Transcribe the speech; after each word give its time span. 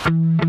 السلام. 0.00 0.40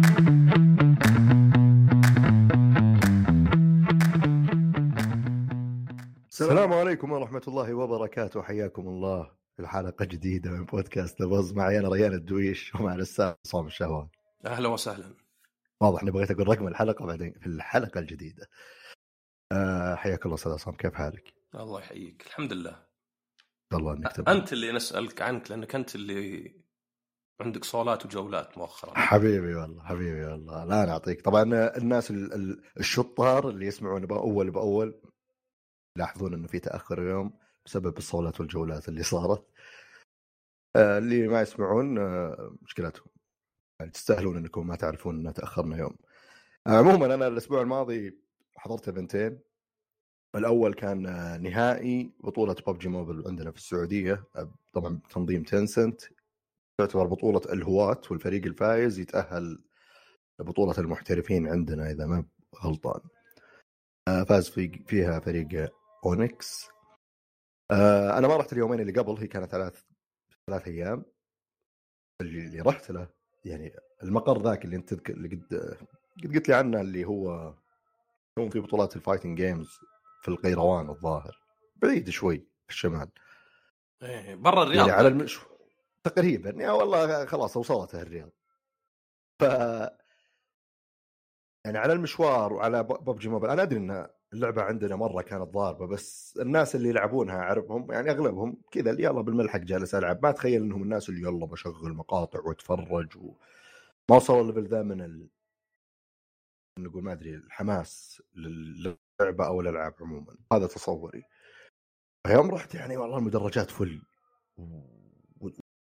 عليكم 6.74 7.12
ورحمة 7.12 7.42
الله 7.48 7.74
وبركاته. 7.74 8.42
حياكم 8.42 8.88
الله 8.88 9.32
في 9.58 9.68
حلقة 9.68 10.06
جديدة 10.06 10.52
من 10.52 10.66
بودكاست 10.66 11.22
لبز 11.22 11.54
معي 11.54 11.80
أنا 11.80 11.90
ريان 11.90 12.14
الدويش 12.14 12.76
ومع 12.76 12.96
الأستاذ 12.96 13.34
عصام 13.46 13.68
الشهوان. 13.68 14.08
أهلا 14.46 14.70
وسهلا. 14.70 15.16
واضح 15.82 16.02
إني 16.02 16.12
بغيت 16.12 16.32
أقول 16.32 16.48
رقم 16.48 16.68
الحلقة 16.68 17.06
بعدين 17.06 17.34
في 17.40 17.48
الحلقة 17.48 18.00
الجديدة. 18.00 18.50
أه 19.52 19.96
حياك 19.96 20.26
الله 20.26 20.36
أستاذ 20.36 20.52
عصام 20.52 20.76
كيف 20.76 20.94
حالك؟ 20.94 21.34
الله 21.56 21.80
يحييك. 21.80 22.24
الحمد 22.28 22.54
لله. 22.54 22.84
الله 23.74 23.94
إنك 23.94 24.12
تبقى. 24.12 24.32
أنت 24.32 24.54
اللي 24.54 24.72
نسألك 24.72 25.22
عنك 25.22 25.52
لأنك 25.52 25.76
أنت 25.76 25.96
اللي 25.96 26.54
عندك 27.42 27.64
صولات 27.64 28.06
وجولات 28.06 28.58
مؤخرا. 28.58 28.98
حبيبي 28.98 29.56
والله 29.56 29.84
حبيبي 29.84 30.26
والله. 30.26 30.66
لا 30.66 30.84
أنا 30.84 30.92
أعطيك. 30.92 31.22
طبعا 31.22 31.44
الناس 31.78 32.12
ال- 32.12 32.34
ال- 32.34 32.62
الشطار 32.80 33.50
اللي 33.50 33.66
يسمعون 33.66 34.06
بأول 34.06 34.52
بأول 34.52 35.02
يلاحظون 35.98 36.34
إنه 36.34 36.48
في 36.48 36.60
تأخر 36.60 37.02
اليوم 37.02 37.34
بسبب 37.66 37.98
الصولات 37.98 38.40
والجولات 38.40 38.90
اللي 38.90 39.04
صارت. 39.04 39.46
آه، 40.76 40.98
اللي 40.98 41.28
ما 41.28 41.42
يسمعون 41.42 41.98
آه، 41.98 42.56
مشكلتهم. 42.62 43.06
يعني 43.80 43.92
تستاهلون 43.92 44.38
إنكم 44.38 44.68
ما 44.68 44.76
تعرفون 44.76 45.28
ان 45.28 45.34
تأخرنا 45.34 45.78
يوم. 45.78 45.96
آه، 46.68 46.78
عموما 46.78 47.16
أنا 47.16 47.28
الأسبوع 47.28 47.62
الماضي 47.62 48.18
حضرت 48.58 48.88
إيفنتين. 48.88 49.40
الأول 50.36 50.74
كان 50.74 51.02
نهائي 51.42 52.12
بطولة 52.20 52.56
ببجي 52.68 52.90
موبل 52.90 53.24
عندنا 53.28 53.52
في 53.52 53.58
السعودية. 53.58 54.24
طبعا 54.74 55.00
تنظيم 55.10 55.44
تنسنت 55.44 56.02
تعتبر 56.86 57.06
بطوله 57.06 57.42
الهواة 57.54 58.02
والفريق 58.12 58.46
الفايز 58.46 59.00
يتأهل 59.00 59.64
لبطولة 60.40 60.76
المحترفين 60.78 61.48
عندنا 61.48 61.92
إذا 61.92 62.06
ما 62.06 62.26
غلطان. 62.64 63.02
آه، 64.08 64.24
فاز 64.24 64.50
في 64.50 64.84
فيها 64.88 65.20
فريق 65.20 65.72
اونكس 66.06 66.70
آه، 67.72 68.18
أنا 68.18 68.28
ما 68.28 68.38
رحت 68.38 68.54
اليومين 68.54 68.80
اللي 68.80 68.92
قبل 68.92 69.14
هي 69.18 69.28
كانت 69.28 69.52
ثلاث 69.52 69.84
ثلاث 70.48 70.68
أيام. 70.68 71.06
اللي 72.22 72.62
رحت 72.62 72.92
له 72.92 73.08
يعني 73.46 73.74
المقر 74.04 74.42
ذاك 74.42 74.66
اللي 74.66 74.76
أنت 74.76 74.90
تذكر 74.90 75.14
اللي 75.14 75.28
قد 75.28 75.78
قد 76.24 76.36
قلت 76.36 76.50
لي 76.50 76.56
عنه 76.56 76.82
اللي 76.82 77.06
هو 77.06 77.54
يكون 78.38 78.50
في 78.50 78.60
بطولات 78.60 78.96
ال 78.96 79.00
fighting 79.00 79.38
games 79.38 79.80
في 80.22 80.28
القيروان 80.28 80.90
الظاهر. 80.90 81.38
بعيد 81.76 82.10
شوي 82.10 82.38
في 82.68 82.74
الشمال. 82.74 83.10
إيه 84.04 84.36
برا 84.36 84.64
الرياض 84.64 84.88
يعني 84.88 85.00
على 85.00 85.08
المش 85.08 85.40
تقريبا. 86.04 86.64
يا 86.64 86.72
والله 86.72 87.26
خلاص 87.26 87.58
وصلت 87.58 87.96
الرياض 87.96 88.30
ف 89.42 89.44
يعني 91.66 91.78
على 91.78 91.94
المشوار 91.94 92.54
وعلى 92.54 92.84
PUBG 92.84 93.30
Mobile 93.30 93.52
أنا 93.54 93.62
أدري 93.62 93.80
إن 93.80 94.08
اللعبة 94.34 94.62
عندنا 94.62 94.96
مرة 94.96 95.22
كانت 95.22 95.44
ضاربة 95.44 95.88
بس 95.88 96.38
الناس 96.42 96.76
اللي 96.76 96.90
يلعبونها 96.90 97.36
أعرفهم 97.36 97.92
يعني 97.92 98.12
أغلبهم 98.12 98.62
كذا 98.72 98.92
اللي 98.92 99.04
يلا 99.04 99.22
بالملحق 99.22 99.60
جالس 99.60 99.96
ألعب. 99.96 100.24
ما 100.24 100.30
أتخيل 100.30 100.62
إنهم 100.64 100.84
الناس 100.84 101.10
اللي 101.10 101.22
يلا 101.22 101.46
بشغل 101.46 101.94
مقاطع 101.94 102.40
وأتفرج 102.40 103.18
وما 103.18 103.36
وصلوا 104.12 104.42
ال 104.42 104.46
level 104.46 104.68
ذا 104.68 104.82
من 104.82 105.02
ال... 105.02 105.30
نقول 106.80 107.04
ما 107.04 107.12
أدري 107.14 107.36
الحماس 107.36 108.24
للعبة 108.36 109.48
أو 109.48 109.62
الألعاب 109.62 109.94
عموما. 110.02 110.38
هذا 110.54 110.68
تصوري. 110.68 111.24
فيوم 112.28 112.52
رحت 112.52 112.76
يعني 112.76 112.98
والله 112.98 113.18
المدرجات 113.18 113.72
فل 113.72 114.02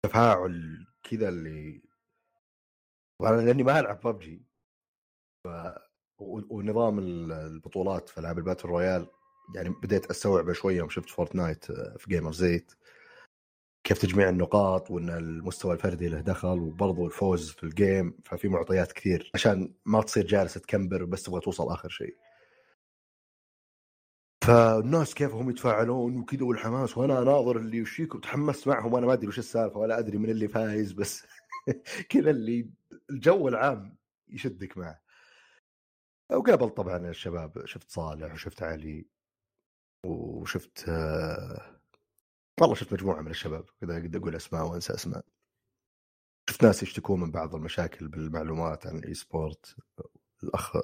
وتفاعل 0.05 0.85
كذا 1.03 1.29
اللي 1.29 1.81
وأنا 3.21 3.41
لأني 3.41 3.63
ما 3.63 3.79
ألعب 3.79 3.99
ببجي 4.03 4.45
ف... 5.43 5.47
ونظام 6.21 6.99
ال- 6.99 7.31
البطولات 7.31 8.09
في 8.09 8.17
العاب 8.17 8.37
ال 8.37 8.42
battle 8.42 8.67
royale 8.67 9.07
يعني 9.55 9.69
بديت 9.69 10.05
أستوعبه 10.05 10.53
شوية 10.53 10.77
يوم 10.77 10.89
شفت 10.89 11.09
Fortnite 11.09 11.71
آه، 11.71 11.97
في 11.97 12.09
Gamers8 12.09 12.71
كيف 13.83 13.97
تجميع 13.97 14.29
النقاط 14.29 14.91
وإن 14.91 15.09
المستوى 15.09 15.73
الفردي 15.73 16.07
له 16.07 16.21
دخل 16.21 16.59
وبرضه 16.59 17.05
الفوز 17.05 17.51
في 17.51 17.63
ال 17.63 17.74
game 17.74 18.17
ففي 18.25 18.47
معطيات 18.49 18.91
كثير 18.91 19.31
عشان 19.35 19.73
ما 19.85 20.01
تصير 20.01 20.25
جالس 20.25 20.53
تكمبر 20.53 21.05
بس 21.05 21.23
تبغى 21.23 21.39
توصل 21.41 21.71
آخر 21.71 21.89
شيء. 21.89 22.15
فالناس 24.49 25.13
كيف 25.13 25.33
هم 25.33 25.49
يتفاعلون 25.49 26.17
وكذا 26.17 26.43
والحماس 26.43 26.97
وأنا 26.97 27.19
ناظر 27.19 27.57
اللي 27.57 27.81
وشيك 27.81 28.15
وتحمست 28.15 28.67
معهم 28.67 28.93
وأنا 28.93 29.05
ما 29.07 29.13
أدري 29.13 29.27
وش 29.27 29.39
السالفة 29.39 29.79
ولا 29.79 29.99
أدري 29.99 30.17
من 30.17 30.29
اللي 30.29 30.47
فايز 30.47 30.91
بس 30.91 31.25
كذا 32.09 32.29
اللي 32.29 32.69
الجو 33.09 33.47
العام 33.47 33.97
يشدك 34.29 34.77
معه. 34.77 35.01
وقابل 36.31 36.69
طبعا 36.69 37.09
الشباب 37.09 37.65
شفت 37.65 37.91
صالح 37.91 38.33
وشفت 38.33 38.63
علي 38.63 39.05
وشفت 40.05 40.89
والله 42.61 42.75
شفت 42.75 42.93
مجموعة 42.93 43.21
من 43.21 43.31
الشباب 43.31 43.65
كذا 43.81 43.95
قد 43.95 44.15
أقول 44.15 44.35
أسماء 44.35 44.67
وأنسى 44.67 44.93
أسماء. 44.93 45.25
شفت 46.49 46.63
ناس 46.63 46.83
يشتكون 46.83 47.19
من 47.19 47.31
بعض 47.31 47.55
المشاكل 47.55 48.07
بالمعلومات 48.07 48.87
عن 48.87 48.97
ال 48.97 49.13
esport 49.13 49.75
الأخ 50.43 50.77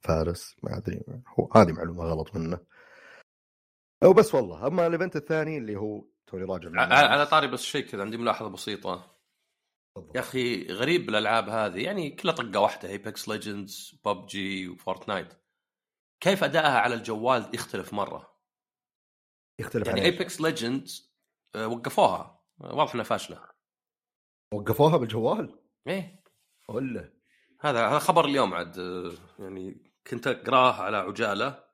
فارس 0.00 0.56
ما 0.62 0.76
أدري 0.76 1.02
هو 1.38 1.50
هذه 1.54 1.72
معلومة 1.72 2.04
غلط 2.04 2.36
منه. 2.36 2.58
وبس 4.04 4.34
والله 4.34 4.66
أما 4.66 4.86
ال 4.86 4.91
event 4.91 5.16
الثاني 5.16 5.58
اللي 5.58 5.76
هو 5.76 6.04
توني 6.26 6.44
راجع 6.44 6.70
على 6.92 7.26
طاري 7.26 7.46
بس 7.46 7.62
شيء 7.62 7.86
كذا 7.86 8.02
عندي 8.02 8.16
ملاحظة 8.16 8.48
بسيطة. 8.48 9.12
يا 10.14 10.20
أخي 10.20 10.66
غريب 10.66 11.06
بالالعاب 11.06 11.48
هذه 11.48 11.84
يعني 11.84 12.10
كلها 12.10 12.34
طقة 12.34 12.60
واحدة 12.60 12.88
Apex 12.88 13.28
Legends 13.28 14.00
PUBG 14.04 14.68
و 14.68 14.75
Fortnite 14.75 15.32
كيف 16.20 16.44
ادائها 16.44 16.78
على 16.78 16.94
الجوال 16.94 17.50
يختلف 17.54 17.94
مرة؟ 17.94 18.32
يختلف 19.60 19.88
يعني؟ 19.88 20.02
Apex 20.04 20.40
Legends 20.40 21.14
وقفوها 21.56 22.42
آه، 22.60 22.74
واضح 22.74 22.94
إنها 22.94 23.04
فاشلة. 23.04 23.42
وقفوها 24.54 24.96
بالجوال؟ 24.96 25.58
إيه. 25.86 26.22
ولا 26.68 27.12
هذا 27.60 27.88
هذا 27.88 27.98
خبر 27.98 28.24
اليوم 28.24 28.54
عاد 28.54 28.78
آه، 28.78 29.12
يعني 29.38 29.92
كنت 30.06 30.26
أقراه 30.26 30.82
على 30.82 30.96
عجالة 30.96 31.64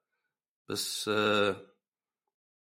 بس 0.69 1.09
آه، 1.09 1.67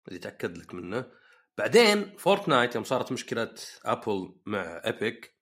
اللي 0.07 0.19
اتاكد 0.19 0.57
لك 0.57 0.73
منه. 0.73 1.11
بعدين 1.57 2.17
Fortnite 2.17 2.75
يوم 2.75 2.83
صارت 2.83 3.11
مشكلة 3.11 3.53
Apple 3.85 4.35
مع 4.45 4.81
Epic 4.85 5.35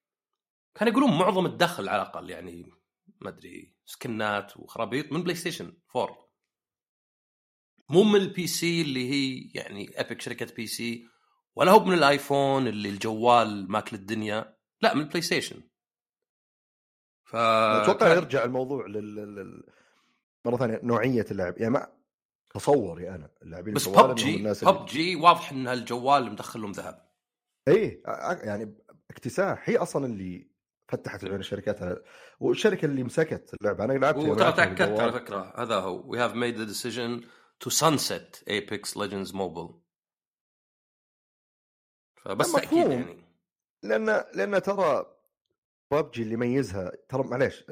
كانوا 0.75 0.93
يقولون 0.93 1.17
معظم 1.17 1.45
الدخل 1.45 1.89
على 1.89 2.01
الأقل 2.01 2.29
يعني 2.29 2.71
ما 3.21 3.29
أدري 3.29 3.75
سكنات 3.85 4.57
وخرابيط 4.57 5.11
من 5.11 5.23
PlayStation 5.23 5.77
4 5.95 6.23
مو 7.89 8.03
من 8.03 8.15
ال 8.15 8.47
PC 8.47 8.81
اللي 8.81 9.09
هي 9.11 9.51
يعني 9.55 9.97
Epic 9.99 10.21
شركة 10.21 10.55
PC 10.55 11.07
ولا 11.55 11.71
هو 11.71 11.85
من 11.85 11.93
ال 11.93 12.04
iPhone 12.04 12.67
اللي 12.67 12.89
الجوال 12.89 13.71
ماكل 13.71 13.95
الدنيا 13.95 14.57
لا 14.81 14.93
من 14.93 15.01
ال 15.01 15.21
PlayStation 15.21 15.61
ف 17.23 17.35
أتوقع 17.35 18.13
يرجع 18.13 18.43
الموضوع 18.43 18.87
لل... 18.87 19.15
لل... 19.15 19.63
مرة 20.45 20.57
ثانية 20.57 20.79
نوعية 20.83 21.25
اللعب. 21.31 21.57
يعني 21.57 21.73
ما 21.73 22.02
تصوري 22.53 23.09
أنا 23.09 23.31
اللاعبين 23.41 23.73
بس 23.73 23.89
PUBG 23.89 24.53
PUBG 24.61 25.15
واضح 25.15 25.51
إن 25.51 25.67
الجوال 25.67 26.31
مدخل 26.31 26.61
لهم 26.61 26.71
ذهب. 26.71 27.09
إيه 27.67 28.03
يعني 28.43 28.75
اكتساح. 29.11 29.69
هي 29.69 29.77
أصلا 29.77 30.05
اللي 30.05 30.53
فتحت 30.87 31.25
عيون 31.25 31.39
الشركات 31.39 32.03
والشركة 32.39 32.85
اللي 32.85 33.03
مسكت 33.03 33.53
اللعبة 33.53 33.83
أنا 33.83 33.93
لعبت 33.93 34.17
وترى 34.17 34.51
تأكدت 34.51 34.99
على 34.99 35.11
فكرة 35.11 35.53
هذا 35.57 35.75
هو. 35.75 36.09
We 36.09 36.19
have 36.19 36.33
made 36.35 36.57
the 36.57 36.63
decision 36.63 37.21
to 37.59 37.69
sunset 37.69 38.43
Apex 38.47 38.97
Legends 38.97 39.33
Mobile 39.33 39.79
فبس 42.15 42.51
تأكيد. 42.51 42.91
يعني. 42.91 43.23
لأن 43.83 44.05
لأن 44.35 44.61
ترى 44.61 45.05
ببجي 45.91 46.23
اللي 46.23 46.33
يميزها 46.33 46.91
ترى 47.09 47.23
معليش 47.23 47.63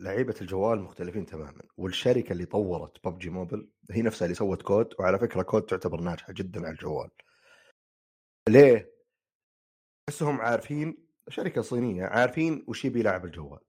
لعيبة 0.00 0.34
الجوال 0.40 0.80
مختلفين 0.80 1.26
تماما 1.26 1.62
والشركة 1.76 2.32
اللي 2.32 2.44
طورت 2.44 3.06
PUBG 3.06 3.30
Mobile 3.30 3.70
هي 3.90 4.02
نفسها 4.02 4.26
اللي 4.26 4.34
سوت 4.34 4.62
COD 4.62 4.94
وعلى 4.98 5.18
فكرة 5.18 5.42
COD 5.42 5.62
تعتبر 5.62 6.00
ناجحة 6.00 6.32
جدا 6.32 6.60
على 6.60 6.70
الجوال. 6.70 7.10
ليه؟ 8.48 8.92
احسهم 10.08 10.40
عارفين 10.40 11.06
شركة 11.28 11.62
صينية 11.62 12.04
عارفين 12.04 12.64
وش 12.68 12.84
يبي 12.84 13.02
لاعب 13.02 13.24
الجوال. 13.24 13.60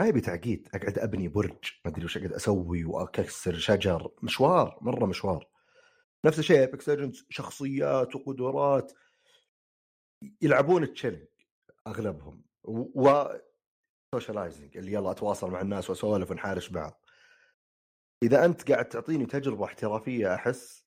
ما 0.00 0.06
يبي 0.06 0.20
تعقيد 0.20 0.68
أقعد 0.74 0.98
أبني 0.98 1.28
برج 1.28 1.72
ما 1.84 1.90
أدري 1.90 2.04
وش 2.04 2.16
أقعد 2.16 2.32
أسوي 2.32 2.84
وأكسر 2.84 3.54
شجر. 3.54 4.10
مشوار 4.22 4.78
مرة 4.80 5.06
مشوار. 5.06 5.48
نفس 6.24 6.38
الشيء 6.38 6.60
Apex 6.60 6.90
شخصيات 7.30 8.16
وقدرات 8.16 8.92
يلعبون 10.42 10.92
chilling 10.92 11.26
أغلبهم. 11.86 12.44
و 12.64 13.24
socializing 14.14 14.76
اللي 14.76 14.92
يلا 14.92 15.10
أتواصل 15.10 15.50
مع 15.50 15.60
الناس 15.60 15.90
وأسولف 15.90 16.30
ونحارش 16.30 16.68
بعض. 16.68 17.04
إذا 18.22 18.44
أنت 18.44 18.72
قاعد 18.72 18.88
تعطيني 18.88 19.26
تجربة 19.26 19.64
احترافية 19.64 20.34
أحس 20.34 20.84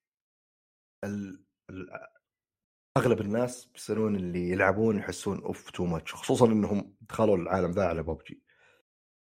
ال... 1.03 1.43
ال... 1.69 1.89
أغلب 2.97 3.21
الناس 3.21 3.65
بيصيرون 3.65 4.15
اللي 4.15 4.49
يلعبون 4.49 4.97
يحسون 4.97 5.41
أوف 5.43 5.69
too 5.71 5.85
much 5.85 6.13
خصوصا 6.13 6.45
إنهم 6.45 6.95
دخلوا 7.01 7.37
العالم 7.37 7.71
ذا 7.71 7.85
على 7.85 8.03
ببجي. 8.03 8.43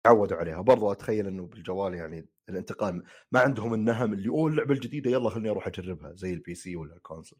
تعودوا 0.04 0.38
عليها. 0.38 0.62
برضو 0.62 0.92
أتخيل 0.92 1.28
إنه 1.28 1.48
بالجوال 1.48 1.94
يعني 1.94 2.30
الانتقال 2.50 3.04
ما 3.32 3.40
عندهم 3.40 3.74
النهم 3.74 4.14
اللي 4.14 4.30
أوه 4.30 4.48
اللعبة 4.48 4.74
الجديدة 4.74 5.12
يلا 5.12 5.30
خليني 5.30 5.50
أروح 5.50 5.68
أجربها 5.68 6.14
زي 6.14 6.34
ال 6.34 6.56
PC 6.56 6.76
ولا 6.76 6.96
ال 6.96 7.01
console 7.01 7.40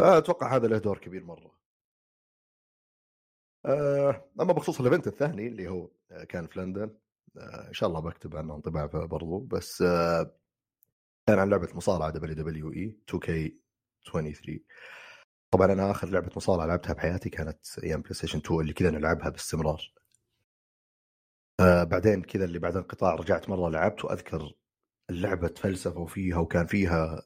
فأتوقع 0.00 0.56
هذا 0.56 0.68
له 0.68 0.78
دور 0.78 0.98
كبير 0.98 1.24
مرة. 1.24 1.59
أما 3.66 4.52
بخصوص 4.52 4.80
ال 4.80 4.84
event 4.84 5.06
الثاني 5.06 5.46
اللي 5.48 5.68
هو 5.68 5.88
كان 6.28 6.46
في 6.46 6.60
لندن 6.60 6.90
آه، 7.36 7.68
إن 7.68 7.72
شاء 7.72 7.88
الله 7.88 8.00
بكتب 8.00 8.36
عنه 8.36 8.54
انطباع 8.56 8.86
برضو 8.86 9.38
بس 9.38 9.82
آه، 9.82 10.34
كان 11.26 11.38
عن 11.38 11.50
لعبة 11.50 11.68
مصارعة 11.74 12.10
دبليو 12.10 12.34
دبليو 12.34 12.72
إي 12.72 12.96
2 13.08 13.20
كي 13.20 13.60
23 14.12 14.60
طبعا 15.50 15.72
أنا 15.72 15.90
آخر 15.90 16.08
لعبة 16.08 16.30
مصارعة 16.36 16.66
لعبتها 16.66 16.92
بحياتي 16.92 17.30
كانت 17.30 17.58
أيام 17.84 18.00
PlayStation 18.00 18.38
2 18.38 18.60
اللي 18.60 18.72
كذا 18.72 18.90
نلعبها 18.90 19.28
باستمرار. 19.28 19.92
آه 21.60 21.84
بعدين 21.84 22.22
كذا 22.22 22.44
اللي 22.44 22.58
بعد 22.58 22.76
انقطاع 22.76 23.14
رجعت 23.14 23.48
مرة 23.48 23.70
لعبت 23.70 24.04
وأذكر 24.04 24.52
اللعبة 25.10 25.48
تفلسفوا 25.48 26.06
فيها 26.06 26.38
وكان 26.38 26.66
فيها 26.66 27.22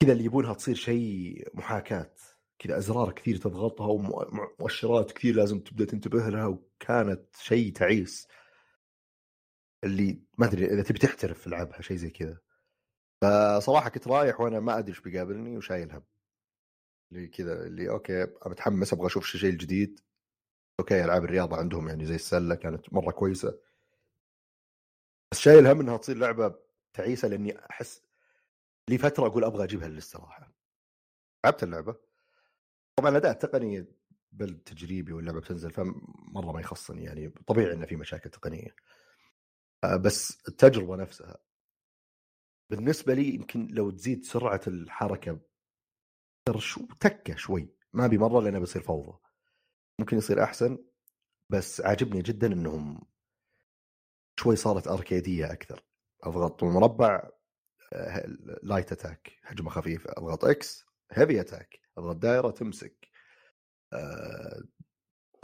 كذا 0.00 0.12
اللي 0.12 0.24
يبونها 0.24 0.54
تصير 0.54 0.74
شيء 0.74 1.48
محاكاة. 1.54 2.14
كذا 2.60 2.78
أزرار 2.78 3.12
كثير 3.12 3.36
تضغطها 3.36 3.86
ومؤشرات 3.86 5.12
كثير 5.12 5.34
لازم 5.34 5.60
تبدأ 5.60 5.84
تنتبه 5.84 6.28
لها 6.28 6.46
وكانت 6.46 7.36
شيء 7.36 7.72
تعيس. 7.72 8.28
اللي 9.84 10.22
ما 10.38 10.46
أدري 10.46 10.64
إذا 10.66 10.82
تبي 10.82 10.98
تحترف 10.98 11.46
العبها 11.46 11.80
شيء 11.80 11.96
زي 11.96 12.10
كذا. 12.10 12.38
فصراحة 13.22 13.88
كنت 13.88 14.08
رايح 14.08 14.40
وأنا 14.40 14.60
ما 14.60 14.78
أدري 14.78 14.90
إيش 14.90 15.00
بيقابلني 15.00 15.56
وشايل 15.56 15.92
هم 15.92 16.04
اللي 17.12 17.28
كذا 17.28 17.66
اللي 17.66 17.90
okay 17.90 18.26
متحمس 18.46 18.92
أبغى 18.92 19.06
أشوف 19.06 19.26
شيء 19.26 19.54
جديد. 19.54 20.00
Okay 20.80 21.04
ألعاب 21.04 21.24
الرياضة 21.24 21.56
عندهم 21.56 21.88
يعني 21.88 22.06
زي 22.06 22.14
السلة 22.14 22.54
كانت 22.54 22.92
مرة 22.92 23.10
كويسة. 23.10 23.58
بس 25.32 25.38
شايل 25.38 25.66
هم 25.66 25.80
انها 25.80 25.96
تصير 25.96 26.16
لعبة 26.16 26.54
تعيسة 26.92 27.28
لأني 27.28 27.70
أحس 27.70 28.02
لي 28.88 28.98
فترة 28.98 29.26
أقول 29.26 29.44
أبغى 29.44 29.64
أجيبها 29.64 29.88
للإستراحة. 29.88 30.52
لعبت 31.44 31.62
اللعبة؟ 31.62 32.09
طبعا 33.00 33.10
الاداء 33.10 33.32
التقني 33.32 33.86
بالتجريبي 34.32 35.12
واللعبة 35.12 35.40
بتنزل 35.40 35.70
فمرة 35.70 36.52
ما 36.52 36.60
يخصني 36.60 37.04
يعني. 37.04 37.28
طبيعي 37.46 37.72
إنه 37.72 37.86
في 37.86 37.96
مشاكل 37.96 38.30
تقنية. 38.30 38.74
آه، 39.84 39.96
بس 39.96 40.48
التجربة 40.48 40.96
نفسها. 40.96 41.38
بالنسبة 42.70 43.14
لي 43.14 43.34
يمكن 43.34 43.66
لو 43.66 43.90
تزيد 43.90 44.24
سرعة 44.24 44.60
الحركة 44.66 45.40
شو 46.58 46.86
تكه 47.00 47.36
شوي. 47.36 47.68
ما 47.92 48.04
أبي 48.04 48.18
مرة 48.18 48.40
لأنه 48.40 48.58
بيصير 48.58 48.82
فوضى. 48.82 49.18
ممكن 49.98 50.16
يصير 50.16 50.42
أحسن 50.42 50.78
بس 51.50 51.80
عاجبني 51.80 52.22
جدا 52.22 52.46
إنهم 52.46 53.00
شوي 54.40 54.56
صارت 54.56 54.88
أركيدية 54.88 55.52
أكثر. 55.52 55.84
أضغط 56.22 56.64
مربع 56.64 57.30
light 58.62 58.92
attack 58.92 59.32
هجمة 59.42 59.70
خفيفة. 59.70 60.10
أضغط 60.16 60.44
X 60.44 60.86
heavy 61.12 61.40
attack 61.40 61.80
اضغط 62.00 62.16
دائره 62.16 62.50
تمسك 62.50 63.08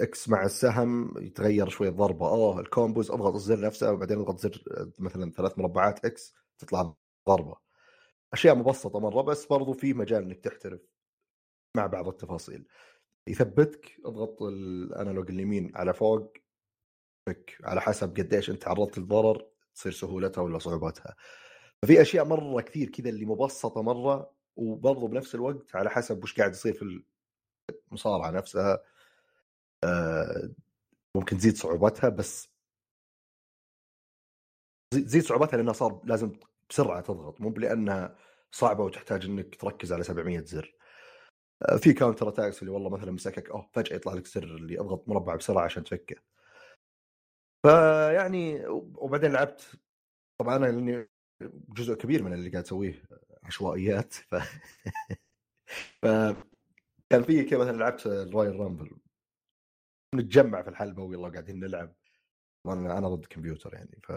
X 0.00 0.28
مع 0.28 0.44
السهم 0.44 1.18
يتغير 1.18 1.68
شوي 1.68 1.88
الضربه 1.88 2.28
أوه 2.28 2.60
ال 2.60 2.67
combos 2.67 3.10
أضغط 3.10 3.34
الزر 3.34 3.60
نفسه 3.60 3.92
وبعدين 3.92 4.18
أضغط 4.18 4.38
زر 4.40 4.62
مثلا 4.98 5.32
ثلاث 5.32 5.58
مربعات 5.58 6.04
إكس 6.04 6.34
تطلع 6.58 6.94
ضربة. 7.28 7.56
أشياء 8.32 8.54
مبسطة 8.54 9.00
مرة 9.00 9.22
بس 9.22 9.46
برضو 9.46 9.72
في 9.72 9.94
مجال 9.94 10.22
إنك 10.22 10.40
تحترف 10.40 10.80
مع 11.76 11.86
بعض 11.86 12.08
التفاصيل. 12.08 12.66
يثبتك 13.28 13.96
اضغط 14.04 14.42
الأنالوج 14.42 15.30
اليمين 15.30 15.72
على 15.76 15.94
فوق 15.94 16.32
بك 17.28 17.56
على 17.64 17.80
حسب 17.80 18.16
قديش 18.16 18.50
أنت 18.50 18.62
تعرضت 18.62 18.98
للضرر 18.98 19.46
تصير 19.74 19.92
سهولتها 19.92 20.42
ولا 20.42 20.58
صعوبتها. 20.58 21.16
ففي 21.82 22.00
أشياء 22.02 22.24
مرة 22.24 22.60
كثير 22.60 22.88
كذا 22.88 23.08
اللي 23.08 23.26
مبسطة 23.26 23.82
مرة 23.82 24.35
وبرضه 24.56 25.08
بنفس 25.08 25.34
الوقت 25.34 25.76
على 25.76 25.90
حسب 25.90 26.22
وش 26.24 26.38
قاعد 26.38 26.50
يصير 26.50 26.72
في 26.74 27.02
المصارعة 27.92 28.30
نفسها 28.30 28.78
آه، 29.84 30.50
ممكن 31.16 31.36
تزيد 31.38 31.56
صعوبتها 31.56 32.08
بس 32.08 32.48
تزيد 34.94 35.22
صعوبتها 35.22 35.56
لأنها 35.56 35.72
صار 35.72 36.00
لازم 36.04 36.32
بسرعة 36.70 37.00
تضغط 37.00 37.40
مو 37.40 37.50
لانها 37.50 38.16
صعبة 38.52 38.84
وتحتاج 38.84 39.24
إنك 39.24 39.54
تركز 39.56 39.92
على 39.92 40.02
700 40.04 40.40
زر. 40.44 40.74
آه، 41.62 41.76
في 41.76 41.92
counter 41.92 42.28
attacks 42.28 42.62
اللي 42.62 42.72
والله 42.72 42.90
مثلا 42.90 43.12
مسكك 43.12 43.50
أوه 43.50 43.70
فجأة 43.74 43.96
يطلع 43.96 44.14
لك 44.14 44.26
سر 44.26 44.44
اللي 44.44 44.80
أضغط 44.80 45.08
مربع 45.08 45.36
بسرعة 45.36 45.64
عشان 45.64 45.84
تفكه. 45.84 46.16
فيعني 47.66 48.66
وبعدين 48.96 49.32
لعبت 49.32 49.76
طبعا 50.40 50.56
أنا 50.56 50.66
لأني 50.66 51.08
جزء 51.68 51.94
كبير 51.94 52.22
من 52.22 52.32
اللي 52.32 52.50
قاعد 52.50 52.64
أسويه. 52.64 53.02
عشوائيات 53.46 54.14
ف 54.14 54.34
ف 56.02 56.06
كان 57.10 57.22
في 57.22 57.44
كذا 57.44 57.58
مثلا 57.58 57.76
لعبت 57.76 58.06
الرويال 58.06 58.60
رامبل 58.60 58.90
نتجمع 60.14 60.62
في 60.62 60.70
الحلبة 60.70 61.02
ويلا 61.02 61.28
قاعدين 61.28 61.60
نلعب. 61.60 61.94
أنا 62.66 63.08
ضد 63.08 63.26
كمبيوتر 63.26 63.74
يعني 63.74 64.00
ف 64.02 64.12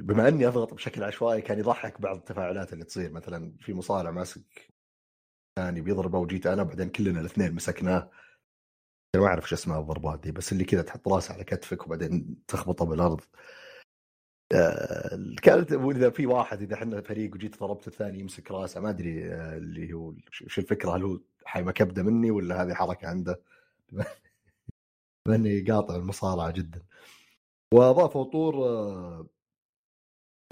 بما 0.00 0.28
إني 0.28 0.46
أضغط 0.46 0.74
بشكل 0.74 1.04
عشوائي 1.04 1.42
كان 1.42 1.58
يضحك 1.58 2.00
بعض 2.00 2.16
التفاعلات 2.16 2.72
اللي 2.72 2.84
تصير. 2.84 3.12
مثلا 3.12 3.56
في 3.60 3.74
مصارع 3.74 4.10
ماسك 4.10 4.72
ثاني 5.56 5.80
بيضربه 5.80 6.18
وجيت 6.18 6.46
أنا 6.46 6.62
بعدين 6.62 6.88
كلنا 6.90 7.20
الاثنين 7.20 7.54
مسكناه. 7.54 8.10
ما 9.16 9.26
أعرف 9.26 9.48
شو 9.48 9.54
اسمها 9.54 9.80
الضربات 9.80 10.20
دي 10.20 10.32
بس 10.32 10.52
اللي 10.52 10.64
كذا 10.64 10.82
تحط 10.82 11.08
راسه 11.08 11.34
على 11.34 11.44
كتفك 11.44 11.86
وبعدين 11.86 12.44
تخبطه 12.48 12.84
بالأرض. 12.84 13.20
كانت 15.42 15.72
اذا 15.72 16.10
في 16.10 16.26
واحد 16.26 16.62
إذا 16.62 16.74
إحنا 16.74 17.00
فريق 17.00 17.34
وجيت 17.34 17.60
ضربت 17.60 17.88
الثاني 17.88 18.18
يمسك 18.20 18.50
راسه 18.50 18.80
ما 18.80 18.90
أدري 18.90 19.32
آه، 19.34 19.56
اللي 19.56 19.92
هو 19.92 20.14
شو 20.30 20.60
الفكرة؟ 20.60 20.96
هل 20.96 21.02
هو 21.02 21.20
حيمه 21.44 21.72
كبدة 21.72 22.02
مني 22.02 22.30
ولا 22.30 22.62
هذه 22.62 22.74
حركة 22.74 23.08
عنده؟ 23.08 23.40
لاني 25.28 25.60
قاطع 25.60 25.96
المصارعة 25.96 26.50
جدا. 26.50 26.82
وأضافوا 27.74 28.24
طور 28.24 28.56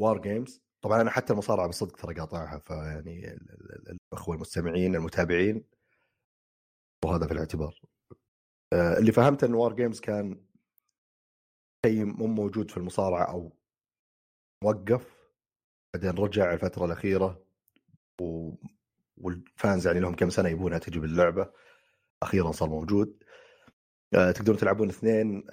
WarGames 0.01 0.63
طبعا 0.83 1.01
أنا 1.01 1.11
حتى 1.11 1.33
المصارعة 1.33 1.69
بصدق 1.69 1.97
ترى 1.97 2.15
قاطعها 2.15 2.59
فيعني 2.59 3.39
الأخوة 4.13 4.35
المستمعين 4.35 4.95
المتابعين. 4.95 5.65
وهذا 7.05 7.27
في 7.27 7.33
الاعتبار. 7.33 7.81
آه، 8.73 8.99
اللي 8.99 9.13
فهمته 9.13 9.47
إن 9.47 9.55
WarGames 9.55 10.01
كان 10.01 10.41
شيء 11.87 12.05
مو 12.05 12.27
موجود 12.27 12.71
في 12.71 12.77
المصارعة 12.77 13.25
أو 13.25 13.53
وقف 14.67 15.31
بعدين 15.95 16.11
رجع 16.11 16.53
الفترة 16.53 16.85
الأخيرة 16.85 17.47
و... 18.21 18.53
وال 19.17 19.40
fans 19.40 19.87
يعني 19.87 20.01
لهم 20.01 20.15
كم 20.15 20.31
سنة 20.31 20.49
يبونها 20.49 20.79
تجي 20.79 21.01
باللعبة 21.01 21.53
أخيرا 22.23 22.53
صار 22.53 22.69
موجود. 22.69 23.25
آه، 24.15 24.31
تقدرون 24.31 24.59
تلعبون 24.59 24.89
اثنين 24.89 25.47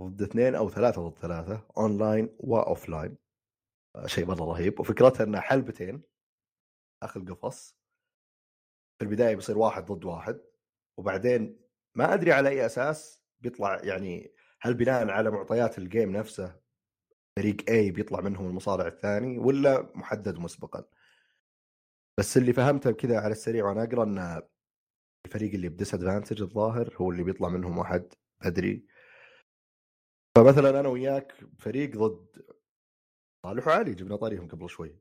ضد 0.00 0.22
اثنين 0.22 0.54
أو 0.54 0.70
ثلاثة 0.70 1.08
ضد 1.08 1.18
ثلاثة 1.18 1.66
online 1.76 2.36
و 2.38 2.88
offline 2.88 3.16
آه، 3.96 4.06
شيء 4.06 4.26
مرة 4.26 4.44
رهيب. 4.44 4.80
وفكرتها 4.80 5.24
إنها 5.24 5.40
حلبتين 5.40 6.02
أخذ 7.02 7.34
قفص. 7.34 7.76
في 8.98 9.04
البداية 9.04 9.34
بيصير 9.34 9.58
واحد 9.58 9.84
ضد 9.92 10.04
واحد 10.04 10.40
وبعدين 10.98 11.60
ما 11.94 12.14
أدري 12.14 12.32
على 12.32 12.48
أي 12.48 12.66
أساس 12.66 13.24
بيطلع 13.40 13.80
يعني 13.82 14.34
هل 14.60 14.74
بناء 14.74 15.08
على 15.08 15.30
معطيات 15.30 15.78
ال 15.78 15.86
game 15.86 16.16
نفسه 16.16 16.63
فريق 17.38 17.56
A 17.70 17.90
بيطلع 17.90 18.20
منهم 18.20 18.46
المصارع 18.46 18.86
الثاني 18.86 19.38
ولا 19.38 19.92
محدد 19.94 20.38
مسبقا. 20.38 20.84
بس 22.18 22.36
اللي 22.36 22.52
فهمته 22.52 22.92
كذا 22.92 23.18
على 23.20 23.32
السريع 23.32 23.64
وأنا 23.66 23.82
أقرأ 23.84 24.02
إن 24.04 24.42
الفريق 25.26 25.54
اللي 25.54 25.68
بديس 25.68 25.94
ادفانتج 25.94 26.42
الظاهر 26.42 26.96
هو 26.96 27.10
اللي 27.10 27.22
بيطلع 27.22 27.48
منهم 27.48 27.78
واحد 27.78 28.14
بدري. 28.44 28.86
فمثلا 30.36 30.80
أنا 30.80 30.88
وياك 30.88 31.32
فريق 31.58 31.96
ضد 31.96 32.42
صالح 33.46 33.66
وعلي 33.68 33.94
جبنا 33.94 34.16
طاريهم 34.16 34.48
قبل 34.48 34.70
شوي. 34.70 34.98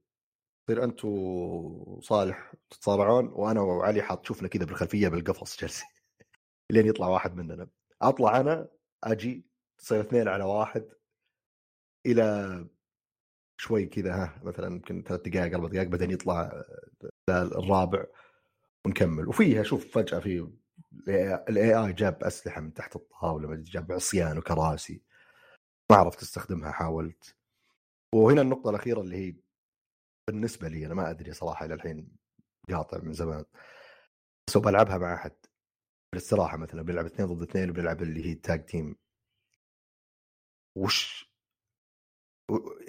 تصير 0.67 0.83
أنت 0.83 1.05
وصالح 1.05 2.53
تتصارعون 2.69 3.27
وأنا 3.27 3.61
وعلي 3.61 4.01
حاط 4.01 4.25
شوفنا 4.25 4.47
كذا 4.47 4.65
بالخلفية 4.65 5.07
بالقفص 5.07 5.57
جالسين 5.61 5.87
لين 6.71 6.87
يطلع 6.87 7.07
واحد 7.07 7.35
مننا. 7.35 7.69
أطلع 8.01 8.39
أنا 8.39 8.69
أجي 9.03 9.45
تصير 9.77 10.01
اثنين 10.01 10.27
على 10.27 10.43
واحد. 10.43 10.89
إلى 12.05 12.67
شوي 13.57 13.85
كذا 13.85 14.13
ها 14.15 14.41
مثلا 14.43 14.67
يمكن 14.67 15.03
ثلاث 15.03 15.21
دقائق 15.21 15.53
أربع 15.53 15.67
دقائق 15.67 15.87
بعدين 15.89 16.11
يطلع 16.11 16.63
الرابع 17.29 18.05
ونكمل. 18.85 19.27
وفيها 19.27 19.63
شوف 19.63 19.93
فجأة 19.93 20.19
في 20.19 20.49
ال 21.49 21.75
AI 21.75 21.93
جاب 21.93 22.23
أسلحة 22.23 22.61
من 22.61 22.73
تحت 22.73 22.95
الطاولة 22.95 23.55
جاب 23.55 23.91
عصيان 23.91 24.37
وكراسي. 24.37 25.01
ما 25.91 25.97
عرفت 25.97 26.21
استخدمها 26.21 26.71
حاولت. 26.71 27.35
وهنا 28.15 28.41
النقطة 28.41 28.69
الأخيرة 28.69 29.01
اللي 29.01 29.17
هي 29.17 29.35
بالنسبة 30.27 30.67
لي 30.67 30.85
أنا 30.85 30.93
ما 30.93 31.09
أدري 31.09 31.33
صراحة 31.33 31.65
إلى 31.65 31.73
الحين 31.73 32.17
قاطع 32.69 32.97
من 32.97 33.13
زمان. 33.13 33.45
بس 34.47 34.57
بلعبها 34.57 34.97
مع 34.97 35.13
أحد. 35.13 35.31
بالاستراحة 36.13 36.57
مثلا 36.57 36.81
بنلعب 36.81 37.05
اثنين 37.05 37.27
ضد 37.27 37.41
اثنين 37.49 37.69
وبنلعب 37.69 38.01
اللي 38.01 38.25
هي 38.25 38.35
tag 38.35 38.65
team 38.65 38.95
وش 40.77 41.32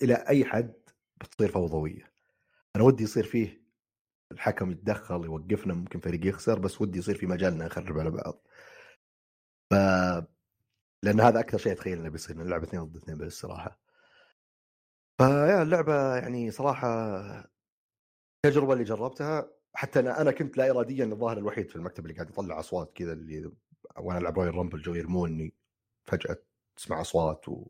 إلى 0.02 0.14
أي 0.14 0.44
حد 0.44 0.74
بتصير 1.16 1.48
فوضويه 1.48 2.12
أنا 2.76 2.84
ودي 2.84 3.04
يصير 3.04 3.24
فيه 3.24 3.64
الحكم 4.32 4.70
يتدخل 4.70 5.24
يوقفنا 5.24 5.74
ممكن 5.74 6.00
فريق 6.00 6.26
يخسر 6.26 6.58
بس 6.58 6.80
ودي 6.80 6.98
يصير 6.98 7.16
في 7.16 7.26
مجالنا 7.26 7.66
نخرب 7.66 7.98
على 7.98 8.10
بعض. 8.10 8.46
ف 9.70 9.74
لأن 11.04 11.20
هذا 11.20 11.40
أكثر 11.40 11.58
شيء 11.58 11.72
اتخيل 11.72 11.98
انه 11.98 12.08
بيصير 12.08 12.42
اللعبة 12.42 12.64
اثنين 12.64 12.84
ضد 12.84 12.96
اثنين 12.96 13.18
بالصراحه 13.18 13.80
فيا 15.18 15.62
اللعبة 15.62 16.16
يعني 16.16 16.50
صراحة 16.50 16.88
التجربه 18.44 18.72
اللي 18.72 18.84
جربتها 18.84 19.50
حتى 19.74 20.00
أنا 20.00 20.20
أنا 20.20 20.30
كنت 20.30 20.56
لا 20.56 20.70
اراديا 20.70 21.04
الظاهر 21.04 21.38
الوحيد 21.38 21.70
في 21.70 21.76
المكتب 21.76 22.04
اللي 22.04 22.14
قاعد 22.14 22.30
يطلع 22.30 22.60
أصوات 22.60 22.92
كذا 22.96 23.12
اللي 23.12 23.52
وأنا 23.98 24.18
ألعب 24.18 24.38
Royal 24.38 24.54
Rumble 24.54 24.82
جو 24.82 24.94
يرموني 24.94 25.54
فجأة 26.06 26.36
تسمع 26.76 27.00
أصوات 27.00 27.48
و 27.48 27.66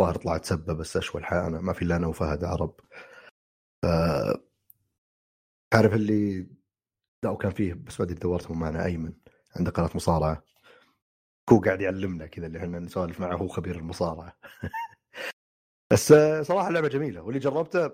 ظاهر 0.00 0.14
طلعت 0.14 0.44
سبة 0.44 0.72
بس 0.72 0.96
أشوى 0.96 1.20
الحياة. 1.20 1.48
ما 1.48 1.72
في 1.72 1.82
إلا 1.82 1.96
أنا 1.96 2.06
وفهد 2.06 2.44
عرب 2.44 2.80
ف 3.82 3.86
تعرف 5.72 5.94
اللي 5.94 6.46
لا 7.24 7.30
وكان 7.30 7.50
فيه 7.50 7.74
بس 7.74 8.00
أدري 8.00 8.14
دورتهم 8.14 8.60
معنا 8.60 8.84
أيمن 8.84 9.12
عنده 9.56 9.70
قناة 9.70 9.90
مصارعة؟ 9.94 10.44
هو 11.52 11.60
قاعد 11.60 11.80
يعلمنا 11.80 12.26
كذا 12.26 12.46
اللي 12.46 12.58
إحنا 12.58 12.78
نسولف 12.78 13.20
معه 13.20 13.36
هو 13.36 13.48
خبير 13.48 13.76
المصارعة. 13.76 14.36
بس 15.92 16.12
آه، 16.12 16.42
صراحة 16.42 16.70
لعبه 16.70 16.88
جميلة 16.88 17.22
واللي 17.22 17.38
جربته 17.40 17.90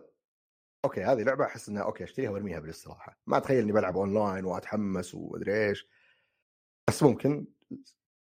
okay 0.84 1.04
هذه 1.04 1.22
لعبة 1.22 1.44
أحس 1.44 1.68
إنها 1.68 1.82
okay 1.82 2.04
أشتريها 2.04 2.30
وأرميها 2.30 2.60
بالاستراحة. 2.60 3.20
ما 3.26 3.36
أتخيل 3.36 3.62
إني 3.62 3.72
بلعب 3.72 3.96
أونلاين 3.96 4.44
وأتحمس 4.44 5.14
وادري 5.14 5.68
إيش. 5.68 5.88
بس 6.88 7.02
ممكن 7.02 7.46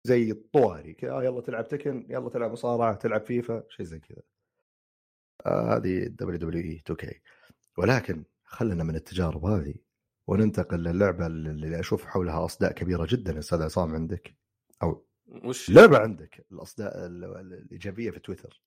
زي 0.04 0.30
الطواري 0.30 0.92
كذا 0.92 1.12
آه، 1.12 1.24
يلا 1.24 1.40
تلعب 1.40 1.68
Tekken 1.68 2.06
يلا 2.10 2.30
تلعب 2.30 2.52
مصارعة 2.52 2.94
تلعب 2.94 3.20
فيفا 3.26 3.62
شيء 3.68 3.86
زي 3.86 3.98
كذا. 3.98 4.22
آه 5.46 5.76
هذه 5.76 6.04
دبليو 6.06 6.38
دبليو 6.38 6.62
اي 6.62 6.76
2 6.76 6.96
كي 6.96 7.20
ولكن 7.78 8.24
خلنا 8.44 8.84
من 8.84 8.96
التجارب 8.96 9.44
هذه 9.44 9.74
وننتقل 10.26 10.78
للعبة 10.82 11.26
اللي 11.26 11.80
أشوف 11.80 12.04
حولها 12.04 12.44
أصداء 12.44 12.72
كبيرة 12.72 13.06
جدا 13.10 13.38
أستاذ 13.38 13.62
عصام 13.62 13.94
عندك؟ 13.94 14.36
أو 14.82 15.06
وش؟ 15.26 15.70
لعبه 15.70 15.98
عندك 15.98 16.46
الأصداء 16.52 17.06
ال- 17.06 17.24
ال- 17.24 17.52
الإيجابية 17.52 18.10
في 18.10 18.20
تويتر. 18.20 18.62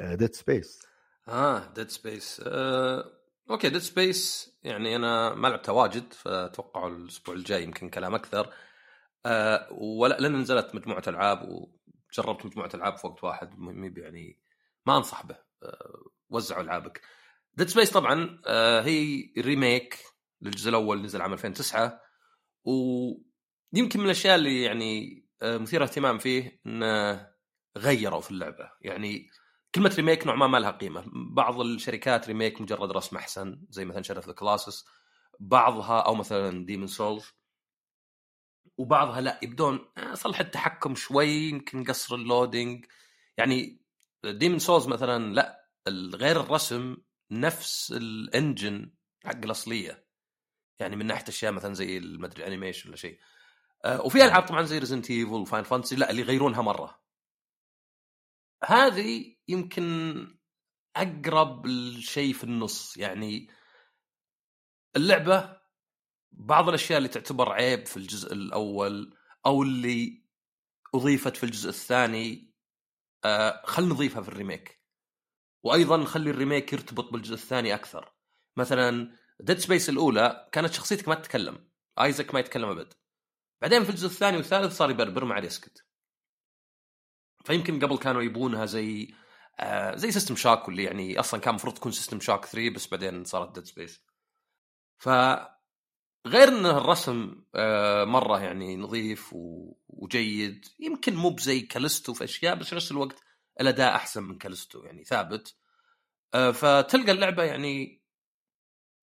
ديد 0.00 0.34
سبيس 0.34 0.82
آه 1.28 1.72
ديد 1.72 1.88
سبيس 1.88 2.42
آه، 2.46 3.04
أوكي 3.50 3.68
ديد 3.68 3.78
سبيس 3.78 4.52
يعني 4.62 4.96
أنا 4.96 5.34
ما 5.34 5.48
لعبتها 5.48 5.72
واجد 5.72 6.12
فأتوقع 6.12 6.86
الأسبوع 6.86 7.34
الجاي 7.34 7.62
يمكن 7.62 7.88
كلام 7.88 8.14
أكثر. 8.14 8.52
آه 9.26 9.68
ولا 9.72 10.14
لأن 10.20 10.36
نزلت 10.36 10.74
مجموعة 10.74 11.02
ألعاب 11.08 11.48
وجربت 11.48 12.46
مجموعة 12.46 12.70
ألعاب 12.74 12.96
في 12.96 13.06
وقت 13.06 13.24
واحد 13.24 13.54
يعني 13.96 14.38
ما 14.86 14.96
أنصح 14.96 15.26
به. 15.26 15.38
آه 15.62 16.04
وزعوا 16.28 16.62
ألعابك. 16.62 17.00
Dead 17.54 17.68
Space 17.68 17.90
طبعا 17.90 18.40
آه 18.46 18.80
هي 18.80 19.32
remake 19.38 19.98
للجزء 20.40 20.68
الأول 20.70 21.02
نزل 21.02 21.22
عام 21.22 21.32
2009 21.32 22.00
ويمكن 22.64 24.00
من 24.00 24.04
الأشياء 24.04 24.34
اللي 24.36 24.62
يعني 24.62 25.24
مثيرة 25.42 25.84
اهتمام 25.84 26.18
فيه 26.18 26.60
إنه 26.66 27.26
غيروا 27.78 28.20
في 28.20 28.30
اللعبة. 28.30 28.70
يعني 28.80 29.26
كلمة 29.74 29.94
remake 29.96 30.26
نوع 30.26 30.36
ما 30.36 30.46
ما 30.46 30.58
لها 30.58 30.70
قيمة. 30.70 31.04
بعض 31.34 31.60
الشركات 31.60 32.28
remake 32.28 32.60
مجرد 32.60 32.92
رسم 32.92 33.16
أحسن 33.16 33.66
زي 33.70 33.84
مثلا 33.84 34.02
Shadow 34.02 34.20
of 34.20 34.26
the 34.26 34.32
Colossus 34.32 34.84
بعضها 35.40 36.00
أو 36.00 36.14
مثلا 36.14 36.66
Demon's 36.66 36.86
Souls 36.86 37.24
وبعضها 38.80 39.20
لا 39.20 39.40
يبدون 39.42 39.92
آه، 39.98 40.14
صلح 40.14 40.40
التحكم 40.40 40.94
شوي 40.94 41.28
يمكن 41.28 41.84
قصر 41.84 42.14
ال 42.14 42.22
loading. 42.22 42.86
يعني 43.36 43.80
Demon's 44.24 44.58
Souls 44.58 44.88
مثلا 44.88 45.34
لا 45.34 45.68
غير 46.14 46.40
الرسم 46.40 46.96
نفس 47.30 47.92
ال 47.92 48.06
engine 48.06 48.92
حق 49.24 49.44
الأصلية. 49.44 50.06
يعني 50.78 50.96
من 50.96 51.06
ناحية 51.06 51.28
أشياء 51.28 51.52
مثلا 51.52 51.74
زي 51.74 51.98
المدري 51.98 52.46
animation 52.46 52.88
ولا 52.88 52.96
شيء. 52.96 53.20
آه، 53.84 54.02
وفي 54.02 54.24
ألعاب 54.24 54.42
طبعا 54.42 54.62
زي 54.62 54.78
Resident 54.78 55.10
Evil 55.10 55.32
و 55.32 55.37
Final 55.37 55.64
Fantasy 55.64 55.96
لا 55.96 56.10
اللي 56.10 56.22
يغيرونها 56.22 56.62
مرة. 56.62 57.00
هذه 58.64 59.36
يمكن 59.48 60.26
أقرب 60.96 61.66
الشيء 61.66 62.32
في 62.32 62.44
النص. 62.44 62.96
يعني 62.96 63.48
اللعبة 64.96 65.59
بعض 66.32 66.68
الأشياء 66.68 66.98
اللي 66.98 67.08
تعتبر 67.08 67.52
عيب 67.52 67.86
في 67.86 67.96
الجزء 67.96 68.32
الأول 68.32 69.16
أو 69.46 69.62
اللي 69.62 70.24
أضيفت 70.94 71.36
في 71.36 71.44
الجزء 71.44 71.68
الثاني 71.68 72.54
آه 73.24 73.62
خل 73.66 73.88
نضيفها 73.88 74.22
في 74.22 74.28
ال 74.28 74.35
remake. 74.35 74.80
وأيضا 75.62 75.96
نخلي 75.96 76.30
ال 76.30 76.36
remake 76.36 76.72
يرتبط 76.72 77.12
بالجزء 77.12 77.34
الثاني 77.34 77.74
أكثر. 77.74 78.14
مثلا 78.56 79.16
Dead 79.40 79.58
Space 79.58 79.88
الأولى 79.88 80.48
كانت 80.52 80.72
شخصيتك 80.72 81.08
ما 81.08 81.14
تتكلم. 81.14 81.70
Isaac 82.00 82.34
ما 82.34 82.40
يتكلم 82.40 82.68
أبد. 82.68 82.94
بعدين 83.62 83.84
في 83.84 83.90
الجزء 83.90 84.06
الثاني 84.06 84.36
والثالث 84.36 84.76
صار 84.76 84.90
يبربر 84.90 85.24
ما 85.24 85.34
عاد 85.34 85.44
يسكت. 85.44 85.86
فيمكن 87.44 87.80
قبل 87.80 87.98
كانوا 87.98 88.22
يبونها 88.22 88.66
زي 88.66 89.14
آه 89.60 89.96
زي 89.96 90.10
System 90.12 90.36
Shock 90.36 90.68
واللي 90.68 90.84
يعني 90.84 91.20
أصلا 91.20 91.40
كان 91.40 91.50
المفروض 91.50 91.74
تكون 91.74 91.92
System 91.92 92.20
Shock 92.20 92.46
3 92.46 92.70
بس 92.70 92.88
بعدين 92.88 93.24
صارت 93.24 93.54
Dead 93.54 93.64
Space 93.64 94.04
ف 94.98 95.08
غير 96.26 96.48
إن 96.48 96.66
الرسم 96.66 97.44
آه 97.54 98.04
مرة 98.04 98.40
يعني 98.40 98.76
نظيف 98.76 99.30
وجيد. 99.88 100.66
يمكن 100.80 101.14
مو 101.14 101.30
بزي 101.30 101.60
كاليستو 101.60 102.14
في 102.14 102.24
أشياء 102.24 102.54
بس 102.54 102.68
في 102.68 102.74
نفس 102.74 102.92
الوقت 102.92 103.22
الأداء 103.60 103.94
أحسن 103.96 104.22
من 104.22 104.38
كاليستو 104.38 104.84
يعني 104.84 105.04
ثابت. 105.04 105.56
آه 106.34 106.50
فتلقى 106.50 107.12
اللعبة 107.12 107.42
يعني 107.44 108.02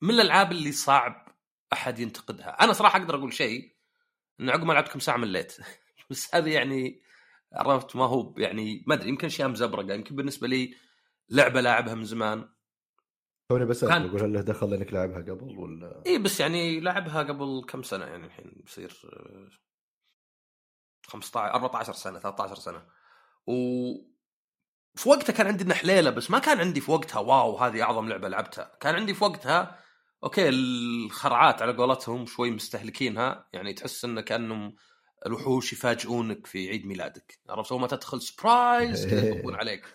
من 0.01 0.09
الألعاب 0.09 0.51
اللي 0.51 0.71
صعب 0.71 1.27
أحد 1.73 1.99
ينتقدها. 1.99 2.63
أنا 2.63 2.73
صراحة 2.73 2.99
أقدر 2.99 3.15
أقول 3.15 3.33
شيء 3.33 3.75
إن 4.39 4.49
عقب 4.49 4.63
ما 4.63 4.73
لعبت 4.73 4.87
كم 4.87 4.99
ساعة 4.99 5.17
مليت. 5.17 5.57
بس 6.09 6.35
هذه 6.35 6.53
يعني 6.53 7.01
عرفت 7.53 7.95
ما 7.95 8.05
هو 8.05 8.33
يعني 8.37 8.83
ما 8.87 8.93
أدري 8.95 9.09
يمكن 9.09 9.27
أشياء 9.27 9.49
مزبرقة. 9.49 9.93
يمكن 9.93 10.15
بالنسبة 10.15 10.47
لي 10.47 10.75
لعبة 11.29 11.61
لاعبها 11.61 11.95
من 11.95 12.05
زمان. 12.05 12.49
توني 13.49 13.65
بس 13.65 13.85
كان- 13.85 14.07
بقول 14.07 14.21
هل 14.21 14.33
له 14.33 14.41
دخل 14.41 14.73
إنك 14.73 14.93
لعبها 14.93 15.17
قبل 15.21 15.57
ولا؟ 15.57 16.03
اي 16.07 16.17
بس 16.17 16.39
يعني 16.39 16.79
لعبها 16.79 17.23
قبل 17.23 17.65
كم 17.69 17.83
سنة؟ 17.83 18.05
يعني 18.05 18.25
الحين 18.25 18.61
بصير 18.65 19.01
آه، 19.13 19.49
15 21.07 21.53
14 21.55 21.93
سنة 21.93 22.19
13 22.19 22.55
سنة. 22.55 22.85
و 23.47 23.53
في 24.95 25.09
وقتها 25.09 25.33
كان 25.33 25.47
عندي 25.47 25.63
نحليله 25.63 26.09
بس 26.09 26.31
ما 26.31 26.39
كان 26.39 26.59
عندي 26.59 26.81
في 26.81 26.91
وقتها 26.91 27.19
واو 27.19 27.57
هذه 27.57 27.81
أعظم 27.81 28.09
لعبة 28.09 28.27
لعبتها. 28.29 28.77
كان 28.79 28.95
عندي 28.95 29.13
في 29.13 29.23
وقتها 29.23 29.79
okay 30.23 30.49
الخرعات 30.49 31.61
على 31.61 31.73
قولتهم 31.73 32.25
شوي 32.25 32.51
مستهلكينها 32.51 33.47
يعني 33.53 33.73
تحس 33.73 34.05
إنه 34.05 34.21
كأنهم 34.21 34.75
الوحوش 35.25 35.73
يفاجئونك 35.73 36.47
في 36.47 36.69
عيد 36.69 36.85
ميلادك. 36.85 37.39
عرفت؟ 37.49 37.71
اول 37.71 37.81
ما 37.81 37.87
تدخل 37.87 38.21
surprise 38.21 39.05
يطبون 39.13 39.55
عليك. 39.55 39.85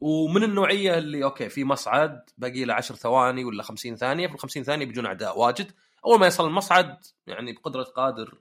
ومن 0.00 0.42
النوعية 0.42 0.98
اللي 0.98 1.24
okay 1.24 1.48
في 1.48 1.64
مصعد 1.64 2.30
باقي 2.38 2.64
له 2.64 2.74
10 2.74 2.96
ثواني 2.96 3.44
ولا 3.44 3.62
50 3.62 3.96
ثانية 3.96 4.26
في 4.26 4.34
ال 4.34 4.38
50 4.38 4.62
ثانية 4.62 4.86
بيجون 4.86 5.06
أعداء 5.06 5.38
واجد. 5.38 5.72
أول 6.04 6.20
ما 6.20 6.26
يصل 6.26 6.46
المصعد 6.46 6.96
يعني 7.26 7.52
بقدرة 7.52 7.82
قادر 7.82 8.38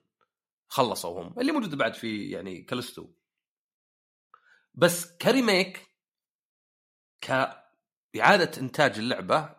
خلصوا 0.68 1.22
هم 1.22 1.40
اللي 1.40 1.52
موجود 1.52 1.76
بعد 1.76 1.94
في 1.94 2.30
يعني 2.30 2.62
كالستو. 2.62 3.08
بس 4.74 5.18
ك 5.18 5.28
remake 5.28 5.88
كإعادة 7.22 8.52
إنتاج 8.62 8.98
اللعبة 8.98 9.50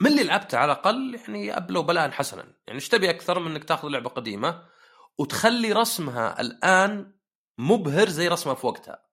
من 0.00 0.10
اللي 0.10 0.22
لعبته 0.22 0.58
على 0.58 0.72
الأقل 0.72 1.20
يعني 1.28 1.56
أبلوا 1.56 1.82
بلاء 1.82 2.10
حسنا. 2.10 2.42
يعني 2.42 2.74
إيش 2.74 2.88
تبي 2.88 3.10
أكثر 3.10 3.38
من 3.38 3.50
إنك 3.50 3.64
تاخذ 3.64 3.88
لعبة 3.88 4.10
قديمة؟ 4.10 4.71
وتخلي 5.18 5.72
رسمها 5.72 6.40
الآن 6.40 7.12
مبهر 7.58 8.08
زي 8.08 8.28
رسمها 8.28 8.54
في 8.54 8.66
وقتها. 8.66 9.06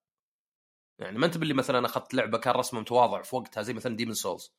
يعني 1.00 1.18
ما 1.20 1.26
أنت 1.26 1.38
باللي 1.38 1.54
مثلا 1.54 1.86
أخذت 1.86 2.14
لعبة 2.14 2.38
كان 2.38 2.56
رسمها 2.56 2.82
متواضع 2.82 3.22
في 3.22 3.36
وقتها 3.36 3.64
زي 3.64 3.74
مثلا 3.74 3.96
Demon's 3.96 4.14
Souls 4.14 4.54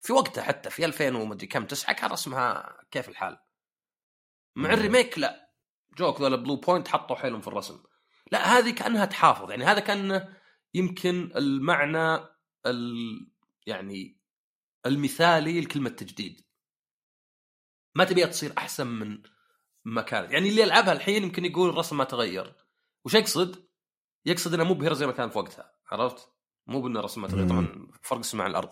في 0.00 0.12
وقتها 0.12 0.42
حتى 0.42 0.70
في 0.70 0.84
2000 0.84 1.16
ومدري 1.16 1.46
كم 1.46 1.64
تسعة 1.66 1.92
كان 1.92 2.10
رسمها 2.10 2.76
كيف 2.90 3.08
الحال. 3.08 3.38
مع. 4.56 4.72
ال 4.72 4.79
remake 4.79 5.18
لا. 5.18 5.48
جوك 5.98 6.20
ذا 6.20 6.28
Bluepoint 6.28 6.88
حطوا 6.88 7.16
حيلهم 7.16 7.40
في 7.40 7.48
الرسم. 7.48 7.82
لا 8.32 8.58
هذه 8.58 8.70
كأنها 8.70 9.04
تحافظ. 9.04 9.50
يعني 9.50 9.64
هذا 9.64 9.80
كان 9.80 10.34
يمكن 10.74 11.32
المعنى 11.36 12.24
ال 12.66 13.30
يعني 13.66 14.18
المثالي 14.86 15.60
لكلمة 15.60 15.90
تجديد. 15.90 16.44
ما 17.94 18.04
تبيها 18.04 18.26
تصير 18.26 18.52
أحسن 18.58 18.86
من 18.86 19.22
ما 19.84 20.02
كانت 20.02 20.32
يعني 20.32 20.48
اللي 20.48 20.62
يلعبها 20.62 20.92
الحين 20.92 21.22
يمكن 21.22 21.44
يقول 21.44 21.70
الرسم 21.70 21.96
ما 21.96 22.04
تغير. 22.04 22.54
وش 23.04 23.14
يقصد؟ 23.14 23.68
يقصد 24.26 24.54
إنه 24.54 24.64
مبهر 24.64 24.92
زي 24.92 25.06
ما 25.06 25.12
كان 25.12 25.30
في 25.30 25.38
وقتها 25.38 25.72
عرفت؟ 25.90 26.28
مو 26.66 26.80
بإنه 26.80 26.98
الرسم 26.98 27.22
ما 27.22 27.28
تغير. 27.28 27.48
طبعا 27.48 27.88
فرق 28.02 28.18
السماء 28.18 28.44
عن 28.44 28.50
الأرض. 28.50 28.70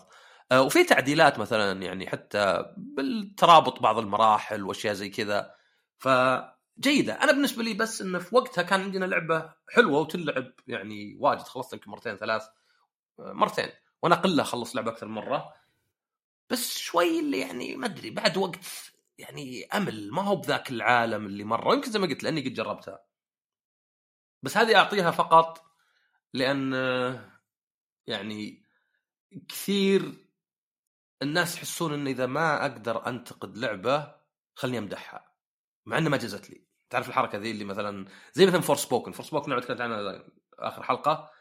آه، 0.51 0.61
وفي 0.61 0.83
تعديلات 0.83 1.39
مثلا 1.39 1.81
يعني 1.81 2.07
حتى 2.07 2.65
بالترابط 2.77 3.79
بعض 3.79 3.97
المراحل 3.97 4.63
وأشياء 4.63 4.93
زي 4.93 5.09
كذا. 5.09 5.55
ف 5.97 6.07
جيده 6.79 7.13
أنا 7.13 7.31
بالنسبة 7.31 7.63
لي 7.63 7.73
بس 7.73 8.01
إنه 8.01 8.19
في 8.19 8.35
وقتها 8.35 8.61
كان 8.61 8.81
عندنا 8.81 9.05
لعبة 9.05 9.53
حلوة 9.69 9.99
وتلعب 9.99 10.51
يعني 10.67 11.17
واجد. 11.19 11.41
خلصت 11.41 11.73
يمكن 11.73 11.91
مرتين 11.91 12.17
ثلاث 12.17 12.43
مرتين. 13.19 13.69
وأنا 14.03 14.15
قلة 14.15 14.43
أخلص 14.43 14.75
لعبة 14.75 14.91
أكثر 14.91 15.07
مرة. 15.07 15.53
بس 16.49 16.77
شوي 16.77 17.19
اللي 17.19 17.39
يعني 17.39 17.75
ما 17.75 17.85
أدري 17.85 18.09
بعد 18.09 18.37
وقت 18.37 18.59
يعني 19.17 19.65
أمل 19.65 20.11
ما 20.11 20.21
هو 20.21 20.35
بذاك 20.35 20.71
العالم 20.71 21.25
اللي 21.25 21.43
مرة 21.43 21.73
يمكن 21.73 21.91
زي 21.91 21.99
ما 21.99 22.07
قلت 22.07 22.23
لأني 22.23 22.41
قد 22.41 22.53
جربتها. 22.53 23.03
بس 24.43 24.57
هذه 24.57 24.75
أعطيها 24.75 25.11
فقط 25.11 25.65
لأن 26.33 26.73
يعني 28.07 28.63
كثير 29.49 30.27
الناس 31.21 31.57
يحسون 31.57 31.93
إن 31.93 32.07
إذا 32.07 32.25
ما 32.25 32.61
أقدر 32.61 33.07
أنتقد 33.07 33.57
لعبة 33.57 34.15
خلني 34.55 34.77
أمدحها. 34.77 35.33
مع 35.85 35.97
انه 35.97 36.09
ما 36.09 36.17
جزت 36.17 36.49
لي. 36.49 36.67
تعرف 36.89 37.09
الحركة 37.09 37.37
ذي 37.37 37.51
اللي 37.51 37.65
مثلا 37.65 38.07
زي 38.33 38.45
مثلا 38.45 38.61
Forspoken 38.61 39.11
Forspoken 39.11 39.51
لعبه 39.51 39.63
تكلمت 39.63 39.81
عنها 39.81 40.23
آخر 40.59 40.83
حلقة. 40.83 41.31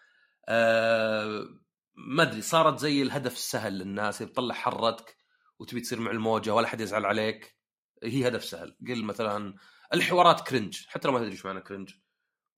أه 0.48 1.48
ما 1.94 2.22
أدري 2.22 2.42
صارت 2.42 2.78
زي 2.78 3.02
الهدف 3.02 3.34
السهل 3.34 3.78
للناس 3.78 4.18
تطلع 4.18 4.54
حرتك 4.54 5.16
وتبي 5.58 5.80
تصير 5.80 6.00
مع 6.00 6.10
الموجة 6.10 6.54
ولا 6.54 6.66
حد 6.66 6.80
يزعل 6.80 7.04
عليك. 7.06 7.55
هي 8.02 8.28
هدف 8.28 8.44
سهل. 8.44 8.76
قل 8.88 9.04
مثلا 9.04 9.54
الحوارات 9.94 10.48
cringe 10.48 10.86
حتى 10.86 11.08
لو 11.08 11.14
ما 11.14 11.18
تدري 11.18 11.32
إيش 11.32 11.46
معنى 11.46 11.60
cringe 11.60 11.94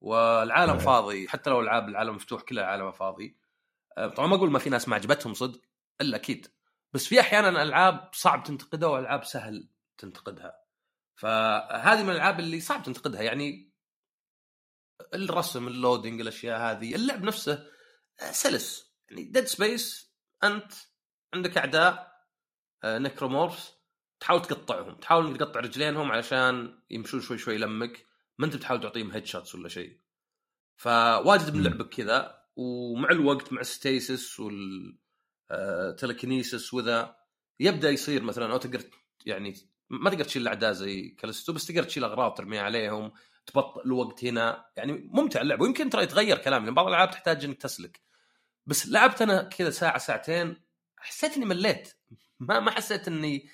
والعالم 0.01 0.73
أيه. 0.73 0.79
فاضي 0.79 1.27
حتى 1.27 1.49
لو 1.49 1.59
العاب 1.59 1.89
العالم 1.89 2.15
مفتوح 2.15 2.41
كله 2.41 2.61
العالم 2.61 2.91
فاضي. 2.91 3.37
أه، 3.97 4.07
طبعا 4.07 4.27
ما 4.27 4.35
أقول 4.35 4.51
ما 4.51 4.59
في 4.59 4.69
ناس 4.69 4.87
ما 4.87 4.95
عجبتهم 4.95 5.33
صدق 5.33 5.61
إلا 6.01 6.17
أكيد. 6.17 6.47
بس 6.93 7.07
في 7.07 7.19
أحيانا 7.19 7.63
العاب 7.63 8.09
صعب 8.13 8.43
تنتقدها 8.43 8.89
والعاب 8.89 9.23
سهل 9.23 9.69
تنتقدها. 9.97 10.63
فهذه 11.15 12.03
من 12.03 12.09
الألعاب 12.09 12.39
اللي 12.39 12.59
صعب 12.59 12.83
تنتقدها. 12.83 13.21
يعني 13.21 13.73
الرسم 15.13 15.67
ال 15.67 15.74
loading 15.74 16.21
الأشياء 16.21 16.59
هذه 16.59 16.95
اللعب 16.95 17.23
نفسه 17.23 17.67
آه، 18.19 18.31
سلس. 18.31 18.93
يعني 19.09 19.23
Dead 19.23 19.45
Space 19.45 20.13
أنت 20.43 20.73
عندك 21.33 21.57
أعداء 21.57 22.09
Necromorphs 22.85 23.78
تحاول 24.19 24.41
تقطعهم 24.41 24.95
تحاول 24.95 25.37
تقطع 25.37 25.59
رجلينهم 25.59 26.11
علشان 26.11 26.79
يمشون 26.89 27.21
شوي 27.21 27.37
شوي 27.37 27.57
لمك 27.57 28.05
ما 28.37 28.45
أنت 28.45 28.55
بتحاول 28.55 28.81
تعطيهم 28.81 29.11
headshots 29.11 29.55
ولا 29.55 29.69
شيء. 29.69 29.99
فواجد 30.75 31.55
من 31.55 31.63
لعبك 31.63 31.89
كذا 31.89 32.39
ومع 32.55 33.09
الوقت 33.09 33.53
مع 33.53 33.61
ال 33.61 33.72
stasis 33.72 34.39
وال 34.39 34.97
telekinesis 35.97 36.73
وذا 36.73 37.15
يبدأ 37.59 37.89
يصير 37.89 38.23
مثلا 38.23 38.51
أو 38.51 38.57
تقدر 38.57 38.81
يعني 39.25 39.55
ما 39.89 40.09
تقدر 40.09 40.23
تشيل 40.23 40.41
الأعداء 40.41 40.71
زي 40.71 41.09
كالستو 41.09 41.53
بس 41.53 41.65
تقدر 41.65 41.83
تشيل 41.83 42.03
أغراض 42.03 42.33
ترميها 42.33 42.61
عليهم 42.61 43.11
تبطئ 43.45 43.85
الوقت 43.85 44.25
هنا. 44.25 44.65
يعني 44.77 45.09
ممتع 45.13 45.41
اللعبة 45.41 45.63
ويمكن 45.63 45.89
ترى 45.89 46.03
يتغير 46.03 46.37
كلامي 46.37 46.65
لأن 46.65 46.73
بعض 46.73 46.87
الألعاب 46.87 47.11
تحتاج 47.11 47.45
إنك 47.45 47.57
تسلك. 47.61 48.01
بس 48.65 48.87
لعبت 48.87 49.21
أنا 49.21 49.43
كذا 49.43 49.69
ساعة 49.69 49.97
ساعتين 49.97 50.55
حسيت 50.97 51.37
إني 51.37 51.45
مليت. 51.45 51.93
ما 52.39 52.59
ما 52.59 52.71
حسيت 52.71 53.07
إني 53.07 53.45
آه، 53.45 53.49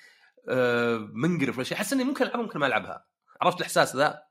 منقرف 1.12 1.56
ولا 1.56 1.64
شيء. 1.64 1.78
حسيت 1.78 1.92
إني 1.92 2.04
ممكن 2.04 2.24
ألعبها 2.24 2.42
ممكن 2.42 2.58
ما 2.58 2.66
ألعبها. 2.66 3.06
عرفت 3.40 3.58
الإحساس 3.58 3.96
ذا؟ 3.96 4.26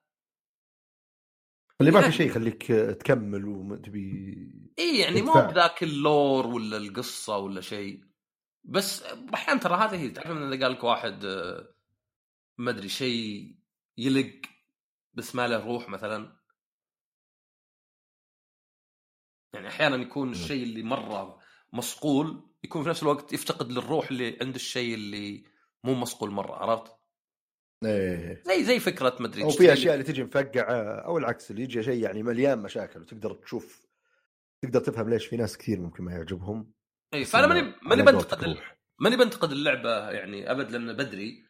اللي 1.82 1.92
ما 1.92 2.02
في 2.02 2.12
شيء 2.12 2.28
يخليك 2.28 2.66
تكمل 2.72 3.46
وتبي 3.46 4.36
إي 4.80 5.00
يعني 5.00 5.22
مو. 5.22 5.34
بذاك 5.34 5.84
ال 5.84 5.97
lore 5.97 6.48
ولا 6.48 6.78
القصة 6.78 7.38
ولا 7.38 7.62
شيء. 7.62 8.06
بس 8.64 9.04
أحيانا 9.34 9.60
ترى 9.60 9.76
هذه 9.76 9.96
هي 9.96 10.10
تعرف 10.10 10.28
إذا 10.28 10.64
قال 10.64 10.72
لك 10.72 10.84
واحد 10.84 11.26
آه، 11.26 11.76
ما 12.58 12.72
أدري 12.72 12.90
شيء 12.90 13.56
يلق 13.98 14.42
بس 15.14 15.36
ما 15.36 15.48
له 15.48 15.66
روح 15.66 15.90
مثلا. 15.90 16.40
يعني 19.54 19.68
أحيانا 19.68 19.96
يكون 19.96 20.32
الشيء 20.32 20.64
اللي 20.64 20.84
مرة 20.84 21.40
مصقول 21.74 22.56
يكون 22.64 22.84
في 22.84 22.90
نفس 22.90 23.04
الوقت 23.04 23.34
يفتقد 23.34 23.72
للروح 23.72 24.12
اللي 24.12 24.38
عند 24.42 24.56
الشيء 24.56 24.94
اللي 24.94 25.55
مو 25.86 25.94
مصقول 25.94 26.32
مرة 26.32 26.54
عرفت؟ 26.56 26.92
إيه. 27.86 28.44
زي 28.46 28.64
زي 28.64 28.80
فكرة 28.80 29.16
ما 29.20 29.28
أدري 29.28 29.44
أو 29.44 29.50
في 29.50 29.74
أشياء 29.74 29.94
اللي 29.94 30.06
تجي 30.06 30.24
مفقعة 30.24 30.74
أو 31.06 31.18
العكس 31.18 31.52
اللي 31.52 31.62
يجي 31.62 31.84
شيء 31.84 32.04
يعني 32.04 32.24
مليان 32.24 32.60
مشاكل 32.60 33.02
وتقدر 33.02 33.34
تشوف 33.34 33.88
تقدر 34.64 34.80
تفهم 34.80 35.10
ليش 35.10 35.26
في 35.26 35.38
ناس 35.38 35.58
كثير 35.58 35.80
ممكن 35.80 36.04
ما 36.04 36.12
يعجبهم. 36.12 36.74
اي 37.14 37.26
فأنا 37.26 37.48
ماني 37.48 37.74
ماني 37.82 38.04
بنتقد. 38.04 38.58
ماني 39.00 39.18
بنتقد 39.18 39.52
اللعبة 39.52 40.10
يعني 40.10 40.52
أبد 40.52 40.72
لأن 40.72 40.94
بدري 40.94 41.46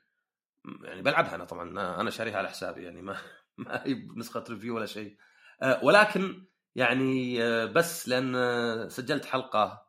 يعني 0.84 1.02
بلعبها 1.02 1.36
أنا 1.36 1.46
طبعا 1.46 2.00
أنا 2.02 2.10
شاريها 2.10 2.38
على 2.38 2.50
حسابي 2.50 2.84
يعني 2.84 3.02
ما 3.02 3.18
ما 3.58 3.84
هي 3.86 4.08
نسخة 4.18 4.44
ريفيو 4.50 4.76
ولا 4.76 4.86
شيء. 4.86 5.18
أه، 5.62 5.84
ولكن 5.84 6.46
يعني 6.76 7.44
أه، 7.44 7.66
بس 7.66 8.10
لأن 8.10 8.90
سجلت 8.90 9.26
حلقة 9.26 9.86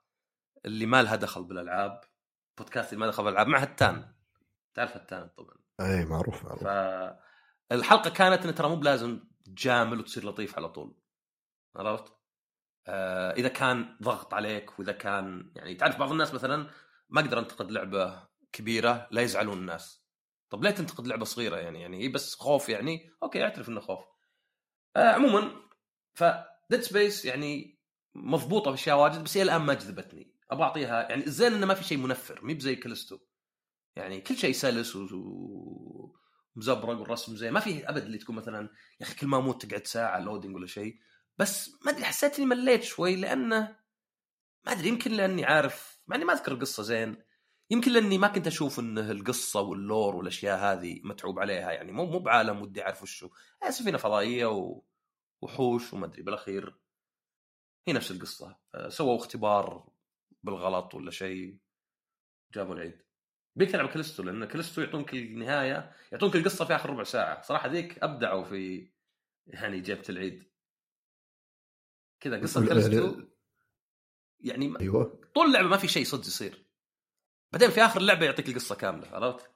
اللي 0.65 0.87
ما 0.87 1.03
لها 1.03 1.17
دخل 1.17 1.45
بالألعاب 1.45 2.01
بودكاست 2.59 2.93
اللي 2.93 3.05
ما 3.05 3.11
دخل 3.11 3.25
بالألعاب 3.25 3.47
مع 3.47 3.59
هتان 3.59 4.16
تعرف 4.77 4.97
هتان 4.97 5.29
طبعا. 5.37 5.57
اي 5.81 6.05
معروف 6.05 6.45
معروف. 6.45 6.63
فالحلقه 7.71 8.11
كانت 8.11 8.47
إن 8.47 8.55
ترى 8.55 8.69
مو 8.69 8.77
بلازم 8.77 9.21
تجامل 9.45 10.01
وتصير 10.01 10.25
لطيف 10.25 10.57
على 10.57 10.69
طول. 10.69 10.97
عرفت؟ 11.77 12.13
آه 12.87 13.33
إذا 13.33 13.49
كان 13.49 13.97
ضغط 14.03 14.35
عليك 14.35 14.79
وإذا 14.79 14.93
كان 14.93 15.53
يعني 15.57 15.75
تعرف 15.75 15.99
بعض 15.99 16.11
الناس 16.11 16.35
مثلا 16.35 16.71
ما 17.09 17.21
أقدر 17.21 17.39
أنتقد 17.39 17.71
لعبة 17.71 18.29
كبيرة 18.53 19.09
لا 19.11 19.23
يزعلون 19.23 19.59
الناس. 19.59 20.07
طب 20.51 20.65
ليه 20.65 20.71
تنتقد 20.71 21.07
لعبة 21.07 21.25
صغيرة 21.25 21.57
يعني؟ 21.57 21.81
يعني 21.81 22.05
هي 22.05 22.09
بس 22.09 22.35
خوف 22.35 22.69
يعني؟ 22.69 23.11
أوكي 23.23 23.45
أعترف 23.45 23.69
إنه 23.69 23.81
خوف. 23.81 24.05
آه 24.97 25.13
عموما 25.13 25.51
ف 26.15 26.25
Dead 26.71 26.81
Space 26.81 27.25
يعني 27.25 27.81
مضبوطة 28.15 28.71
في 28.71 28.75
اشياء 28.75 28.99
واجد 28.99 29.25
بس 29.25 29.37
هي 29.37 29.43
الآن 29.43 29.61
ما 29.61 29.75
جذبتني. 29.75 30.35
أبغى 30.51 30.65
أعطيها 30.65 31.09
يعني 31.09 31.27
الزين 31.27 31.53
إنه 31.53 31.67
ما 31.67 31.75
في 31.75 31.85
شيء 31.85 31.99
منفر 31.99 32.45
مي 32.45 32.55
بزي 32.55 32.77
كلستو 32.77 33.19
يعني 33.97 34.21
كل 34.21 34.37
شيء 34.37 34.53
سلس 34.53 34.97
ومزبرق 34.97 37.01
والرسم 37.01 37.37
زين. 37.37 37.53
ما 37.53 37.61
في 37.61 37.89
أبد 37.89 38.03
اللي 38.03 38.19
تكون 38.19 38.37
مثلا 38.37 38.71
يا 39.01 39.07
أخي 39.07 39.15
كل 39.15 39.27
ما 39.27 39.39
أموت 39.39 39.67
تقعد 39.67 39.87
ساعة 39.87 40.21
loading 40.21 40.55
ولا 40.55 40.67
شيء. 40.67 40.99
بس 41.39 41.71
ما 41.85 41.93
أدري 41.93 42.05
حسيت 42.05 42.39
إني 42.39 42.47
مليت 42.47 42.83
شوي 42.83 43.17
لأنه 43.17 43.77
ما 44.67 44.73
أدري 44.73 44.89
يمكن 44.89 45.13
لأني 45.13 45.45
عارف 45.45 46.01
مع 46.07 46.17
إني 46.17 46.25
ما 46.25 46.33
أذكر 46.33 46.53
القصة 46.53 46.83
زين. 46.83 47.23
يمكن 47.71 47.93
لأني 47.93 48.19
ما 48.19 48.29
كنت 48.29 48.47
أشوف 48.47 48.79
إن 48.79 48.99
القصة 48.99 49.61
وال 49.61 49.79
lore 49.79 50.17
والأشياء 50.17 50.59
هذه 50.59 51.01
متعوب 51.05 51.39
عليها 51.39 51.73
يعني 51.73 51.93
مو 51.93 52.07
مو 52.07 52.19
بعالم 52.19 52.63
ودي 52.63 52.83
أعرف 52.83 53.03
وشو 53.03 53.31
سفينه 53.71 53.99
فضائية 53.99 54.47
و... 54.47 54.83
وحوش 55.43 55.93
وما 55.93 56.07
أدري 56.07 56.23
بالأخير 56.23 56.77
هي 57.89 57.93
نفس 57.93 58.11
القصة. 58.11 58.59
أه، 58.75 58.89
سووا 58.89 59.17
اختبار 59.17 59.89
بالغلط 60.43 60.95
ولا 60.95 61.11
شيء. 61.11 61.59
جابوا 62.55 62.75
العيد. 62.75 63.06
بيك 63.57 63.71
تلعب 63.71 63.89
كلستو 63.89 64.23
لأن 64.23 64.45
كلستو 64.45 64.81
يعطونك 64.81 65.15
النهاية 65.15 65.93
يعطونك 66.13 66.37
القصة 66.37 66.65
في 66.65 66.75
آخر 66.77 66.91
ربع 66.91 67.03
ساعة. 67.05 67.43
صراحة 67.43 67.69
ذيك 67.69 67.99
أبدعوا 68.05 68.45
في 68.45 68.91
يعني 69.47 69.81
جيبة 69.81 70.03
العيد. 70.09 70.51
كذا 72.21 72.41
قصة 72.41 72.61
ال- 72.61 72.69
كلستو 72.69 73.23
يعني 74.41 74.75
أيوه. 74.81 75.21
طول 75.35 75.47
اللعبة 75.47 75.69
ما 75.69 75.77
في 75.77 75.89
شيء 75.89 76.05
صدق 76.05 76.27
يصير. 76.27 76.67
بعدين 77.53 77.71
في 77.71 77.81
آخر 77.85 78.01
اللعبه 78.01 78.27
يعطيك 78.27 78.49
القصة 78.49 78.75
كاملة 78.75 79.09
عرفت؟ 79.09 79.51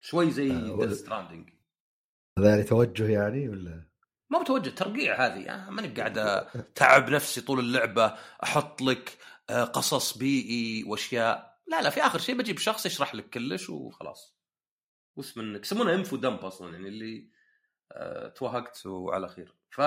شوي 0.00 0.30
زي 0.30 0.52
آه، 0.52 0.72
ولا- 0.72 0.86
Death 0.86 0.98
Stranding 0.98 1.50
هذا 2.38 2.48
يعني 2.50 2.62
توجه 2.62 3.08
يعني 3.08 3.48
ولا؟ 3.48 3.90
ما 4.30 4.42
بتوجه 4.42 4.70
ترقيع 4.70 5.26
هذه. 5.26 5.50
آه، 5.50 5.70
ماني 5.70 5.88
قاعد 5.88 6.18
أتعب 6.18 7.10
نفسي 7.10 7.40
طول 7.40 7.58
اللعبة 7.58 8.06
أحط 8.42 8.82
لك 8.82 9.08
آه، 9.08 9.29
قصص 9.72 10.18
بيئي 10.18 10.84
واشياء. 10.84 11.60
لا 11.66 11.82
لا 11.82 11.90
في 11.90 12.00
آخر 12.00 12.18
شيء 12.18 12.38
بجيب 12.38 12.58
شخص 12.58 12.86
يشرح 12.86 13.14
لك 13.14 13.30
كلش 13.30 13.70
وخلاص. 13.70 14.36
وش 15.16 15.36
منك 15.36 15.64
يسمونها 15.64 15.94
info 15.94 16.16
dump 16.16 16.44
أصلا 16.44 16.72
يعني 16.72 16.88
اللي 16.88 17.30
آه، 17.92 18.28
توهقت 18.28 18.86
وعلى 18.86 19.28
خير. 19.28 19.54
ف 19.70 19.80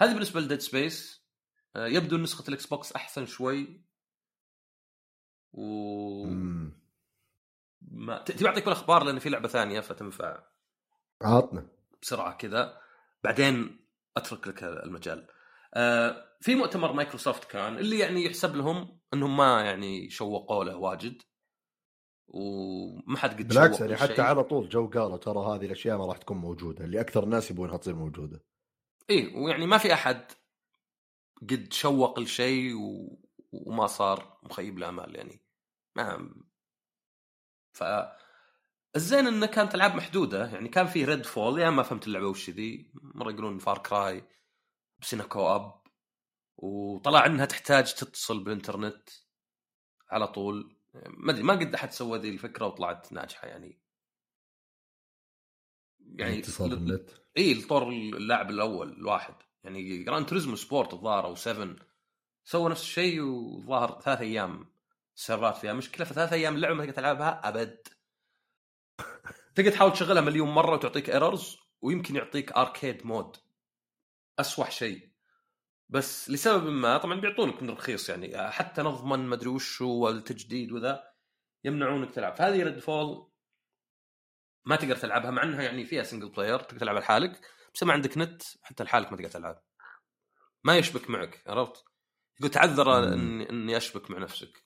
هذه 0.00 0.12
بالنسبة 0.12 0.40
ل 0.40 0.44
Dead 0.44 0.60
Space. 0.60 1.26
يبدو 1.76 2.16
نسخة 2.16 2.48
ال 2.48 2.66
Xbox 2.66 2.92
أحسن 2.92 3.26
شوي. 3.26 3.84
و. 5.52 6.26
ما 7.80 8.18
تبي 8.18 8.48
أعطيك 8.48 8.64
بالاخبار 8.64 9.04
لأن 9.04 9.18
في 9.18 9.28
لعبة 9.28 9.48
ثانية 9.48 9.80
فتنفع. 9.80 10.42
عطنا. 11.22 11.68
بسرعة 12.02 12.36
كذا. 12.36 12.80
بعدين 13.24 13.80
أترك 14.16 14.48
لك 14.48 14.64
المجال. 14.64 15.26
آه، 15.76 16.36
في 16.40 16.54
مؤتمر 16.54 16.92
مايكروسوفت 16.92 17.44
كان 17.44 17.78
اللي 17.78 17.98
يعني 17.98 18.24
يحسب 18.24 18.56
لهم 18.56 19.00
إنهم 19.14 19.36
ما 19.36 19.62
يعني 19.62 20.10
شوقوا 20.10 20.64
له 20.64 20.76
واجد 20.76 21.22
وما 22.28 23.18
حد 23.18 23.30
قد 23.30 23.48
بالعكس 23.48 23.80
يعني. 23.80 23.96
حتى 23.96 24.22
على 24.22 24.44
طول 24.44 24.68
جو 24.68 24.86
قالوا 24.86 25.16
ترى 25.16 25.38
هذه 25.38 25.66
الأشياء 25.66 25.98
ما 25.98 26.06
راح 26.06 26.16
تكون 26.16 26.36
موجودة 26.36 26.84
اللي 26.84 27.00
أكثر 27.00 27.24
الناس 27.24 27.50
يبونها 27.50 27.76
تصير 27.76 27.94
موجودة. 27.94 28.44
اي 29.10 29.34
ويعني 29.34 29.66
ما 29.66 29.78
في 29.78 29.92
أحد 29.92 30.32
قد 31.42 31.72
شوق 31.72 32.18
لشيء 32.20 32.74
و... 32.74 33.18
وما 33.52 33.86
صار 33.86 34.38
مخيب 34.42 34.78
الامال 34.78 35.16
يعني. 35.16 35.42
ما 35.96 36.30
ف 37.72 37.84
الزين 38.96 39.26
إنه 39.26 39.46
كانت 39.46 39.74
ألعاب 39.74 39.94
محدودة 39.94 40.46
يعني 40.46 40.68
كان 40.68 40.86
في 40.86 41.04
Redfall 41.04 41.60
يا 41.60 41.70
ما 41.70 41.82
فهمت 41.82 42.06
اللعبة 42.06 42.26
وش 42.26 42.50
ذي 42.50 42.92
مرة 42.94 43.30
يقولون 43.30 43.58
Far 43.58 43.78
Cry 43.78 44.24
بس 44.98 45.14
انها 45.14 45.26
co-op 45.26 45.80
وطلع 46.56 47.26
إنها 47.26 47.44
تحتاج 47.44 47.94
تتصل 47.94 48.44
بالانترنت 48.44 49.08
على 50.10 50.28
طول. 50.28 50.76
ما 50.94 51.32
أدري 51.32 51.42
ما 51.42 51.54
قد 51.54 51.74
أحد 51.74 51.92
سوى 51.92 52.18
ذي 52.18 52.30
الفكرة 52.30 52.66
وطلعت 52.66 53.12
ناجحة 53.12 53.48
يعني. 53.48 53.80
يعني 56.00 56.38
اتصال 56.38 56.70
بالنت؟ 56.70 57.10
إي 57.38 57.54
لطور 57.54 57.88
اللاعب 57.88 58.50
الأول 58.50 58.92
الواحد. 58.92 59.34
يعني 59.64 60.04
Gran 60.04 60.26
Turismo 60.26 60.56
Sport 60.56 60.94
الظاهر 60.94 61.24
أو 61.24 61.34
7 61.34 61.76
سووا 62.44 62.68
نفس 62.68 62.82
الشيء 62.82 63.20
وظاهر 63.20 64.00
ثلاث 64.00 64.20
أيام 64.20 64.72
السيرفرات 65.16 65.56
فيها. 65.56 65.72
مشكلة 65.72 66.06
في 66.06 66.14
ثلاث 66.14 66.32
أيام 66.32 66.54
اللعبه 66.54 66.74
ما 66.74 66.84
تقدر 66.84 66.96
تلعبها 66.96 67.48
أبد. 67.48 67.88
تقدر 69.54 69.70
تحاول 69.70 69.92
تشغلها 69.92 70.22
مليون 70.22 70.48
مرة 70.48 70.74
وتعطيك 70.74 71.10
errors 71.10 71.58
ويمكن 71.82 72.16
يعطيك 72.16 72.52
arcade 72.52 73.06
mode 73.06 73.36
اسوح 74.38 74.70
شيء. 74.70 75.12
بس 75.88 76.30
لسبب 76.30 76.66
ما 76.68 76.98
طبعا 76.98 77.20
بيعطونك 77.20 77.62
من 77.62 77.70
رخيص 77.70 78.08
يعني 78.10 78.50
حتى 78.50 78.82
نضمن 78.82 79.18
ما 79.26 79.34
أدري 79.34 79.48
وش 79.48 79.82
هو 79.82 80.08
التجديد 80.08 80.72
وذا 80.72 81.04
يمنعونك 81.64 82.14
تلعب. 82.14 82.36
فهذه 82.36 82.62
Redfall 82.62 83.30
ما 84.64 84.76
تقدر 84.76 84.96
تلعبها 84.96 85.30
مع 85.30 85.42
إنها 85.42 85.62
يعني 85.62 85.84
فيها 85.84 86.02
single 86.02 86.28
player 86.28 86.58
تقدر 86.58 86.80
تلعب 86.80 86.96
لحالك 86.96 87.40
بس 87.74 87.82
ما 87.82 87.92
عندك 87.92 88.18
نت 88.18 88.42
حتى 88.62 88.84
لحالك 88.84 89.12
ما 89.12 89.16
تقدر 89.16 89.30
تلعب. 89.30 89.62
ما 90.64 90.76
يشبك 90.78 91.10
معك 91.10 91.42
عرفت؟ 91.46 91.84
يقول 92.40 92.50
تعذر 92.50 93.12
إني 93.14 93.50
إني 93.50 93.76
أشبك 93.76 94.10
مع 94.10 94.18
نفسك. 94.18 94.64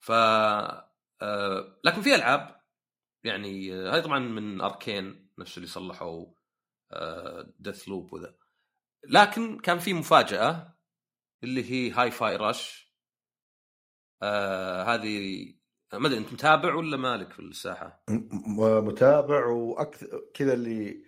ف 0.00 0.12
آه... 1.22 1.80
لكن 1.84 2.02
في 2.02 2.14
ألعاب 2.14 2.62
يعني 3.24 3.74
آه... 3.74 3.94
هاي 3.94 4.02
طبعا 4.02 4.18
من 4.18 4.60
Arkane 4.60 5.32
نفس 5.38 5.56
اللي 5.56 5.68
صلحوا 5.68 6.26
آه... 6.92 7.54
Deathloop 7.58 8.12
وذا. 8.12 8.34
لكن 9.08 9.58
كان 9.58 9.78
في 9.78 9.94
مفاجأة 9.94 10.74
اللي 11.44 11.70
هي 11.70 11.90
Hi-Fi 11.90 12.36
Rush. 12.36 12.92
آه 14.22 14.82
هذه 14.82 15.44
ما 15.92 16.06
أدري 16.06 16.18
أنت 16.18 16.32
متابع 16.32 16.74
ولا 16.74 16.96
مالك 16.96 17.32
في 17.32 17.38
الساحة؟ 17.38 18.04
متابع 18.80 19.46
وأكثر 19.46 20.24
كذا 20.34 20.52
اللي 20.52 21.04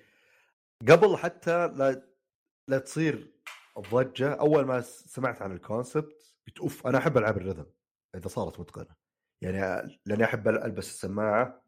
قبل 0.88 1.16
حتى 1.16 1.68
لا 1.68 2.08
لا 2.68 2.78
تصير 2.78 3.34
الضجة 3.78 4.34
أول 4.34 4.64
ما 4.64 4.80
سمعت 4.80 5.42
عن 5.42 5.52
ال 5.52 5.63
concept 5.63 6.36
قلت 6.46 6.58
أوف 6.58 6.86
أنا 6.86 6.98
أحب 6.98 7.18
العاب 7.18 7.36
ال 7.36 7.41
rhythm 7.41 7.66
إذا 8.14 8.28
صارت 8.28 8.60
متقنة. 8.60 8.96
يعني 9.42 9.98
لأني 10.06 10.24
أحب 10.24 10.48
ألبس 10.48 10.88
السماعة. 10.88 11.64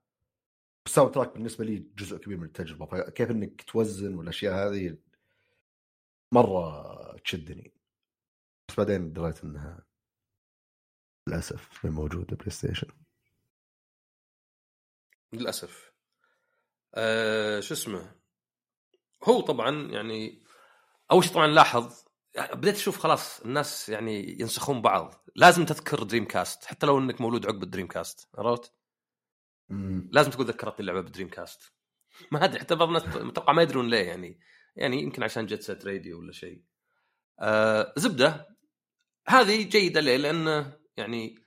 ال 0.87 1.15
soundtrack 1.15 1.33
بالنسبة 1.33 1.65
لي 1.65 1.79
جزء 1.97 2.17
كبير 2.17 2.39
من 2.39 2.45
التجربة 2.45 2.87
فكيف 2.87 3.31
إنك 3.31 3.63
توزن 3.63 4.15
والأشياء 4.15 4.55
هذه 4.55 4.97
مرة 6.33 7.17
تشدني 7.17 7.75
بس 8.69 8.77
بعدين 8.77 9.13
دريت 9.13 9.45
إنها 9.45 9.87
للأسف 11.29 11.87
موجودة 11.87 12.37
PlayStation. 12.37 12.89
للأسف. 15.33 15.93
أه 16.95 17.61
شو 17.61 17.75
اسمه؟ 17.75 18.17
هو 19.25 19.41
طبعا 19.41 19.91
يعني 19.91 20.45
أول 21.11 21.25
شيء 21.25 21.35
طبعا 21.35 21.47
لاحظ 21.47 22.05
بديت 22.53 22.75
أشوف 22.75 22.99
خلاص 22.99 23.41
الناس 23.41 23.89
يعني 23.89 24.41
ينسخون 24.41 24.83
بعض. 24.83 25.15
لازم 25.37 25.65
تذكر 25.65 26.03
Dreamcast 26.03 26.65
حتى 26.65 26.87
لو 26.87 26.99
إنك 26.99 27.21
مولود 27.21 27.47
عقب 27.47 27.63
ال 27.63 27.87
Dreamcast 27.87 28.29
عرفت؟ 28.35 28.73
لازم 30.11 30.31
تقول 30.31 30.47
ذكرت 30.47 30.81
اللعبة 30.81 31.01
ب 31.01 31.29
Dreamcast 31.29 31.73
ما 32.33 32.45
أدري 32.45 32.61
حتى 32.61 32.75
بعض 32.75 32.89
الناس 32.89 33.07
متوقع 33.07 33.53
ما 33.53 33.63
يدرون 33.63 33.89
ليه 33.89 34.07
يعني. 34.07 34.41
يعني 34.77 35.03
يمكن 35.03 35.23
عشان 35.23 35.47
Jet 35.47 35.63
Set 35.63 35.87
Radio 35.87 36.19
ولا 36.19 36.33
شيء. 36.33 36.63
آه 37.41 37.93
زبدة 37.97 38.57
هذه 39.29 39.63
جيدة 39.69 40.01
ليه؟ 40.01 40.17
لأنه 40.17 40.79
يعني 40.97 41.45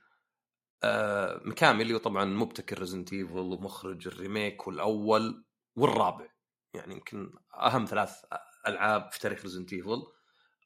آه 0.84 1.40
ميكامي 1.44 1.82
اللي 1.82 1.98
طبعا 1.98 2.24
مبتكر 2.24 2.78
Resident 2.78 3.12
Evil 3.12 3.38
ومخرج 3.38 4.06
ال 4.08 4.16
remake 4.16 4.66
والأول 4.66 5.44
والرابع. 5.76 6.28
يعني 6.74 6.94
يمكن 6.94 7.32
أهم 7.54 7.84
ثلاث 7.84 8.24
ألعاب 8.66 9.12
في 9.12 9.20
تاريخ 9.20 9.42
Resident 9.42 9.72
Evil 9.72 10.02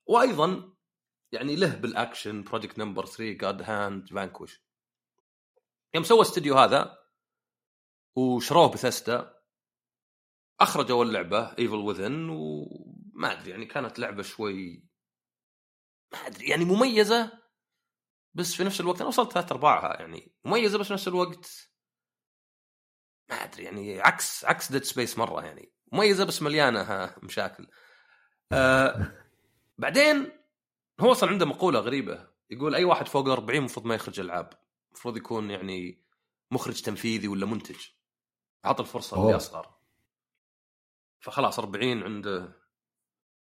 وأيضا 0.07 0.75
يعني 1.33 1.57
له 1.57 1.75
بال 1.75 1.92
action 1.92 2.43
Project 2.43 2.79
Number 2.79 3.07
3 3.07 3.33
God 3.33 3.63
Hand 3.63 4.09
Vanquish 4.09 4.63
يوم 5.95 6.05
سوى 6.05 6.21
استوديو 6.21 6.59
هذا 6.59 6.99
وشروه 8.17 8.69
بثستا 8.69 9.35
أخرجوا 10.61 11.05
اللعبة 11.05 11.55
Evil 11.59 11.75
Within 11.75 12.29
وما 12.29 13.33
أدري 13.33 13.51
يعني 13.51 13.67
كانت 13.67 13.99
لعبة 13.99 14.23
شوي 14.23 14.85
ما 16.13 16.19
أدري 16.19 16.49
يعني 16.49 16.65
مميزة 16.65 17.33
بس 18.35 18.55
في 18.55 18.65
نفس 18.65 18.81
الوقت 18.81 18.99
أنا 19.01 19.09
وصلت 19.09 19.33
ثلاث 19.33 19.53
أرباعها 19.53 20.01
يعني 20.01 20.33
مميزة 20.45 20.79
بس 20.79 20.87
في 20.87 20.93
نفس 20.93 21.09
الوقت 21.09 21.71
ما 23.31 23.35
أدري 23.37 23.65
يعني 23.65 24.01
عكس 24.01 24.45
عكس 24.45 24.73
Dead 24.73 24.85
Space 24.85 25.19
مرة 25.19 25.45
يعني 25.45 25.73
مميزة 25.93 26.25
بس 26.25 26.43
مليانة 26.43 27.11
مشاكل. 27.23 27.67
آه 28.53 29.13
بعدين 29.79 30.33
هو 31.01 31.13
أصلا 31.13 31.31
عنده 31.31 31.47
مقولة 31.47 31.81
غريبة 31.81 32.29
يقول 32.51 32.75
أي 32.75 32.85
واحد 32.85 33.09
فوق 33.09 33.27
ال 33.27 33.33
40 33.33 33.59
المفروض 33.59 33.87
ما 33.87 33.95
يخرج 33.95 34.21
ألعاب 34.21 34.51
المفروض 34.91 35.17
يكون 35.17 35.51
يعني 35.51 36.05
مخرج 36.51 36.83
تنفيذي 36.83 37.29
ولا 37.29 37.47
منتج. 37.47 37.77
عط 38.65 38.81
الفرصه 38.81 39.23
اللي 39.23 39.37
اصغر 39.37 39.75
فخلاص 41.25 41.59
40 41.59 42.03
عنده 42.03 42.53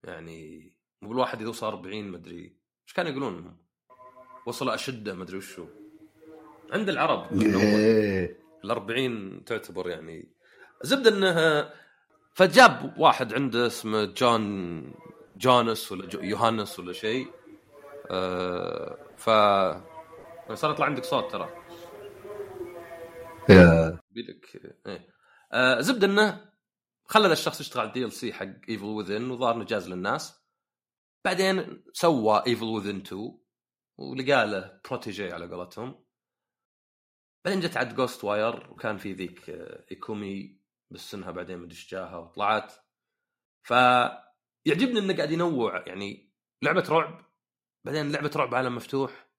يعني 0.03 0.71
مو 1.01 1.09
بالواحد 1.09 1.41
اذا 1.41 1.49
وصل 1.49 1.67
40 1.67 2.07
مدري 2.07 2.57
إيش 2.87 2.93
كانوا 2.93 3.11
يقولون؟ 3.11 3.57
وصل 4.45 4.69
أشدة 4.69 5.13
مدري 5.13 5.37
وشو. 5.37 5.67
عند 6.71 6.89
العرب 6.89 7.41
إيه. 7.41 8.39
ال 8.63 8.71
40 8.71 9.45
تعتبر 9.45 9.89
يعني 9.89 10.31
زبدة 10.81 11.09
إنه 11.09 11.69
فجاب 12.33 12.93
واحد 12.97 13.33
عنده 13.33 13.67
اسمه 13.67 14.05
جون 14.05 14.93
جونس 15.37 15.91
ولا 15.91 16.05
جو 16.05 16.19
يوهانس 16.19 16.79
ولا 16.79 16.93
شيء. 16.93 17.27
آه 18.11 18.97
ف 19.17 19.29
صار 20.53 20.71
يطلع 20.71 20.85
عندك 20.85 21.03
صوت 21.03 21.31
ترى. 21.31 21.49
يا. 23.49 23.99
بيدك 24.11 24.61
إيه. 24.87 25.07
آه 25.53 25.81
زبدة 25.81 26.07
إنه 26.07 26.47
خلى 27.09 27.33
الشخص 27.33 27.61
يشتغل 27.61 27.85
ال 27.85 28.11
DLC 28.11 28.33
حق 28.33 28.45
Evil 28.69 28.85
Within 28.85 29.31
وظهر 29.31 29.55
إنه 29.55 29.63
جاز 29.65 29.89
للناس. 29.89 30.43
بعدين 31.25 31.83
سوى 31.93 32.43
Evil 32.47 32.65
Within 32.65 32.95
2 32.95 33.39
ولقى 33.97 34.47
له 34.47 34.81
protégé 34.89 35.31
على 35.31 35.47
قولتهم. 35.47 36.05
بعدين 37.45 37.59
جت 37.59 37.77
عاد 37.77 37.95
Ghostwire 37.95 38.71
وكان 38.71 38.97
في 38.97 39.13
ذيك 39.13 39.49
Ikumi 39.91 40.61
بس 40.91 41.13
إنها 41.15 41.31
بعدين 41.31 41.59
مدري 41.59 41.77
جاها 41.89 42.17
وطلعت. 42.17 42.73
ف 43.67 43.71
يعجبني 44.65 44.99
إنه 44.99 45.15
قاعد 45.15 45.31
ينوع 45.31 45.87
يعني 45.87 46.33
لعبة 46.63 46.83
رعب 46.89 47.25
بعدين 47.85 48.11
لعبة 48.11 48.31
رعب 48.35 48.55
عالم 48.55 48.75
مفتوح 48.75 49.29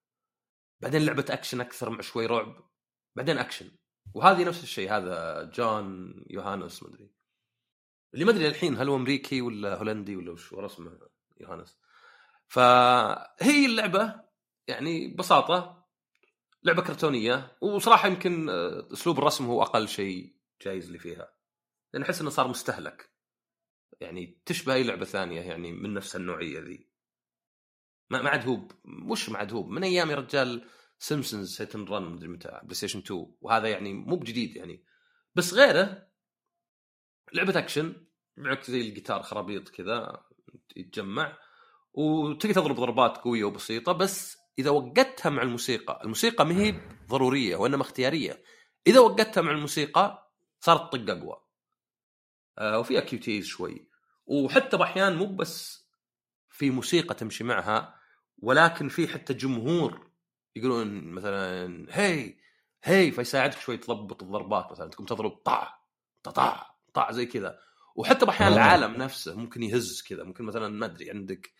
بعدين 0.83 1.07
لعبة 1.07 1.25
اكشن 1.31 1.61
أكثر 1.61 1.91
مع 1.91 2.01
شوي 2.01 2.27
رعب 2.27 2.71
بعدين 3.17 3.39
اكشن 3.39 3.71
وهذه 4.15 4.45
نفس 4.45 4.63
الشيء 4.63 4.93
هذا 4.93 5.45
جون 5.45 6.15
Johanas 6.31 6.83
مدري 6.83 7.18
اللي 8.15 8.25
ما 8.25 8.31
أدري 8.31 8.49
الحين 8.49 8.77
هل 8.77 8.89
هو 8.89 8.97
أمريكي 8.97 9.41
ولا 9.41 9.75
هولندي 9.79 10.17
ولا 10.17 10.33
وش 10.33 10.53
اسمه 10.53 10.99
Johanas. 11.41 11.79
فهي 12.47 13.67
اللعبة 13.67 14.21
يعني 14.67 15.09
ببساطه 15.09 15.87
لعبة 16.63 16.83
كرتونية 16.83 17.57
وصراحة 17.61 18.09
يمكن 18.09 18.51
أسلوب 18.93 19.19
الرسم 19.19 19.47
هو 19.47 19.63
أقل 19.63 19.89
شيء 19.89 20.37
جايز 20.63 20.91
لي 20.91 20.99
فيها. 20.99 21.33
لأن 21.93 22.03
أحس 22.03 22.21
إنه 22.21 22.31
صار 22.31 22.49
مستهلك. 22.49 23.11
يعني 24.01 24.41
تشبه 24.47 24.75
أي 24.75 24.83
لعبة 24.83 25.05
ثانية 25.05 25.41
يعني 25.41 25.73
من 25.73 25.95
نفس 25.95 26.17
النوعية 26.17 26.61
ذي. 26.61 26.89
ما 28.11 28.23
ما 28.23 28.31
عاد 28.31 28.49
هو 28.49 28.69
وش 29.07 29.29
ما 29.31 29.39
عاد 29.39 29.53
هو 29.53 29.63
من 29.63 29.85
أيام 29.85 30.11
يا 30.11 30.17
رجال 30.17 30.69
Simpsons 30.99 31.61
Hit & 31.61 31.77
Run 31.77 32.03
مدري 32.03 32.29
متى 32.29 32.61
PlayStation 32.63 32.99
2 32.99 33.35
وهذا 33.41 33.69
يعني 33.69 33.93
مو 33.95 34.17
بجديد 34.17 34.57
يعني. 34.57 34.85
بس 35.35 35.55
غيره 35.55 36.08
لعبة 37.33 37.59
أكشن 37.59 38.07
معك 38.37 38.63
زي 38.63 38.81
الجيتار 38.81 39.23
خرابيط 39.23 39.69
كذا 39.69 40.23
يتجمع 40.77 41.39
وتقدر 41.93 42.55
تضرب 42.55 42.77
ضربات 42.77 43.17
قوية 43.17 43.45
وبسيطة 43.45 43.93
بس 43.93 44.39
إذا 44.59 44.71
وقتها 44.71 45.31
مع 45.31 45.43
الموسيقى 45.43 46.01
الموسيقى 46.03 46.47
ما 46.47 46.57
هي 46.57 46.81
ضرورية 47.09 47.57
وإنما 47.57 47.83
اختيارية. 47.83 48.43
إذا 48.87 49.01
وقتها 49.01 49.41
مع 49.41 49.51
الموسيقى 49.51 50.33
صارت 50.61 50.93
طق 50.93 51.11
أقوى. 51.11 51.37
آه 52.59 52.79
وفيها 52.79 53.01
QTEs 53.01 53.47
شوي. 53.47 53.89
وحتى 54.27 54.77
بأحيان 54.77 55.17
مو 55.17 55.27
بس 55.27 55.89
في 56.51 56.71
موسيقى 56.71 57.15
تمشي 57.15 57.45
معها 57.45 57.95
ولكن 58.39 58.89
في 58.89 59.09
حتى 59.09 59.35
جمهور 59.35 60.11
يقولون 60.57 61.05
مثلا 61.13 61.87
hey 61.91 62.35
hey. 62.85 63.11
فيساعدك 63.11 63.59
شوي 63.59 63.77
تضبط 63.77 64.23
الضربات 64.23 64.73
مثلا 64.73 64.91
تقوم 64.91 65.07
تضرب 65.07 65.31
طع 65.31 65.79
طع 66.23 66.78
طع 66.99 67.11
زي 67.11 67.27
كذا. 67.27 67.59
وحتى 67.95 68.29
أحيانا 68.29 68.55
آه. 68.55 68.59
العالم 68.59 69.03
نفسه 69.03 69.35
ممكن 69.35 69.63
يهز 69.63 70.03
كذا. 70.03 70.25
ممكن 70.25 70.45
مثلا 70.45 70.69
ما 70.69 70.87
أدري 70.87 71.11
عندك 71.11 71.53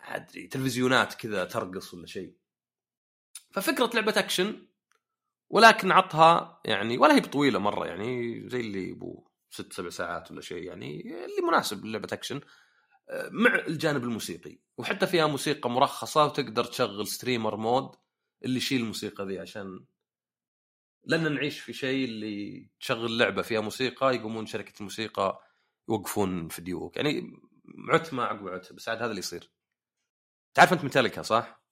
أدري 0.00 0.46
تلفزيونات 0.46 1.14
كذا 1.14 1.44
ترقص 1.44 1.94
ولا 1.94 2.06
شيء. 2.06 2.34
ففكرة 3.50 3.90
لعبة 3.94 4.14
أكشن 4.16 4.66
ولكن 5.50 5.92
عطها 5.92 6.60
يعني 6.64 6.98
ولا 6.98 7.14
هي 7.14 7.20
بطويلة 7.20 7.58
مرة 7.58 7.86
يعني 7.86 8.42
زي 8.48 8.60
اللي 8.60 8.92
ابو 8.92 9.24
ست 9.50 9.72
سبع 9.72 9.90
ساعات 9.90 10.30
ولا 10.30 10.40
شيء 10.40 10.62
يعني 10.62 11.00
اللي 11.00 11.42
مناسب 11.48 11.84
للعبة 11.84 12.08
أكشن. 12.12 12.40
آه، 13.10 13.28
مع 13.32 13.54
الجانب 13.54 14.04
الموسيقي. 14.04 14.58
وحتى 14.76 15.06
فيها 15.06 15.26
موسيقى 15.26 15.70
مرخصة 15.70 16.24
وتقدر 16.24 16.64
تشغل 16.64 17.06
streamer 17.06 17.56
mode 17.56 17.96
اللي 18.44 18.56
يشيل 18.56 18.80
الموسيقى 18.80 19.26
ذي 19.26 19.38
عشان 19.38 19.84
لأن 21.08 21.34
نعيش 21.34 21.60
في 21.60 21.72
شيء 21.72 22.04
اللي 22.04 22.68
تشغل 22.80 23.18
لعبة 23.18 23.42
فيها 23.42 23.60
موسيقى 23.60 24.14
يقومون 24.14 24.46
شركة 24.46 24.72
الموسيقى 24.78 25.42
يوقفون 25.88 26.48
فيديوك 26.48 26.96
يعني 26.96 27.40
غث 27.88 28.14
ما 28.14 28.24
عقبه 28.24 28.48
غث 28.48 28.72
بس 28.72 28.88
عاد 28.88 28.98
هذا 28.98 29.10
اللي 29.10 29.18
يصير. 29.18 29.52
تعرف 30.54 30.72
أنت 30.72 30.84
ميتاليكا 30.84 31.22
صح؟ 31.22 31.62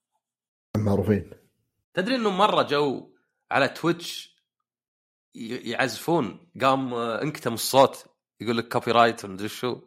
معروفين. 0.76 1.32
تدري 1.94 2.14
إنه 2.14 2.30
مرة 2.30 2.62
جو 2.62 3.14
على 3.50 3.68
Twitch 3.68 4.36
يعزفون 5.34 6.50
قام 6.60 6.94
انكتم 6.94 7.54
الصوت 7.54 8.06
يقول 8.40 8.58
لك 8.58 8.68
copyright 8.68 9.24
ومدري 9.24 9.48
شو. 9.48 9.80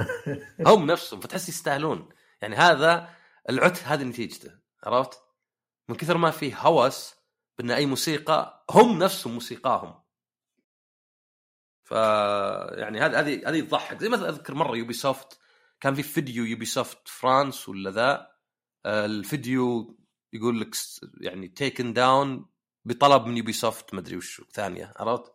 هم 0.66 0.86
نفسهم 0.86 1.20
فتحس 1.20 1.48
يستاهلون. 1.48 2.08
يعني 2.42 2.56
هذا 2.56 3.14
الغث 3.50 3.82
هذه 3.82 4.04
نتيجته 4.04 4.58
عرفت؟ 4.84 5.22
من 5.88 5.96
كثر 5.96 6.18
ما 6.18 6.30
فيه 6.30 6.56
هوس 6.58 7.14
بأن 7.58 7.70
أي 7.70 7.86
موسيقى 7.86 8.55
هم 8.70 8.98
نفسهم 8.98 9.32
موسيقاهم. 9.34 10.02
ف 11.84 11.90
يعني 12.78 13.00
هذه 13.00 13.20
هذه 13.20 13.48
هذه 13.48 13.60
تضحك. 13.60 14.00
زي 14.00 14.08
ما 14.08 14.28
أذكر 14.28 14.54
مرة 14.54 14.76
Ubisoft 14.76 15.40
كان 15.80 15.94
في 15.94 16.02
فيديو 16.02 16.44
Ubisoft 16.44 17.08
France 17.08 17.68
ولا 17.68 17.90
ذا 17.90 18.30
آه، 18.86 19.06
الفيديو 19.06 19.96
يقول 20.32 20.60
لك 20.60 20.74
يعني 21.20 21.48
taken 21.48 21.92
down 21.92 22.46
بطلب 22.84 23.26
من 23.26 23.36
Ubisoft 23.36 23.94
مدري 23.94 24.16
وش 24.16 24.42
ثانية 24.52 24.92
عرفت؟ 24.96 25.32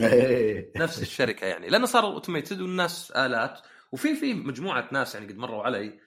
إيه. 0.00 0.72
نفس 0.76 1.02
الشركة 1.02 1.46
يعني. 1.46 1.68
لأنه 1.68 1.86
صار 1.86 2.04
automated 2.04 2.60
والناس 2.60 3.10
آلات. 3.10 3.60
وفي 3.92 4.16
في 4.16 4.34
مجموعة 4.34 4.88
ناس 4.92 5.14
يعني 5.14 5.26
قد 5.26 5.36
مروا 5.36 5.62
علي. 5.62 6.00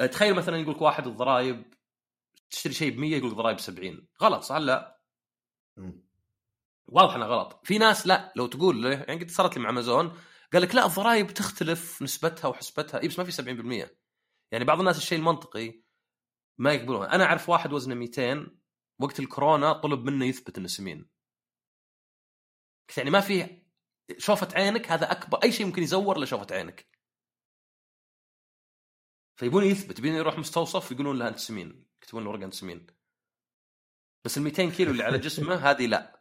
أه، 0.00 0.06
تخيل 0.06 0.34
مثلا 0.34 0.56
يقول 0.56 0.74
لك 0.74 0.82
واحد 0.82 1.06
الضرائب 1.06 1.74
تشتري 2.50 2.72
شيء 2.74 2.96
ب 2.96 2.98
100 2.98 3.16
يقول 3.16 3.30
لك 3.30 3.36
ضرائب 3.36 3.60
70 3.60 4.08
غلط 4.22 4.42
صح؟ 4.42 4.56
لا. 4.56 4.93
واضح 6.86 7.14
إنه 7.14 7.26
غلط. 7.26 7.60
في 7.66 7.78
ناس 7.78 8.06
لا 8.06 8.32
لو 8.36 8.46
تقول 8.46 8.82
له 8.82 8.90
يعني 8.90 9.24
قد 9.24 9.30
صارت 9.30 9.56
لي 9.56 9.62
مع 9.62 9.70
أمازون 9.70 10.18
قال 10.52 10.62
لك 10.62 10.74
لا 10.74 10.86
الضرائب 10.86 11.30
تختلف 11.30 12.02
نسبتها 12.02 12.48
وحسبتها. 12.48 13.00
اي 13.00 13.08
بس 13.08 13.18
ما 13.18 13.24
في 13.24 13.32
70% 13.32 13.90
يعني 14.52 14.64
بعض 14.64 14.78
الناس 14.78 14.96
الشيء 14.96 15.18
المنطقي 15.18 15.82
ما 16.58 16.72
يقبلونه. 16.72 17.06
أنا 17.06 17.24
أعرف 17.24 17.48
واحد 17.48 17.72
وزنه 17.72 17.94
200 17.94 18.46
وقت 18.98 19.20
الكورونا 19.20 19.72
طلب 19.72 20.04
منه 20.04 20.24
يثبت 20.26 20.58
إنه 20.58 20.68
سمين. 20.68 21.08
يعني 22.96 23.10
ما 23.10 23.20
في 23.20 23.62
شوفة 24.18 24.48
عينك 24.54 24.92
هذا 24.92 25.12
أكبر 25.12 25.38
أي 25.42 25.52
شيء 25.52 25.66
ممكن 25.66 25.82
يزور 25.82 26.20
لشوفة 26.20 26.46
عينك. 26.50 26.88
فيبون 29.36 29.64
يثبت 29.64 29.98
يبين 29.98 30.14
يروح 30.14 30.38
مستوصف 30.38 30.92
يقولون 30.92 31.18
له 31.18 31.28
أنت 31.28 31.38
سمين. 31.38 31.86
يكتبون 32.02 32.24
له 32.24 32.30
ورقة 32.30 32.44
أنت 32.44 32.54
سمين. 32.54 32.86
بس 34.24 34.38
ال 34.38 34.42
200 34.42 34.70
كيلو 34.70 34.90
اللي 34.90 35.02
على 35.02 35.18
جسمه 35.18 35.54
هذه 35.54 35.86
لا. 35.86 36.20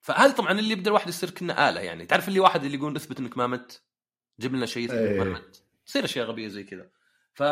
فهذه 0.00 0.32
طبعا 0.32 0.52
اللي 0.52 0.70
يبدأ 0.70 0.90
الواحد 0.90 1.08
يصير 1.08 1.30
كنا 1.30 1.68
آلة 1.68 1.80
يعني. 1.80 2.06
تعرف 2.06 2.28
اللي 2.28 2.40
واحد 2.40 2.64
اللي 2.64 2.76
يقول 2.76 2.96
أثبت 2.96 3.20
إنك 3.20 3.38
ما 3.38 3.46
مت؟ 3.46 3.82
جيب 4.40 4.54
لنا 4.54 4.66
شيء 4.66 4.84
يثبت 4.84 4.98
إنك 4.98 5.18
ما 5.18 5.24
إيه. 5.24 5.32
مت. 5.32 5.64
تصير 5.86 6.04
أشياء 6.04 6.26
غبية 6.26 6.48
زي 6.48 6.64
كذا. 6.64 6.90
ف 7.34 7.42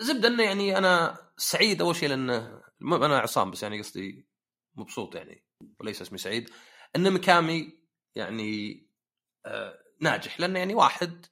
زبده 0.00 0.28
إنه 0.28 0.42
يعني 0.42 0.78
أنا 0.78 1.18
سعيد 1.36 1.80
أول 1.82 1.96
شيء 1.96 2.08
لأنه 2.08 2.62
أنا 2.82 3.18
عصام 3.18 3.50
بس 3.50 3.62
يعني 3.62 3.78
قصدي 3.78 4.28
مبسوط 4.74 5.14
يعني 5.14 5.44
وليس 5.80 6.02
اسمي 6.02 6.18
سعيد. 6.18 6.50
ان 6.96 7.12
Mikami 7.12 7.78
يعني 8.14 8.82
آه 9.46 9.78
ناجح. 10.00 10.40
لأنه 10.40 10.58
يعني 10.58 10.74
واحد 10.74 11.26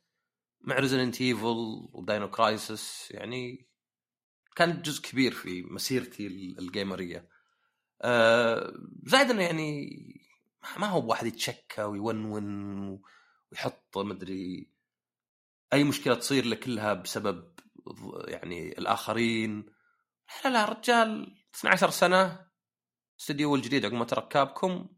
مع 0.60 0.78
Resident 0.78 1.20
Evil 1.20 1.88
و 1.92 2.00
Dino 2.00 2.30
Crisis 2.30 3.10
يعني 3.10 3.68
كان 4.54 4.82
جزء 4.82 5.02
كبير 5.02 5.32
في 5.32 5.62
مسيرتي 5.62 6.26
ال- 6.26 6.58
الجيمرية. 6.58 7.28
آه 8.02 8.72
زائد 9.06 9.30
إنه 9.30 9.42
يعني 9.42 9.90
ما 10.78 10.86
هو 10.86 11.06
واحد 11.10 11.26
يتشكى 11.26 11.82
ويونون 11.82 13.02
ويحط 13.52 13.98
مدري 13.98 14.70
أي 15.72 15.84
مشكلة 15.84 16.14
تصير 16.14 16.44
له 16.44 16.56
كلها 16.56 16.94
بسبب 16.94 17.54
يعني 18.28 18.78
الآخرين. 18.78 19.66
لا 20.44 20.50
لا 20.50 20.64
الرجال 20.64 21.36
12 21.54 21.90
سنة 21.90 22.46
استديو 23.20 23.54
الجديد 23.54 23.84
عقب 23.84 23.94
ما 23.94 24.04
ترك 24.04 24.28
كابكم. 24.28 24.88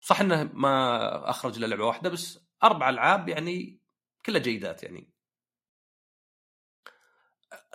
صح 0.00 0.20
إنه 0.20 0.42
ما 0.54 1.30
أخرج 1.30 1.56
إلا 1.56 1.66
لعبة 1.66 1.84
واحدة 1.84 2.10
بس 2.10 2.38
أربع 2.64 2.88
ألعاب 2.90 3.28
يعني 3.28 3.80
كلها 4.26 4.40
جيدات 4.40 4.82
يعني. 4.82 5.10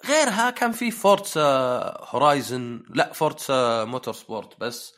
غيرها 0.07 0.49
كان 0.49 0.71
في 0.71 0.91
Forza 0.91 1.41
Horizon 1.99 2.83
لا 2.89 3.13
Forza 3.13 3.85
Motorsport 3.85 4.59
بس 4.59 4.93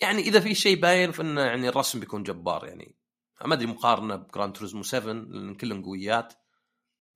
يعني 0.00 0.22
إذا 0.22 0.40
في 0.40 0.54
شيء 0.54 0.80
باين 0.80 1.12
فإنه 1.12 1.40
يعني 1.40 1.68
الرسم 1.68 2.00
بيكون 2.00 2.22
جبار 2.22 2.66
يعني. 2.66 2.96
ما 3.44 3.54
أدري 3.54 3.66
مقارنة 3.66 4.16
ب 4.16 4.23
Gran 4.23 4.52
Turismo 4.52 4.82
7 4.82 5.12
لأن 5.12 5.54
كلهم 5.54 5.84
قويات 5.84 6.34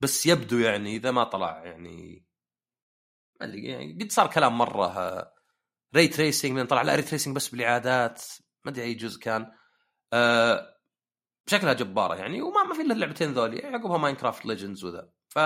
بس 0.00 0.26
يبدو 0.26 0.58
يعني 0.58 0.96
إذا 0.96 1.10
ما 1.10 1.24
طلع 1.24 1.64
يعني 1.64 2.26
ما 3.40 3.46
أدري 3.46 3.64
يعني 3.64 3.98
قد 4.00 4.12
صار 4.12 4.26
كلام 4.26 4.58
مرة 4.58 5.32
ray 5.96 6.08
tracing 6.08 6.56
لأن 6.56 6.66
طلع 6.66 6.82
لا 6.82 6.94
ray 6.94 7.02
tracing 7.02 7.36
بس 7.36 7.48
بالاعادات 7.48 8.22
ما 8.64 8.70
أدري 8.70 8.84
أي 8.84 8.94
جزء 8.94 9.20
كان 9.20 9.52
آه 10.12 10.76
شكلها 11.46 11.72
جبارة 11.72 12.14
يعني 12.14 12.42
وما 12.42 12.64
ما 12.64 12.74
في 12.74 12.82
إلا 12.82 12.94
اللعبتين 12.94 13.32
ذولي 13.32 13.66
عقبها 13.66 13.98
Minecraft 13.98 14.46
Legends 14.46 14.84
وذا. 14.84 15.10
ف 15.28 15.38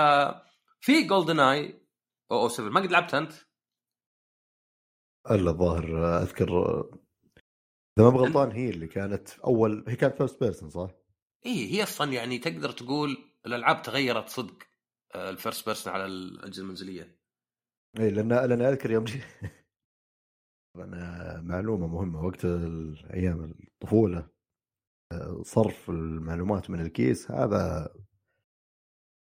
في 0.83 1.07
GoldenEye 1.07 1.39
007 1.39 2.69
ما 2.69 2.81
قد 2.81 2.91
لعبتها 2.91 3.17
أنت؟ 3.17 3.33
إلا 5.31 5.51
الظاهر 5.51 6.17
أذكر 6.21 6.49
إذا 7.99 8.05
ما 8.05 8.09
بغلطان 8.09 8.51
هي 8.51 8.69
اللي 8.69 8.87
كانت 8.87 9.29
اول 9.39 9.85
هي 9.87 9.95
كانت 9.95 10.15
first 10.15 10.43
person 10.43 10.69
صح؟ 10.69 10.91
إيه 11.45 11.71
هي 11.71 11.83
أصلا 11.83 12.13
يعني 12.13 12.37
تقدر 12.37 12.71
تقول 12.71 13.17
الألعاب 13.45 13.81
تغيرت 13.81 14.29
صدق 14.29 14.63
آه، 15.15 15.29
ال 15.29 15.35
first 15.35 15.65
person 15.65 15.93
على 15.93 16.05
الأجهزة 16.05 16.61
المنزلية 16.61 17.19
إي 17.99 18.09
لأن 18.11 18.29
لأن 18.29 18.61
أذكر 18.61 18.91
يوم 18.91 19.03
جي 19.09 19.21
أنا 20.75 21.41
معلومة 21.41 21.87
مهمة 21.87 22.25
وقت 22.25 22.45
أيام 23.13 23.43
الطفولة 23.43 24.29
آه، 25.11 25.41
صرف 25.43 25.89
المعلومات 25.89 26.69
من 26.69 26.81
الكيس 26.81 27.31
هذا 27.31 27.93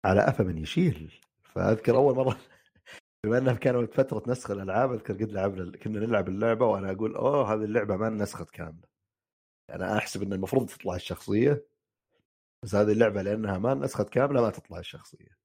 على 0.05 0.23
قفا 0.27 0.45
من 0.45 0.59
يشيل 0.59 1.24
فأذكر 1.55 1.97
أول 1.97 2.15
مرة 2.17 2.39
بما 3.25 3.39
إنها 3.39 3.55
كانت 3.55 3.95
فترة 3.95 4.23
نسخ 4.29 4.51
الألعاب 4.51 4.93
أذكر 4.93 5.15
قد 5.15 5.33
لعبنا 5.33 5.77
كنا 5.79 6.01
نلعب 6.01 6.29
اللعبة 6.29 6.67
وأنا 6.67 6.93
أقول 6.93 7.15
أوه 7.17 7.55
هذه 7.55 7.65
اللعبة 7.65 7.97
ما 7.97 8.11
نسخت 8.11 8.51
كاملة. 8.51 8.89
أنا 9.71 9.99
أحسب 9.99 10.23
إن 10.23 10.33
المفروض 10.33 10.69
تطلع 10.69 10.95
الشخصية 10.95 11.67
بس 12.65 12.75
هذه 12.75 12.93
اللعبة 12.93 13.23
لأنها 13.23 13.59
ما 13.59 13.75
نسخت 13.75 14.09
كاملة 14.09 14.43
ما 14.43 14.51
تطلع 14.51 14.79
الشخصية. 14.79 15.37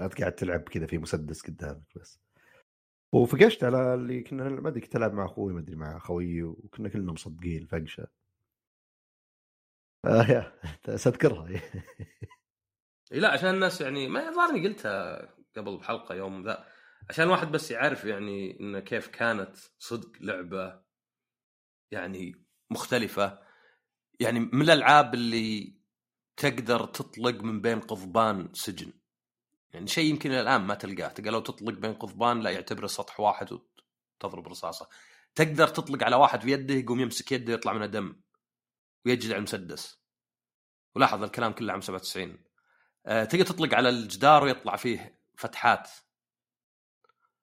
أنت 0.00 0.20
قاعد 0.20 0.32
تلعب 0.34 0.60
كذا 0.60 0.86
في 0.86 0.98
مسدس 0.98 1.42
قدامك 1.42 1.98
بس. 1.98 2.20
وفقشت 3.14 3.64
على 3.64 3.94
اللي 3.94 4.22
كنا 4.22 4.48
ما 4.48 4.68
أدري 4.68 4.80
كنت 4.80 4.96
ألعب 4.96 5.12
مع 5.14 5.24
أخوي 5.24 5.52
ما 5.52 5.60
أدري 5.60 5.76
مع 5.76 5.98
خويي 5.98 6.42
وكنا 6.42 6.88
كلنا 6.88 7.12
مصدقين 7.12 7.66
فقشة. 7.66 8.06
آه 10.04 10.22
يا 10.30 10.52
تذكرها 10.84 11.46
اي 11.48 11.60
لا 13.20 13.32
عشان 13.32 13.54
الناس 13.54 13.80
يعني 13.80 14.08
ما 14.08 14.30
ظهرني 14.30 14.68
قلتها 14.68 15.28
قبل 15.56 15.76
بحلقة 15.76 16.14
يوم 16.14 16.44
ذا. 16.44 16.66
عشان 17.10 17.24
الواحد 17.24 17.52
بس 17.52 17.70
يعرف 17.70 18.04
يعني 18.04 18.60
انه 18.60 18.80
كيف 18.80 19.06
كانت 19.06 19.56
صدق 19.78 20.12
لعبة 20.20 20.82
يعني 21.90 22.46
مختلفة. 22.70 23.38
يعني 24.20 24.40
من 24.40 24.62
الألعاب 24.62 25.14
اللي 25.14 25.76
تقدر 26.36 26.86
تطلق 26.86 27.40
من 27.42 27.60
بين 27.60 27.80
قضبان 27.80 28.50
سجن. 28.52 28.92
يعني 29.72 29.86
شيء 29.86 30.10
يمكن 30.10 30.32
الآن 30.32 30.60
ما 30.60 30.74
تلقاه. 30.74 31.08
تلقى 31.08 31.30
لو 31.30 31.40
تطلق 31.40 31.78
بين 31.78 31.94
قضبان 31.94 32.40
لا 32.40 32.50
يعتبره 32.50 32.86
سطح 32.86 33.20
واحد 33.20 33.48
وتضرب 33.52 34.48
رصاصة. 34.48 34.88
تقدر 35.34 35.68
تطلق 35.68 36.04
على 36.04 36.16
واحد 36.16 36.40
في 36.42 36.50
يده 36.52 36.74
يقوم 36.74 37.00
يمسك 37.00 37.32
يده 37.32 37.52
يطلع 37.52 37.72
منه 37.72 37.86
دم 37.86 38.20
ويجلع 39.06 39.36
المسدس. 39.36 40.02
ولاحظ 40.94 41.22
الكلام 41.22 41.52
كله 41.52 41.72
عام 41.72 41.80
97 41.80 42.30
آه، 42.30 42.51
تقدر 43.04 43.44
تطلق 43.44 43.74
على 43.74 43.88
الجدار 43.88 44.44
ويطلع 44.44 44.76
فيه 44.76 45.18
فتحات. 45.36 45.90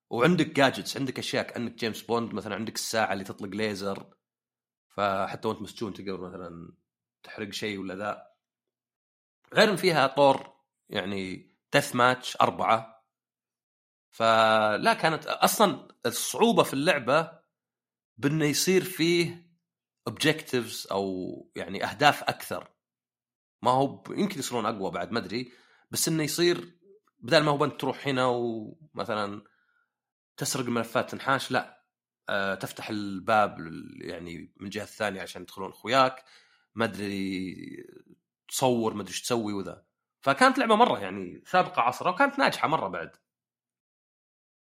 وعندك 0.09 0.47
gadgets 0.47 0.97
عندك 0.97 1.19
أشياء 1.19 1.43
كأنك 1.43 1.73
جيمس 1.73 2.01
بوند 2.01 2.33
مثلا 2.33 2.55
عندك 2.55 2.75
الساعة 2.75 3.13
اللي 3.13 3.23
تطلق 3.23 3.49
ليزر 3.49 4.13
فحتى 4.89 5.47
وأنت 5.47 5.61
مسجون 5.61 5.93
تقدر 5.93 6.21
مثلا 6.21 6.73
تحرق 7.23 7.49
شيء 7.53 7.79
ولا 7.79 7.95
ذا. 7.95 8.31
غير 9.53 9.69
إن 9.69 9.75
فيها 9.75 10.07
طور 10.07 10.53
يعني 10.89 11.55
دث 11.73 11.95
ماتش 11.95 12.37
أربعة. 12.41 13.05
فلا 14.09 14.93
كانت 14.93 15.25
أصلا 15.27 15.87
الصعوبة 16.05 16.63
في 16.63 16.73
اللعبة 16.73 17.39
بإنه 18.17 18.45
يصير 18.45 18.83
فيه 18.83 19.49
اوبجكتيفز 20.07 20.87
أو 20.91 21.51
يعني 21.55 21.83
أهداف 21.85 22.23
أكثر. 22.23 22.71
ما 23.61 23.71
هو. 23.71 24.03
يمكن 24.09 24.39
يصيرون 24.39 24.65
أقوى 24.65 24.91
بعد 24.91 25.11
ما 25.11 25.19
أدري. 25.19 25.51
بس 25.91 26.07
إنه 26.07 26.23
يصير 26.23 26.79
بدل 27.19 27.43
ما 27.43 27.51
هو 27.51 27.65
انت 27.65 27.81
تروح 27.81 28.07
هنا 28.07 28.25
ومثلا 28.25 29.43
تسرق 30.37 30.65
ملفات 30.65 31.09
تنحاش 31.11 31.51
لا. 31.51 31.85
أه 32.29 32.55
تفتح 32.55 32.89
الباب 32.89 33.57
يعني 34.01 34.53
من 34.57 34.65
الجهه 34.65 34.83
الثانية 34.83 35.21
عشان 35.21 35.41
يدخلون 35.41 35.69
أخوياك. 35.69 36.23
ما 36.75 36.85
أدري 36.85 37.55
تصور 38.47 38.93
ما 38.93 39.01
أدري 39.01 39.11
إيش 39.11 39.21
تسوي 39.21 39.53
وذا. 39.53 39.85
فكانت 40.21 40.57
لعبة 40.57 40.75
مرة 40.75 40.99
يعني 40.99 41.43
سابقة 41.45 41.81
عصرها 41.81 42.11
وكانت 42.11 42.39
ناجحة 42.39 42.67
مرة 42.67 42.87
بعد. 42.87 43.11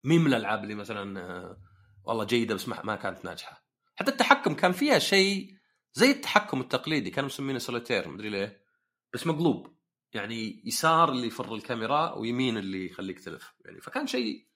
مين 0.04 0.20
من 0.20 0.26
الألعاب 0.26 0.62
اللي 0.64 0.74
مثلا 0.74 1.20
آه، 1.20 1.60
والله 2.04 2.24
جيدة 2.24 2.54
بس 2.54 2.68
ما 2.68 2.96
كانت 2.96 3.24
ناجحة. 3.24 3.66
حتى 3.96 4.10
التحكم 4.10 4.54
كان 4.54 4.72
فيها 4.72 4.98
شيء 4.98 5.56
زي 5.92 6.10
التحكم 6.10 6.60
التقليدي 6.60 7.10
كانوا 7.10 7.28
مسمينه 7.28 7.58
سوليتير 7.58 8.08
مدري 8.08 8.28
ليه. 8.28 8.65
بس 9.12 9.26
مقلوب. 9.26 9.76
يعني 10.12 10.62
يسار 10.64 11.12
اللي 11.12 11.26
يفر 11.26 11.54
الكاميرا 11.54 12.12
ويمين 12.12 12.58
اللي 12.58 12.86
يخليك 12.86 13.20
تلف. 13.20 13.54
يعني 13.64 13.80
فكان 13.80 14.06
شيء 14.06 14.46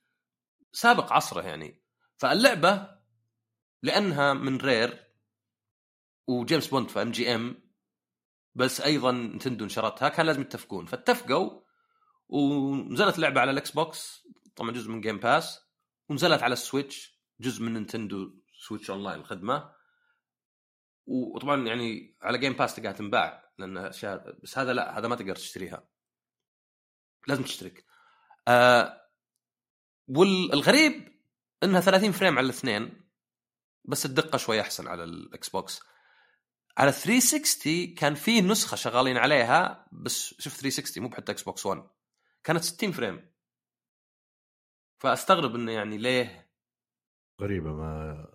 سابق 0.73 1.13
عصره 1.13 1.43
يعني. 1.43 1.83
فاللعبة 2.17 2.99
لأنها 3.83 4.35
من 4.35 4.57
Rare 4.57 5.05
وجيمس 6.27 6.67
بوند 6.67 6.89
في 6.89 7.03
MGM 7.03 7.71
بس 8.55 8.81
أيضا 8.81 9.13
Nintendo 9.13 9.65
نشرتها 9.65 10.09
كان 10.09 10.27
لازم 10.27 10.41
يتفقون. 10.41 10.87
فاتفقوا 10.87 11.61
ونزلت 12.29 13.17
اللعبه 13.17 13.41
على 13.41 13.51
ال 13.51 13.71
Xbox 13.71 14.27
طبعا 14.57 14.71
جزء 14.71 14.91
من 14.91 15.01
Game 15.01 15.19
Pass 15.19 15.61
ونزلت 16.09 16.43
على 16.43 16.53
ال 16.53 16.62
Switch 16.62 17.21
جزء 17.41 17.63
من 17.63 17.73
Nintendo 17.73 18.41
Switch 18.61 18.91
Online 18.91 19.21
الخدمة. 19.21 19.73
وطبعا 21.07 21.67
يعني 21.67 22.17
على 22.23 22.39
Game 22.39 22.53
Pass 22.53 22.75
تقدر 22.75 22.93
تنباع. 22.93 23.50
لأن 23.61 23.77
أشياء 23.77 24.41
بس 24.43 24.59
هذا 24.59 24.73
لا 24.73 24.99
هذا 24.99 25.09
ما 25.09 25.17
تقدر 25.17 25.37
تشتريها. 25.37 25.89
لازم 27.27 27.43
تشترك. 27.43 27.85
آه 28.49 29.01
والغريب 30.09 31.21
إنها 31.63 31.81
30 31.81 32.13
frame 32.13 32.39
على 32.39 32.45
الاثنين 32.45 33.11
بس 33.85 34.07
الدقة 34.07 34.39
شوي 34.39 34.61
أحسن 34.61 34.89
على 34.89 35.05
ال 35.05 35.49
Xbox. 35.49 35.81
على 36.79 36.93
360 36.93 37.95
كان 37.95 38.15
في 38.15 38.41
نسخة 38.41 38.77
شغالين 38.77 39.17
عليها 39.17 39.89
بس 39.93 40.35
شوف 40.39 40.57
360 40.57 41.03
مو 41.03 41.09
بحتى 41.09 41.33
Xbox 41.33 41.67
1 41.67 41.91
كانت 42.45 42.63
60 42.63 42.93
frame. 42.93 43.31
فأستغرب 44.99 45.55
إنه 45.55 45.73
يعني 45.73 45.99
ليه؟ 45.99 46.51
غريبة 47.41 47.73
ما 47.73 48.27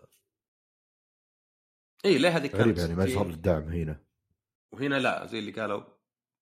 اي 2.06 2.18
ليه 2.18 2.30
هذه 2.38 2.48
كانت 2.48 2.62
غريبة 2.62 2.82
يعني 2.82 2.96
ما 2.96 3.06
صار 3.06 3.30
الدعم 3.30 3.64
هنا. 3.64 4.05
وهنا 4.72 4.96
لا 4.96 5.26
زي 5.26 5.40
اللي 5.40 5.52
قالوا 5.52 5.84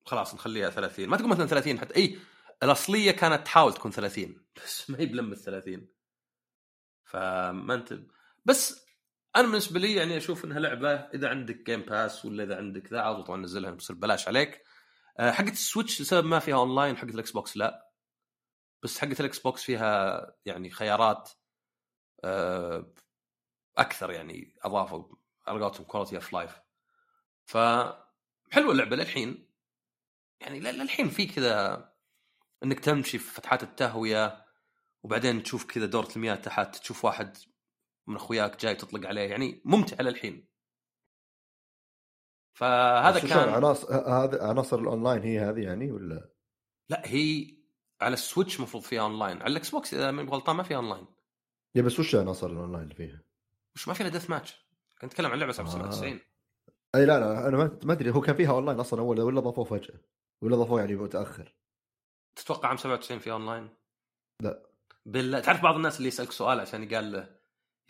خلاص 0.05 0.35
نخليها 0.35 0.69
30 0.69 1.09
ما 1.09 1.17
تقول 1.17 1.29
مثلا 1.29 1.45
30 1.47 1.79
حتى 1.79 1.95
إي 1.95 2.19
الأصلية 2.63 3.11
كانت 3.11 3.45
تحاول 3.45 3.73
تكون 3.73 3.91
30 3.91 4.45
بس 4.55 4.89
ما 4.89 4.99
هي 4.99 5.05
بلمة 5.05 5.35
30 5.35 5.87
فما 7.03 7.73
أنت 7.73 7.99
بس 8.45 8.85
أنا 9.35 9.47
بالنسبة 9.47 9.79
لي 9.79 9.95
يعني 9.95 10.17
أشوف 10.17 10.45
إنها 10.45 10.59
لعبة 10.59 10.93
إذا 10.93 11.29
عندك 11.29 11.55
Game 11.65 11.81
Pass 11.81 12.25
ولا 12.25 12.43
إذا 12.43 12.57
عندك 12.57 12.93
ذا 12.93 13.01
عاوز 13.01 13.23
طبعا 13.23 13.41
نزلها 13.41 13.71
بتصير 13.71 13.95
بلاش 13.95 14.27
عليك. 14.27 14.61
آه، 15.19 15.31
حقت 15.31 15.51
ال 15.51 15.59
Switch 15.59 16.01
لسبب 16.01 16.25
ما 16.25 16.39
فيها 16.39 16.55
اونلاين 16.55 16.97
حقت 16.97 17.09
ال 17.09 17.31
Xbox 17.31 17.57
لا. 17.57 17.91
بس 18.83 18.99
حقت 18.99 19.19
ال 19.19 19.39
Xbox 19.39 19.63
فيها 19.63 20.35
يعني 20.45 20.69
خيارات 20.69 21.29
آه، 22.23 22.93
أكثر 23.77 24.11
يعني 24.11 24.55
أضافوا 24.63 25.15
على 25.47 25.59
قولتهم 25.59 25.85
quality 25.85 26.15
of 26.15 26.33
life 26.33 26.59
ف 27.45 27.57
حلوة 28.53 28.71
اللعبة 28.71 28.95
للحين. 28.95 29.49
يعني 30.41 30.59
للحين 30.59 31.09
في 31.09 31.25
كذا 31.25 31.89
إنك 32.63 32.79
تمشي 32.79 33.17
في 33.17 33.33
فتحات 33.33 33.63
التهوية 33.63 34.45
وبعدين 35.03 35.43
تشوف 35.43 35.65
كذا 35.65 35.85
دورة 35.85 36.09
المياه 36.15 36.35
تحت 36.35 36.75
تشوف 36.75 37.05
واحد 37.05 37.37
من 38.07 38.15
أخوياك 38.15 38.61
جاي 38.61 38.75
تطلق 38.75 39.07
عليه. 39.07 39.21
يعني 39.21 39.61
ممتع 39.65 40.03
للحين. 40.03 40.47
فهذا 42.53 43.19
كان 43.19 43.49
عناصر 43.49 43.93
هذا 43.93 44.43
عناصر 44.43 44.79
الأونلاين 44.79 45.21
هي 45.21 45.39
هذه 45.39 45.59
يعني 45.59 45.91
ولا؟ 45.91 46.29
لا 46.89 47.01
هي 47.05 47.57
على 48.01 48.13
ال 48.13 48.20
Switch 48.20 48.57
المفروض 48.57 48.83
فيها 48.83 49.01
أونلاين. 49.01 49.41
على 49.41 49.51
ال 49.51 49.69
Xbox 49.69 49.93
إذا 49.93 50.11
ماني 50.11 50.29
غلطان 50.29 50.55
ما 50.55 50.63
فيها 50.63 50.77
أونلاين. 50.77 51.07
يا 51.75 51.81
بس 51.81 51.99
وش 51.99 52.15
عناصر 52.15 52.47
الأونلاين 52.47 52.83
اللي 52.83 52.95
فيها؟ 52.95 53.23
وش 53.75 53.87
ما 53.87 53.93
فيها 53.93 54.09
deathmatch 54.09 54.67
كنت 55.01 55.11
اتكلم 55.11 55.31
عن 55.31 55.39
لعبة 55.39 55.51
97 55.51 56.13
آه. 56.13 56.32
أي 56.95 57.05
لا 57.05 57.19
لا 57.19 57.47
أنا 57.47 57.79
ما 57.83 57.93
أدري 57.93 58.11
هو 58.11 58.21
كان 58.21 58.35
فيها 58.35 58.51
أونلاين 58.51 58.79
أصلا 58.79 58.99
اول 58.99 59.21
ولا 59.21 59.39
ضافوه 59.39 59.63
فجأة 59.63 59.99
ولا 60.41 60.55
ضافوه 60.55 60.79
يعني 60.79 60.95
متأخر. 60.95 61.55
تتوقع 62.35 62.69
عام 62.69 62.77
97 62.77 63.19
فيها 63.19 63.33
أونلاين؟ 63.33 63.69
لا. 64.41 64.63
بالله 65.05 65.39
تعرف 65.39 65.63
بعض 65.63 65.75
الناس 65.75 65.97
اللي 65.97 66.07
يسألك 66.07 66.31
سؤال 66.31 66.59
عشان 66.59 66.93
قال 66.93 67.11
له 67.11 67.35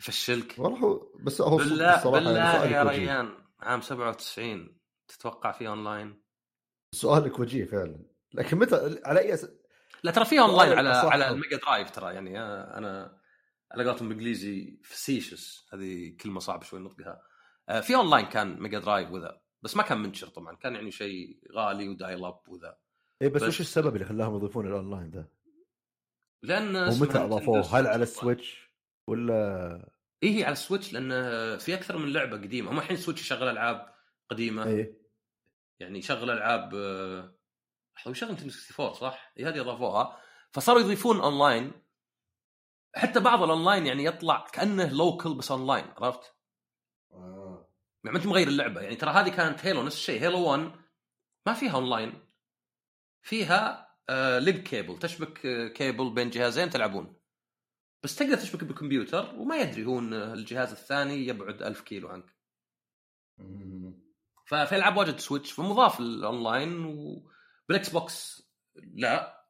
يفشلك؟ 0.00 0.54
والله 0.58 0.78
هو 0.78 1.12
بس 1.20 1.40
هو 1.40 1.56
بالله 1.56 2.10
بالله 2.10 2.38
يعني 2.38 2.72
يا 2.72 2.82
ريان 2.82 3.30
عام 3.60 3.80
97 3.80 4.78
تتوقع 5.08 5.52
فيه 5.52 5.68
أونلاين؟ 5.68 6.22
سؤالك 6.94 7.38
وجيه 7.38 7.64
فعلا. 7.64 7.98
لكن 8.34 8.58
متى 8.58 9.00
على 9.04 9.20
أي 9.20 9.34
أس... 9.34 9.50
لا 10.02 10.10
ترى 10.10 10.24
فيه 10.24 10.40
أونلاين 10.40 10.78
على 10.78 10.88
على 10.88 11.28
ال 11.28 11.34
Mega 11.34 11.56
Drive 11.56 11.90
ترى 11.90 12.14
يعني 12.14 12.40
أنا 12.40 13.20
على 13.72 13.84
قولتهم 13.84 14.08
بالإنجليزي 14.08 14.80
facetious 14.84 15.66
هذه 15.72 16.16
كلمة 16.20 16.40
صعبة 16.40 16.64
شوي 16.64 16.80
نطقها. 16.80 17.10
آه، 17.10 17.33
في 17.80 17.94
اونلاين 17.94 18.26
كان 18.26 18.60
Mega 18.60 18.78
Drive 18.78 19.10
وذا 19.10 19.40
بس 19.62 19.76
ما 19.76 19.82
كان 19.82 19.98
منشر 19.98 20.26
طبعا 20.26 20.56
كان 20.56 20.74
يعني 20.74 20.90
شيء 20.90 21.38
غالي 21.52 21.88
و 21.88 21.95
dial 21.95 22.24
up 22.24 22.48
وذا 22.48 22.78
اي 23.22 23.28
بس, 23.28 23.42
بس 23.42 23.48
وش 23.48 23.60
السبب 23.60 23.94
اللي 23.94 24.06
خلاهم 24.06 24.36
يضيفون 24.36 24.66
الاونلاين 24.66 25.10
ذا؟ 25.10 25.28
لأن 26.42 26.76
ومتى 26.76 27.18
أضافوه؟ 27.18 27.78
هل 27.78 27.86
على 27.86 28.02
ال 28.02 28.12
Switch 28.12 28.70
ولا 29.08 29.92
اي 30.22 30.38
هي 30.38 30.44
على 30.44 30.52
ال 30.52 30.58
Switch 30.58 30.92
لأن 30.92 31.10
في 31.58 31.74
أكثر 31.74 31.98
من 31.98 32.12
لعبة 32.12 32.36
قديمة 32.36 32.70
هم 32.70 32.78
الحين 32.78 32.96
Switch 32.96 33.20
يشغل 33.20 33.48
ألعاب 33.48 33.94
قديمة 34.30 34.66
اي 34.66 34.96
يعني 35.80 35.98
يشغل 35.98 36.30
ألعاب 36.30 36.74
هو 38.06 38.10
يشغل 38.10 38.30
64 38.30 38.94
صح؟ 38.94 39.32
اي 39.38 39.44
هذه 39.44 39.60
أضافوها 39.60 40.18
فصاروا 40.50 40.80
يضيفون 40.80 41.20
اونلاين 41.20 41.72
حتى 42.94 43.20
بعض 43.20 43.42
الاونلاين 43.42 43.86
يعني 43.86 44.04
يطلع 44.04 44.46
كأنه 44.52 44.92
local 44.92 45.34
بس 45.34 45.50
اونلاين 45.50 45.84
عرفت؟ 45.96 46.33
آه. 48.04 48.06
يعني 48.06 48.12
ما 48.12 48.18
أنت 48.18 48.26
مغير 48.26 48.48
اللعبة. 48.48 48.80
يعني 48.80 48.96
ترى 48.96 49.10
هذه 49.10 49.28
كانت 49.28 49.66
Halo 49.66 49.82
نفس 49.82 49.96
الشيء. 49.96 50.20
Halo 50.22 50.50
1 50.50 50.72
ما 51.46 51.54
فيها 51.54 51.74
اونلاين 51.74 52.12
فيها 53.22 53.88
آه 54.08 54.38
link 54.38 54.62
cable. 54.62 54.98
تشبك 54.98 55.46
آه 55.46 55.68
كيبل 55.68 56.10
بين 56.14 56.30
جهازين 56.30 56.70
تلعبون. 56.70 57.16
بس 58.04 58.16
تقدر 58.16 58.36
تشبك 58.36 58.64
بالكمبيوتر 58.64 59.34
وما 59.34 59.56
يدري 59.56 59.84
هو 59.84 59.98
ان 59.98 60.14
الجهاز 60.14 60.72
الثاني 60.72 61.26
يبعد 61.26 61.62
ألف 61.62 61.80
كيلو 61.80 62.08
عنك. 62.08 62.34
ففي 64.46 64.76
العاب 64.76 64.96
واجد 64.96 65.18
Switch 65.18 65.52
فمضاف 65.52 66.00
ال 66.00 66.12
online 66.12 66.84
وبال 66.84 67.88
Xbox 67.90 68.42
لا. 68.76 69.44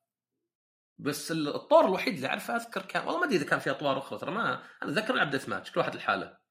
بس 0.98 1.32
الطور 1.32 1.84
الوحيد 1.84 2.14
اللي 2.14 2.28
أعرفه 2.28 2.56
أذكر 2.56 2.82
كان 2.82 3.04
والله 3.04 3.20
ما 3.20 3.26
أدري 3.26 3.36
إذا 3.36 3.46
كان 3.46 3.58
في 3.58 3.70
أطوار 3.70 3.98
أخرى. 3.98 4.18
ترى 4.18 4.30
ما 4.30 4.40
أنا 4.42 4.62
أتذكر 4.82 5.14
لعب 5.14 5.30
ديث 5.30 5.48
ماتش 5.48 5.72
كل 5.72 5.80
واحد 5.80 5.96
لحاله. 5.96 6.43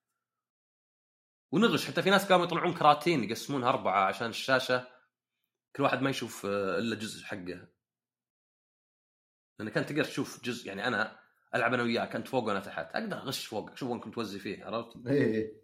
ونغش. 1.53 1.87
حتى 1.87 2.01
في 2.01 2.09
ناس 2.09 2.31
قاموا 2.31 2.45
يطلعون 2.45 2.73
كراتين 2.73 3.23
يقسمونها 3.23 3.69
أربعة 3.69 4.05
عشان 4.05 4.29
الشاشة. 4.29 4.87
كل 5.75 5.83
واحد 5.83 6.01
ما 6.01 6.09
يشوف 6.09 6.45
آه، 6.45 6.79
إلا 6.79 6.95
جزء 6.95 7.23
حقه. 7.23 7.67
لأن 9.59 9.69
كانت 9.69 9.89
تقدر 9.89 10.03
تشوف 10.03 10.43
جزء 10.43 10.67
يعني 10.67 10.87
أنا 10.87 11.19
ألعب 11.55 11.73
أنا 11.73 11.83
وياك 11.83 12.15
انت 12.15 12.27
فوق 12.27 12.43
وأنا 12.43 12.59
تحت. 12.59 12.95
أقدر 12.95 13.17
أغش 13.17 13.45
فوق 13.45 13.71
أشوف 13.71 13.89
وين 13.89 13.99
كنت 13.99 14.13
توزي 14.13 14.39
فيه 14.39 14.65
عرفت؟ 14.65 15.07
إيه 15.07 15.63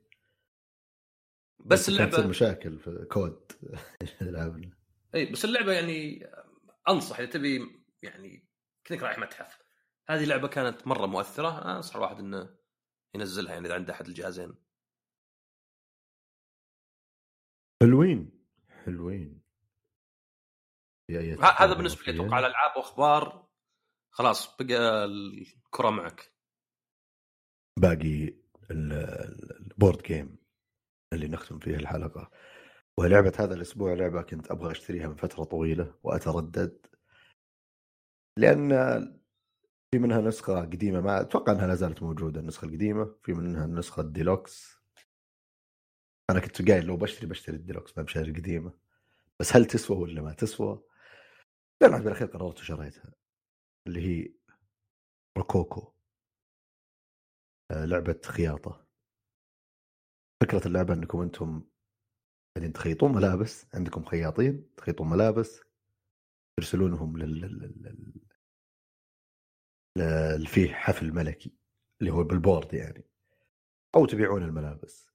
بس 1.59 1.89
اللعبة 1.89 2.11
تصير 2.11 2.27
مشاكل 2.27 2.79
في 2.79 3.05
كود. 3.11 3.51
اي 5.15 5.25
بس 5.25 5.45
اللعبة 5.45 5.73
يعني 5.73 6.27
أنصح 6.89 7.19
إذا 7.19 7.29
تبي 7.29 7.83
يعني 8.01 8.49
كأنك 8.85 9.03
رايح 9.03 9.19
متحف. 9.19 9.59
هذه 10.09 10.25
لعبة 10.25 10.47
كانت 10.47 10.87
مرة 10.87 11.05
مؤثرة. 11.05 11.77
أنصح 11.77 11.95
الواحد 11.95 12.19
إنه 12.19 12.49
ينزلها 13.15 13.53
يعني 13.53 13.67
إذا 13.67 13.75
عنده 13.75 13.93
أحد 13.93 14.07
الجهازين. 14.07 14.68
حلوين. 17.81 18.31
حلوين. 18.69 19.41
هذا 21.41 21.73
بالنسبة 21.73 22.03
لي 22.03 22.11
أتوقع 22.11 22.39
الألعاب 22.39 22.77
واخبار 22.77 23.47
خلاص 24.11 24.57
بقى 24.57 25.05
الكرة 25.05 25.89
معك. 25.89 26.33
باقي 27.79 28.33
ال 28.71 28.93
board 28.93 30.01
game 30.01 30.37
اللي 31.13 31.27
نختم 31.27 31.59
فيه 31.59 31.75
الحلقة. 31.75 32.31
ولعبة 32.97 33.33
هذا 33.39 33.53
الأسبوع 33.53 33.93
لعبة 33.93 34.21
كنت 34.21 34.51
أبغى 34.51 34.71
أشتريها 34.71 35.07
من 35.07 35.15
فترة 35.15 35.43
طويلة 35.43 35.95
وأتردد. 36.03 36.85
لأن 38.37 38.69
في 39.91 39.99
منها 39.99 40.21
نسخة 40.21 40.61
قديمة 40.61 41.01
ما 41.01 41.21
أتوقع 41.21 41.53
إنها 41.53 41.67
لا 41.67 41.75
زالت 41.75 42.03
موجودة 42.03 42.39
النسخة 42.39 42.65
القديمة. 42.65 43.15
في 43.23 43.33
منها 43.33 43.65
النسخة 43.65 44.01
الديلوكس. 44.01 44.78
أنا 46.29 46.39
كنت 46.39 46.71
قايل 46.71 46.85
لو 46.85 46.97
بشتري 46.97 47.27
بشتري 47.27 47.55
الديلوكس 47.55 47.97
ما 47.97 48.03
بشتري 48.03 48.31
القديمة. 48.31 48.73
بس 49.39 49.55
هل 49.55 49.65
تسوى 49.65 49.97
ولا 49.97 50.21
ما 50.21 50.33
تسوى؟ 50.33 50.83
لما 51.81 51.97
بالاخير 51.97 52.27
قررت 52.27 52.59
وشريتها 52.59 53.13
اللي 53.87 54.01
هي 54.01 54.33
روكوكو. 55.37 55.93
آه، 57.71 57.85
لعبة 57.85 58.21
خياطة. 58.25 58.87
فكرة 60.41 60.67
اللعبة 60.67 60.93
إنكم 60.93 61.21
أنتم 61.21 61.63
قاعدين 62.55 62.73
تخيطون 62.73 63.11
ملابس 63.13 63.65
عندكم 63.73 64.05
خياطين 64.05 64.75
تخيطون 64.77 65.09
ملابس 65.09 65.61
ترسلونهم 66.57 67.17
لل, 67.17 67.41
لل... 67.41 68.21
لل... 69.97 70.47
فيه 70.47 70.73
حفل 70.73 71.13
ملكي 71.13 71.53
اللي 72.01 72.11
هو 72.11 72.23
بالبورد 72.23 72.73
يعني 72.73 73.05
أو 73.95 74.05
تبيعون 74.05 74.43
الملابس. 74.43 75.08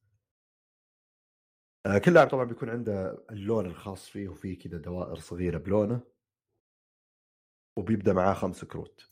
كل 2.04 2.14
لاعب 2.14 2.28
طبعا 2.28 2.44
بيكون 2.44 2.70
عنده 2.70 3.24
اللون 3.30 3.66
الخاص 3.66 4.08
فيه 4.08 4.28
وفيه 4.28 4.58
كذا 4.58 4.78
دوائر 4.78 5.18
صغيرة 5.18 5.58
بلونه 5.58 6.00
وبيبدأ 7.78 8.12
معاه 8.12 8.34
خمس 8.34 8.64
كروت. 8.64 9.10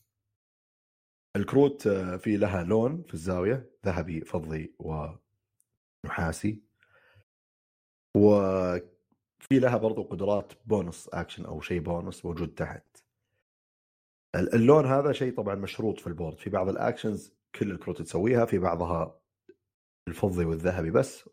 الكروت 1.36 1.86
آه، 1.86 2.16
في 2.16 2.36
لها 2.36 2.64
لون 2.64 3.02
في 3.02 3.14
الزاوية 3.14 3.70
ذهبي 3.86 4.20
فضي 4.20 4.74
ونحاسي. 6.04 6.62
وفي 8.16 8.88
لها 9.52 9.76
برضو 9.76 10.02
قدرات 10.02 10.52
bonus 10.66 11.08
action 11.08 11.44
أو 11.44 11.60
شيء 11.60 11.80
بونص 11.80 12.24
موجود 12.24 12.54
تحت. 12.54 12.84
اللون 14.34 14.86
هذا 14.86 15.12
شيء 15.12 15.36
طبعا 15.36 15.54
مشروط 15.54 16.00
في 16.00 16.06
ال 16.06 16.11
board. 16.11 16.38
في 16.38 16.50
بعض 16.50 16.68
ال 16.68 16.77
actions 16.77 17.34
كل 17.54 17.70
الكروت 17.70 18.02
تسويها 18.02 18.44
في 18.44 18.58
بعضها 18.58 19.20
الفضي 20.08 20.44
والذهبي 20.44 20.90
بس 20.90 21.28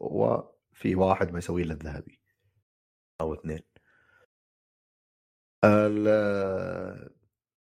وفي 0.79 0.95
واحد 0.95 1.31
ما 1.31 1.37
يسوي 1.37 1.61
إلا 1.61 1.73
الذهبي 1.73 2.21
أو 3.21 3.33
اثنين. 3.33 3.59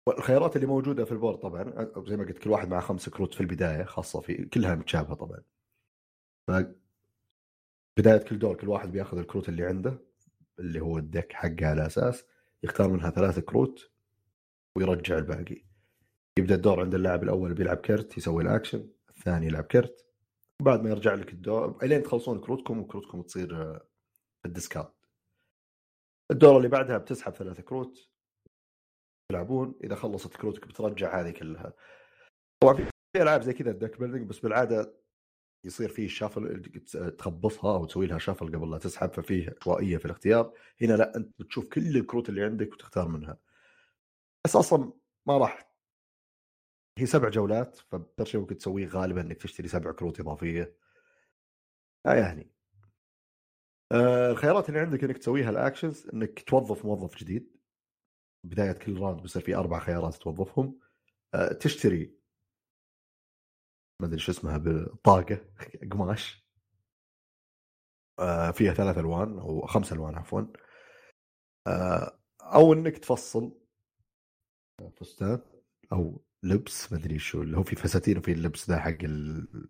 الخيارات 0.08 0.56
اللي 0.56 0.68
موجودة 0.68 1.06
في 1.06 1.12
ال 1.12 1.16
board 1.16 1.38
طبعا 1.40 1.64
زي 2.08 2.18
ما 2.18 2.24
قلت 2.24 2.38
كل 2.38 2.50
واحد 2.50 2.68
مع 2.70 2.80
خمس 2.80 3.10
كروت 3.10 3.34
في 3.34 3.42
البداية 3.42 3.84
خاصة 3.84 4.22
في 4.22 4.46
كلها 4.46 4.76
متشابهة 4.76 5.14
طبعا. 5.16 5.44
بداية 7.98 8.18
كل 8.18 8.40
دور 8.40 8.56
كل 8.56 8.70
واحد 8.70 8.92
بياخذ 8.92 9.18
الكروت 9.18 9.50
اللي 9.50 9.66
عنده 9.66 10.00
اللي 10.60 10.80
هو 10.80 10.98
ال 10.98 11.05
deck 11.05 11.34
حقه 11.34 11.66
على 11.68 11.86
أساس 11.86 12.26
يختار 12.64 12.90
منها 12.90 13.10
ثلاث 13.10 13.40
كروت 13.40 13.92
ويرجع 14.76 15.18
الباقي. 15.18 15.66
يبدأ 16.40 16.56
الدور 16.56 16.80
عند 16.82 16.96
اللاعب 16.96 17.24
الأول 17.24 17.54
بيلعب 17.54 17.78
كرت 17.78 18.18
يسوي 18.18 18.44
الاكشن 18.44 18.90
الثاني 19.10 19.46
يلعب 19.46 19.64
كرت. 19.64 20.11
وبعد 20.62 20.84
ما 20.84 20.90
يرجع 20.90 21.14
لك 21.14 21.34
الدور 21.34 21.78
إلين 21.84 22.04
تخلصون 22.04 22.40
كروتكم 22.40 22.80
وكروتكم 22.80 23.22
تصير 23.22 23.62
آه، 23.62 23.88
ال 24.46 24.52
discard 24.52 24.92
الدور 26.32 26.58
اللي 26.58 26.68
بعدها 26.68 26.98
بتسحب 26.98 27.34
ثلاث 27.34 27.62
كروت. 27.62 28.10
تلعبون. 29.32 29.76
إذا 29.84 29.96
خلصت 29.96 30.38
كروتك 30.38 30.68
بترجع 30.68 31.22
هذه 31.22 31.32
كلها 31.32 31.74
طبعا 32.64 32.74
في 32.74 33.22
ألعاب 33.22 33.42
زي 33.42 33.54
كذا 33.54 33.72
ال 33.72 33.78
deck 33.78 34.00
building 34.00 34.30
بس 34.30 34.40
بالعادة 34.40 34.94
يصير 35.66 35.90
فيه 35.90 36.08
shuffle 36.08 36.62
تخبصها 37.18 37.76
أو 37.76 37.86
تسوي 37.86 38.08
لها 38.08 38.18
shuffle 38.18 38.48
قبل 38.48 38.72
لا 38.72 38.78
تسحب 38.78 39.14
ففيه 39.14 39.56
عشوائيه 39.62 39.98
في 39.98 40.06
الاختيار. 40.06 40.54
هنا 40.82 40.94
لا 40.94 41.16
أنت 41.16 41.32
بتشوف 41.40 41.66
كل 41.66 41.98
الكروت 41.98 42.30
اللي 42.30 42.44
عندك 42.44 42.74
وتختار 42.74 43.08
منها. 43.08 43.38
بس 44.46 44.56
أصلا 44.56 44.94
ما 45.28 45.38
راح 45.38 45.71
هي 46.98 47.06
سبع 47.06 47.30
جولات 47.30 47.78
فاكثر 47.78 48.26
شيء 48.26 48.42
ممكن 48.42 48.58
تسويه 48.58 48.88
غالبا 48.88 49.22
إنك 49.22 49.38
تشتري 49.38 49.68
سبع 49.68 49.92
كروت 49.92 50.20
إضافية. 50.20 50.76
آه 52.06 52.14
يعني. 52.14 52.52
آه 53.92 54.32
الخيارات 54.32 54.70
اللي 54.70 54.80
عندك 54.80 55.04
إنك 55.04 55.18
تسويها 55.18 55.50
ال 55.50 55.57
actions 55.57 56.08
إنك 56.14 56.40
توظف 56.44 56.86
موظف 56.86 57.18
جديد. 57.18 57.58
بداية 58.44 58.72
كل 58.72 59.00
round 59.00 59.22
بيصير 59.22 59.42
في 59.42 59.56
أربع 59.56 59.80
خيارات 59.80 60.16
توظفهم. 60.16 60.80
آه 61.34 61.54
تشتري 61.54 62.16
ما 64.02 64.08
أدري 64.08 64.20
شو 64.20 64.32
اسمها 64.32 64.58
بطاقه 64.58 65.40
قماش. 65.92 66.46
آه 68.20 68.52
فيها 68.52 68.74
ثلاث 68.74 68.98
ألوان 68.98 69.40
أو 69.40 69.66
خمس 69.68 69.94
ألوان 69.94 70.16
عفوا. 70.16 70.42
آه 71.68 72.20
أو 72.42 72.74
إنك 72.74 72.98
تفصل. 72.98 73.62
فستان 74.98 75.42
أو 75.94 76.22
لبس 76.44 76.92
ما 76.92 76.98
أدري 76.98 77.20
شو 77.20 77.42
اللي 77.42 77.58
هو 77.58 77.64
في 77.64 77.76
فساتين 77.76 78.18
وفي 78.18 78.32
اللبس 78.32 78.70
ذا 78.70 78.80
حق 78.80 78.98
الطبقة 79.04 79.66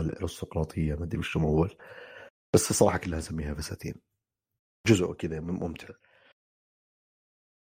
الأرستقراطية 0.00 0.94
ما 0.94 1.04
أدري 1.04 1.18
وش 1.18 1.36
مول 1.36 1.76
بس 2.54 2.70
الصراحة 2.70 2.98
كلها 2.98 3.18
أسميها 3.18 3.54
فساتين. 3.54 3.94
جزء 4.86 5.12
كذا 5.12 5.40
ممتع. 5.40 5.88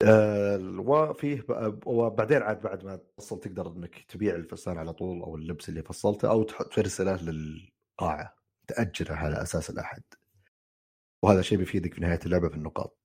آه 0.03 0.57
وفيه 0.79 1.45
وبعدين 1.87 2.43
عاد 2.43 2.61
بعد 2.63 2.85
ما 2.85 2.97
تفصل 2.97 3.41
تقدر 3.41 3.73
إنك 3.73 4.05
تبيع 4.05 4.35
الفستان 4.35 4.79
على 4.79 4.93
طول 4.93 5.23
أو 5.23 5.37
اللبس 5.37 5.69
اللي 5.69 5.83
فصلته 5.83 6.31
أو 6.31 6.43
ترسله 6.43 7.23
للقاعة 7.23 8.37
تأجره 8.67 9.15
على 9.15 9.43
أساس 9.43 9.71
الأحد. 9.71 10.03
وهذا 11.23 11.43
شيء 11.43 11.59
بيفيدك 11.59 11.95
في 11.95 12.01
نهاية 12.01 12.21
اللعبة 12.27 12.49
في 12.49 12.55
النقاط. 12.55 12.99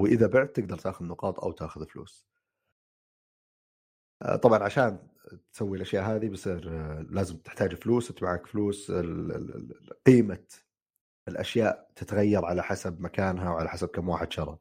وإذا 0.00 0.26
بعت 0.26 0.56
تقدر 0.56 0.78
تأخذ 0.78 1.04
نقاط 1.04 1.40
أو 1.40 1.52
تأخذ 1.52 1.86
فلوس. 1.86 2.31
طبعا 4.42 4.62
عشان 4.62 4.98
تسوي 5.52 5.76
الأشياء 5.76 6.04
هذه 6.04 6.28
بصير 6.28 6.70
آه 6.70 7.06
لازم 7.10 7.36
تحتاج 7.36 7.74
فلوس 7.74 8.10
انت 8.10 8.22
معك 8.22 8.46
فلوس 8.46 8.92
قيمة 10.06 10.44
الأشياء 11.28 11.90
تتغير 11.96 12.44
على 12.44 12.62
حسب 12.62 13.00
مكانها 13.00 13.50
وعلى 13.50 13.68
حسب 13.68 13.88
كم 13.88 14.08
واحد 14.08 14.32
شرى. 14.32 14.58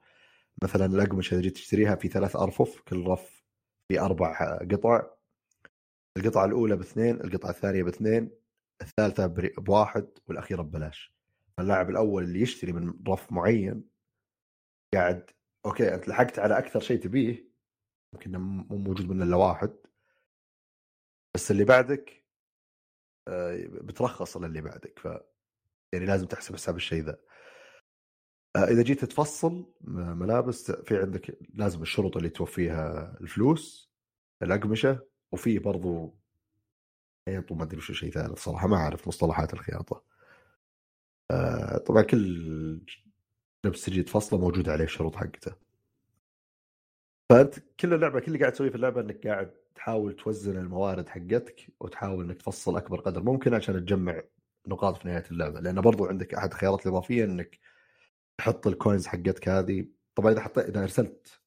مثلا 0.64 0.86
الأقمشة 0.86 1.36
اللي 1.36 1.50
تشتريها 1.50 1.96
في 1.96 2.08
ثلاث 2.08 2.36
أرفف 2.36 2.82
كل 2.82 3.08
رف 3.08 3.44
في 3.88 4.00
أربع 4.00 4.58
قطع. 4.72 5.08
القطعة 6.18 6.46
الأولى 6.46 6.76
باثنين 6.76 7.22
القطعة 7.22 7.50
الثانية 7.50 7.84
باثنين 7.84 8.32
الثالثة 8.82 9.28
بواحد 9.58 10.08
والأخيرة 10.28 10.62
ببلاش. 10.62 11.14
اللاعب 11.60 11.90
الأول 11.90 12.24
اللي 12.24 12.42
يشتري 12.42 12.72
من 12.72 12.94
رف 13.08 13.32
معين 13.32 13.84
قاعد 14.94 15.30
okay 15.66 15.94
أنت 15.96 16.08
لحقت 16.08 16.40
على 16.40 16.58
أكثر 16.58 16.80
شيء 16.80 17.00
تبيه. 17.00 17.51
يمكن 18.14 18.38
مو 18.38 18.78
موجود 18.78 19.10
منه 19.10 19.24
إلا 19.24 19.36
واحد. 19.36 19.74
بس 21.36 21.52
اللي 21.52 21.66
بعدك 21.66 22.26
آه، 23.28 23.66
بترخص 23.68 24.38
للي 24.38 24.62
بعدك 24.62 25.00
ف 25.00 25.06
يعني 25.94 26.06
لازم 26.06 26.28
تحسب 26.28 26.56
حساب 26.56 26.76
الشيء 26.76 27.04
ذا. 27.04 27.20
آه، 28.56 28.66
إذا 28.66 28.84
جيت 28.84 29.06
تفصل 29.06 29.74
ملابس 29.82 30.72
في 30.72 30.98
عندك 31.02 31.38
لازم 31.54 31.82
الشروط 31.82 32.18
اللي 32.18 32.30
توفيها 32.30 33.18
الفلوس 33.22 33.92
الأقمشة 34.44 35.08
وفي 35.32 35.60
برضو 35.60 36.18
خيط 37.30 37.52
وما 37.52 37.64
أدري 37.64 37.78
وش 37.78 37.92
شيء 37.92 38.12
ثالث 38.12 38.40
صراحة 38.40 38.68
ما 38.68 38.76
أعرف 38.78 39.08
مصطلحات 39.08 39.54
الخياطة. 39.54 40.04
آه، 41.32 41.78
طبعا 41.78 42.02
كل 42.02 42.82
لبس 43.66 43.86
تجي 43.86 44.04
تفصله 44.04 44.40
موجود 44.40 44.70
عليه 44.70 44.84
الشروط 44.84 45.16
حقته. 45.16 45.71
فأنت 47.32 47.60
كل 47.80 47.94
اللعبة 47.94 48.20
كل 48.20 48.26
اللي 48.28 48.40
قاعد 48.40 48.52
تسويه 48.52 48.70
في 48.70 48.76
اللعبة 48.76 49.02
إنك 49.02 49.28
قاعد 49.28 49.52
تحاول 49.76 50.16
توزن 50.16 50.58
الموارد 50.58 51.10
حقتك 51.10 51.68
وتحاول 51.80 52.26
إنك 52.26 52.38
تفصل 52.42 52.78
أكبر 52.78 53.00
قدر 53.00 53.24
ممكن 53.24 53.54
عشان 53.54 53.86
تجمع 53.86 54.22
نقاط 54.68 54.98
في 54.98 55.08
نهاية 55.08 55.24
اللعبة. 55.32 55.60
لأن 55.60 55.82
برضو 55.82 56.06
عندك 56.06 56.34
أحد 56.34 56.52
الخيارات 56.52 56.86
الإضافية 56.86 57.24
إنك 57.24 57.60
تحط 58.38 58.68
الكوينز 58.68 59.08
حقتك 59.08 59.50
هذه. 59.50 59.86
طبعا 60.16 60.32
إذا 60.32 60.42
حطيت 60.42 60.66
إذا 60.66 60.84
أرسلت 60.84 61.42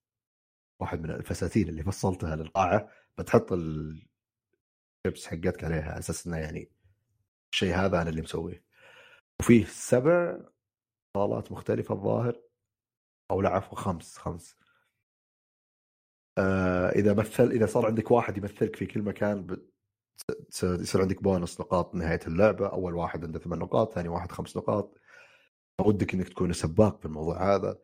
واحد 0.80 1.03
من 1.03 1.11
الفساتين 1.11 1.68
اللي 1.68 1.82
فصلتها 1.82 2.37
للقاعة 2.37 2.89
بتحط 3.18 3.53
الشيبس 3.53 5.26
حقتك 5.26 5.64
عليها 5.64 5.91
على 5.91 5.99
أساس 5.99 6.26
إنه 6.26 6.37
يعني 6.37 6.70
الشيء 7.53 7.74
هذا 7.74 8.03
أنا 8.03 8.11
اللي 8.11 8.22
مسويه. 8.22 8.64
وفيه 9.41 9.64
سبع 9.64 10.39
صالات 11.16 11.53
مختلفة 11.53 11.95
الظاهر 11.95 12.41
أو 13.30 13.41
لا 13.41 13.49
عفوا 13.51 13.78
خمس 13.78 14.18
خمس. 14.18 14.64
آه 16.39 16.89
إذا 16.89 17.14
مثل 17.14 17.51
إذا 17.51 17.66
صار 17.66 17.87
عندك 17.87 18.11
واحد 18.11 18.39
يمثلك 18.39 18.76
في 18.76 18.87
كل 18.87 19.03
مكان 19.03 19.47
بت... 19.47 19.74
يصير 20.62 21.01
عندك 21.03 21.22
بونص 21.22 21.61
نقاط 21.61 21.95
نهاية 21.95 22.20
اللعبة. 22.26 22.66
أول 22.68 22.95
واحد 22.95 23.24
عنده 23.24 23.39
ثمان 23.39 23.59
نقاط 23.59 23.95
ثاني 23.95 24.09
واحد 24.09 24.32
خمس 24.32 24.57
نقاط. 24.57 24.99
ودك 25.80 26.14
إنك 26.14 26.28
تكون 26.28 26.53
سباق 26.53 26.99
في 27.01 27.07
الموضوع 27.07 27.55
هذا. 27.55 27.78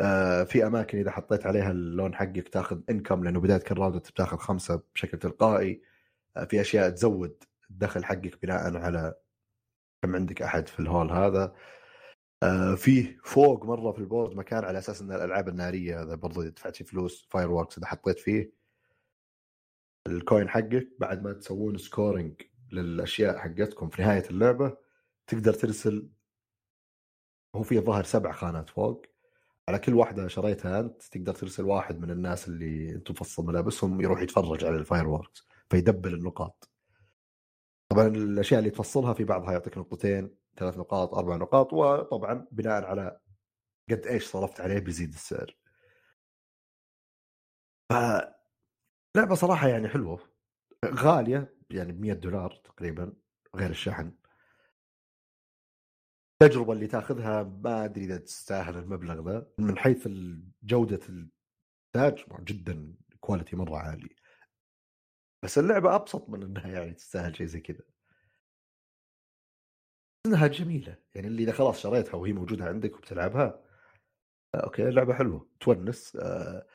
آه 0.00 0.44
في 0.44 0.66
أماكن 0.66 0.98
إذا 0.98 1.10
حطيت 1.10 1.46
عليها 1.46 1.70
اللون 1.70 2.14
حقك 2.14 2.48
تاخذ 2.48 2.80
income 2.90 3.24
لأنه 3.24 3.40
بداية 3.40 3.58
كل 3.58 3.78
round 3.78 3.96
بتاخذ 3.96 4.36
خمسة 4.36 4.82
بشكل 4.94 5.18
تلقائي. 5.18 5.82
آه، 6.36 6.44
في 6.44 6.60
أشياء 6.60 6.90
تزود 6.90 7.44
الدخل 7.70 8.04
حقك 8.04 8.42
بناء 8.42 8.76
على 8.76 9.14
كم 10.02 10.16
عندك 10.16 10.42
أحد 10.42 10.68
في 10.68 10.80
ال 10.80 10.86
hall 10.86 11.12
هذا. 11.12 11.54
آه، 12.42 12.74
فيه 12.74 13.18
فوق 13.24 13.64
مرة 13.64 13.92
في 13.92 13.98
ال 13.98 14.04
board 14.04 14.36
مكان 14.36 14.64
على 14.64 14.78
أساس 14.78 15.02
إن 15.02 15.12
الألعاب 15.12 15.48
النارية 15.48 16.02
هذا 16.02 16.14
برضه 16.14 16.42
إذا 16.42 16.50
دفعت 16.50 16.76
فيه 16.76 16.84
فلوس 16.84 17.28
fireworks 17.30 17.78
إذا 17.78 17.86
حطيت 17.86 18.18
فيه 18.18 18.52
ال 20.06 20.14
coin 20.14 20.48
حقك 20.48 20.88
بعد 20.98 21.22
ما 21.22 21.32
تسوون 21.32 21.78
scoring 21.78 22.42
للأشياء 22.72 23.38
حقتكم 23.38 23.88
في 23.88 24.02
نهاية 24.02 24.30
اللعبة 24.30 24.76
تقدر 25.26 25.52
ترسل 25.52 26.08
هو 27.56 27.62
في 27.62 27.80
ظهر 27.80 28.04
سبع 28.04 28.32
خانات 28.32 28.70
فوق 28.70 29.06
على 29.68 29.78
كل 29.78 29.94
واحدة 29.94 30.28
شريتها 30.28 30.80
أنت 30.80 31.02
تقدر 31.02 31.34
ترسل 31.34 31.64
واحد 31.64 32.00
من 32.00 32.10
الناس 32.10 32.48
اللي 32.48 32.90
أنتم 32.94 33.14
مفصل 33.14 33.46
ملابسهم 33.46 34.00
يروح 34.00 34.22
يتفرج 34.22 34.64
على 34.64 34.76
ال 34.76 35.08
fireworks 35.08 35.46
في 35.70 35.81
double 35.81 36.14
النقاط. 36.14 36.70
طبعا 37.88 38.06
الأشياء 38.06 38.58
اللي 38.58 38.70
تفصلها 38.70 39.14
في 39.14 39.24
بعضها 39.24 39.52
يعطيك 39.52 39.78
نقطتين 39.78 40.34
ثلاث 40.58 40.78
نقاط 40.78 41.14
أربع 41.14 41.36
نقاط 41.36 41.72
وطبعا 41.72 42.46
بناء 42.52 42.84
على 42.84 43.20
قد 43.90 44.06
إيش 44.06 44.26
صرفت 44.26 44.60
عليه 44.60 44.78
بيزيد 44.78 45.12
السعر. 45.14 45.56
ف 47.90 47.94
لعبة 49.16 49.34
صراحة 49.34 49.68
يعني 49.68 49.88
حلوة. 49.88 50.28
غالية 50.84 51.56
يعني 51.70 51.92
ب 51.92 52.00
100 52.00 52.12
دولار 52.12 52.60
تقريبا 52.64 53.12
غير 53.56 53.70
الشحن. 53.70 54.12
التجربه 56.42 56.72
اللي 56.72 56.86
تاخذها 56.86 57.42
ما 57.42 57.84
أدري 57.84 58.04
إذا 58.04 58.16
تستاهل 58.18 58.76
المبلغ 58.76 59.30
ذا 59.30 59.46
من 59.58 59.78
حيث 59.78 60.08
جودة 60.62 61.00
الانتاج 61.08 62.24
جدا 62.40 62.94
quality 63.20 63.56
مرة 63.56 63.76
عالي. 63.76 64.16
بس 65.44 65.58
اللعبة 65.58 65.94
أبسط 65.94 66.28
من 66.28 66.42
إنها 66.42 66.68
يعني 66.68 66.94
تستاهل 66.94 67.36
شيء 67.36 67.46
زي 67.46 67.60
كذا. 67.60 67.84
إنها 70.28 70.46
جميلة. 70.46 70.96
يعني 71.14 71.26
اللي 71.26 71.42
إذا 71.42 71.52
خلاص 71.52 71.80
شريتها 71.82 72.14
وهي 72.14 72.32
موجودة 72.32 72.64
عندك 72.64 72.96
وبتلعبها 72.96 73.60
آه، 74.54 74.58
okay 74.58 74.88
اللعبه 74.88 75.14
حلوة. 75.14 75.48
تونس 75.60 76.16
آه، 76.16 76.66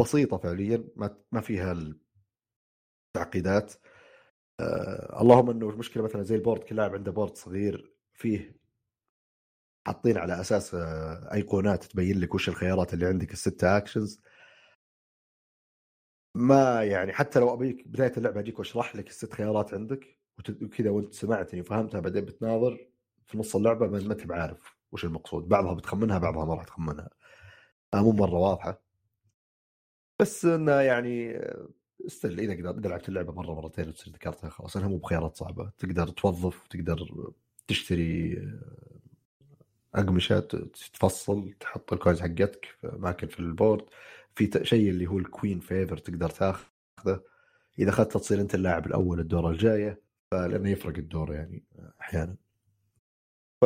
بسيطة 0.00 0.36
فعليا 0.38 0.84
ما 0.96 1.16
ما 1.32 1.40
فيها 1.40 1.72
التعقيدات. 3.16 3.74
آه 4.60 5.20
اللهم 5.22 5.50
إنه 5.50 5.70
المشكلة 5.70 6.02
مثلا 6.02 6.22
زي 6.22 6.34
ال 6.34 6.39
board 6.39 6.62
كل 6.64 6.76
لاعب 6.76 6.94
عنده 6.94 7.12
board 7.12 7.36
صغير 7.36 7.94
فيه 8.14 8.56
حاطين 9.86 10.18
على 10.18 10.40
أساس 10.40 10.74
آه 10.74 11.32
أيقونات 11.34 11.84
تبين 11.84 12.20
لك 12.20 12.34
وش 12.34 12.48
الخيارات 12.48 12.94
اللي 12.94 13.06
عندك 13.06 13.32
الستة 13.32 13.76
actions 13.76 14.20
ما 16.34 16.84
يعني 16.84 17.12
حتى 17.12 17.38
لو 17.40 17.54
أبيك 17.54 17.88
بداية 17.88 18.12
اللعبة 18.16 18.40
أجيك 18.40 18.58
وأشرح 18.58 18.96
لك 18.96 19.08
الست 19.08 19.32
خيارات 19.34 19.74
عندك. 19.74 20.21
وكذا 20.50 20.90
وانت 20.90 21.14
سمعتني 21.14 21.60
وفهمتها 21.60 22.00
بعدين 22.00 22.24
بتناظر 22.24 22.88
في 23.26 23.38
نص 23.38 23.56
اللعبة 23.56 23.86
ما 23.86 23.98
أنت 23.98 24.26
بعارف 24.26 24.76
وش 24.92 25.04
المقصود. 25.04 25.48
بعضها 25.48 25.74
بتخمنها 25.74 26.18
بعضها 26.18 26.44
ما 26.44 26.54
راح 26.54 26.64
تخمنها. 26.64 27.10
آه 27.94 28.02
مو 28.02 28.12
مرة 28.12 28.34
واضحة. 28.34 28.82
بس 30.20 30.44
انه 30.44 30.72
يعني 30.72 31.40
still 32.06 32.40
إذا 32.40 32.52
قدر 32.52 32.78
إذا 32.78 32.88
لعبت 32.88 33.08
اللعبة 33.08 33.32
مرة 33.32 33.54
مرتين 33.54 33.88
وتصير 33.88 34.12
ذكرتها 34.14 34.50
خلاص 34.50 34.76
إنها 34.76 34.88
مو 34.88 34.96
بخيارات 34.96 35.36
صعبة. 35.36 35.72
تقدر 35.78 36.08
توظف 36.08 36.64
وتقدر 36.64 37.32
تشتري 37.66 38.38
أقمشة 39.94 40.40
تفصل 40.94 41.52
تحط 41.60 41.92
ال 41.92 41.97
coins 41.97 42.20
حقتك 42.20 42.64
في 42.80 42.92
أماكن 42.96 43.26
في 43.26 43.40
ال 43.40 43.46
board. 43.46 43.84
في 44.34 44.60
شيء 44.62 44.90
اللي 44.90 45.06
هو 45.06 45.18
ال 45.18 45.25
queen 45.25 45.60
favor 45.60 45.96
تقدر 45.96 46.30
تاخذه. 46.30 47.22
إذا 47.78 47.90
أخذته 47.90 48.20
تصير 48.20 48.40
أنت 48.40 48.54
اللاعب 48.54 48.86
الأول 48.86 49.20
الدورة 49.20 49.50
الجاية. 49.50 50.11
فلأنه 50.32 50.70
يفرق 50.70 50.98
الدور 50.98 51.34
يعني 51.34 51.64
أحيانا. 52.00 52.36
ف 53.62 53.64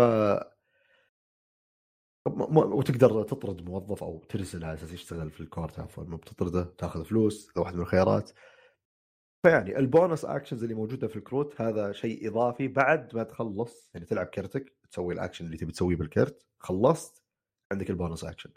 وتقدر 2.56 3.22
تطرد 3.22 3.62
موظف 3.62 4.02
أو 4.02 4.24
ترسل 4.28 4.64
على 4.64 4.74
أساس 4.74 4.92
يشتغل 4.92 5.30
في 5.30 5.40
ال 5.40 5.47
court 5.47 5.80
عفوا 5.80 6.04
مو 6.04 6.16
بتطرده 6.16 6.64
تأخذ 6.78 7.04
فلوس 7.04 7.50
هذا 7.50 7.60
واحد 7.60 7.74
من 7.74 7.80
الخيارات. 7.80 8.30
فيعني 9.46 9.78
ال 9.78 9.86
bonus 9.86 10.24
actions 10.24 10.62
اللي 10.62 10.74
موجودة 10.74 11.08
في 11.08 11.16
الكروت 11.16 11.60
هذا 11.60 11.92
شيء 11.92 12.28
إضافي 12.28 12.68
بعد 12.68 13.16
ما 13.16 13.22
تخلص 13.22 13.90
يعني 13.94 14.06
تلعب 14.06 14.26
كرتك 14.26 14.76
تسوي 14.90 15.14
الاكشن 15.14 15.46
اللي 15.46 15.56
تبي 15.56 15.72
تسويه 15.72 15.96
بالكرت 15.96 16.46
خلصت 16.58 17.22
عندك 17.72 17.90
ال 17.90 17.96
bonus 17.96 18.24
action 18.24 18.50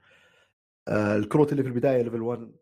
آه 0.87 1.15
الكروت 1.15 1.51
اللي 1.51 1.63
في 1.63 1.69
البداية 1.69 2.01
level 2.01 2.21
1 2.21 2.55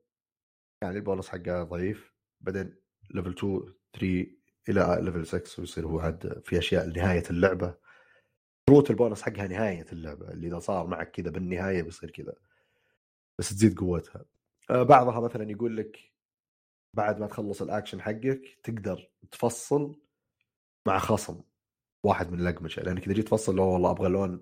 يعني 0.84 0.98
البونس 0.98 1.30
حقه 1.30 1.64
ضعيف 1.64 2.14
بعدين 2.42 2.76
level 3.10 3.32
2 3.32 3.74
3 3.94 4.38
إلى 4.70 4.98
level 5.02 5.28
6 5.28 5.62
ويصير 5.62 5.88
هو 5.88 6.00
عاد 6.00 6.42
في 6.46 6.58
أشياء 6.58 6.86
لنهايه 6.86 7.24
اللعبة. 7.30 7.76
كروت 8.70 8.90
البونص 8.90 9.22
حقها 9.22 9.48
نهاية 9.48 9.86
اللعبة 9.92 10.32
اللي 10.32 10.48
إذا 10.48 10.60
صار 10.60 10.88
معك 10.88 11.12
كذا 11.12 11.30
بالنهاية 11.30 11.82
بيصير 11.84 12.12
كذا. 12.12 12.34
بس 13.40 13.50
تزيد 13.50 13.80
قوتها. 13.80 14.26
آه، 14.70 14.84
بعضها 14.84 15.20
مثلا 15.20 15.52
يقول 15.52 15.78
لك 15.78 16.00
بعد 16.94 17.20
ما 17.20 17.28
تخلص 17.28 17.62
الأكشن 17.62 18.02
حقك 18.02 18.60
تقدر 18.64 19.10
تفصل 19.32 19.96
مع 20.86 21.00
خصم 21.00 21.42
واحد 22.04 22.32
من 22.32 22.40
الاقمشه 22.40 22.82
لأنك 22.82 23.04
إذا 23.04 23.14
جيت 23.14 23.26
تفصل 23.28 23.56
لو 23.56 23.64
والله 23.64 23.92
أبغى 23.92 24.10
لون 24.10 24.42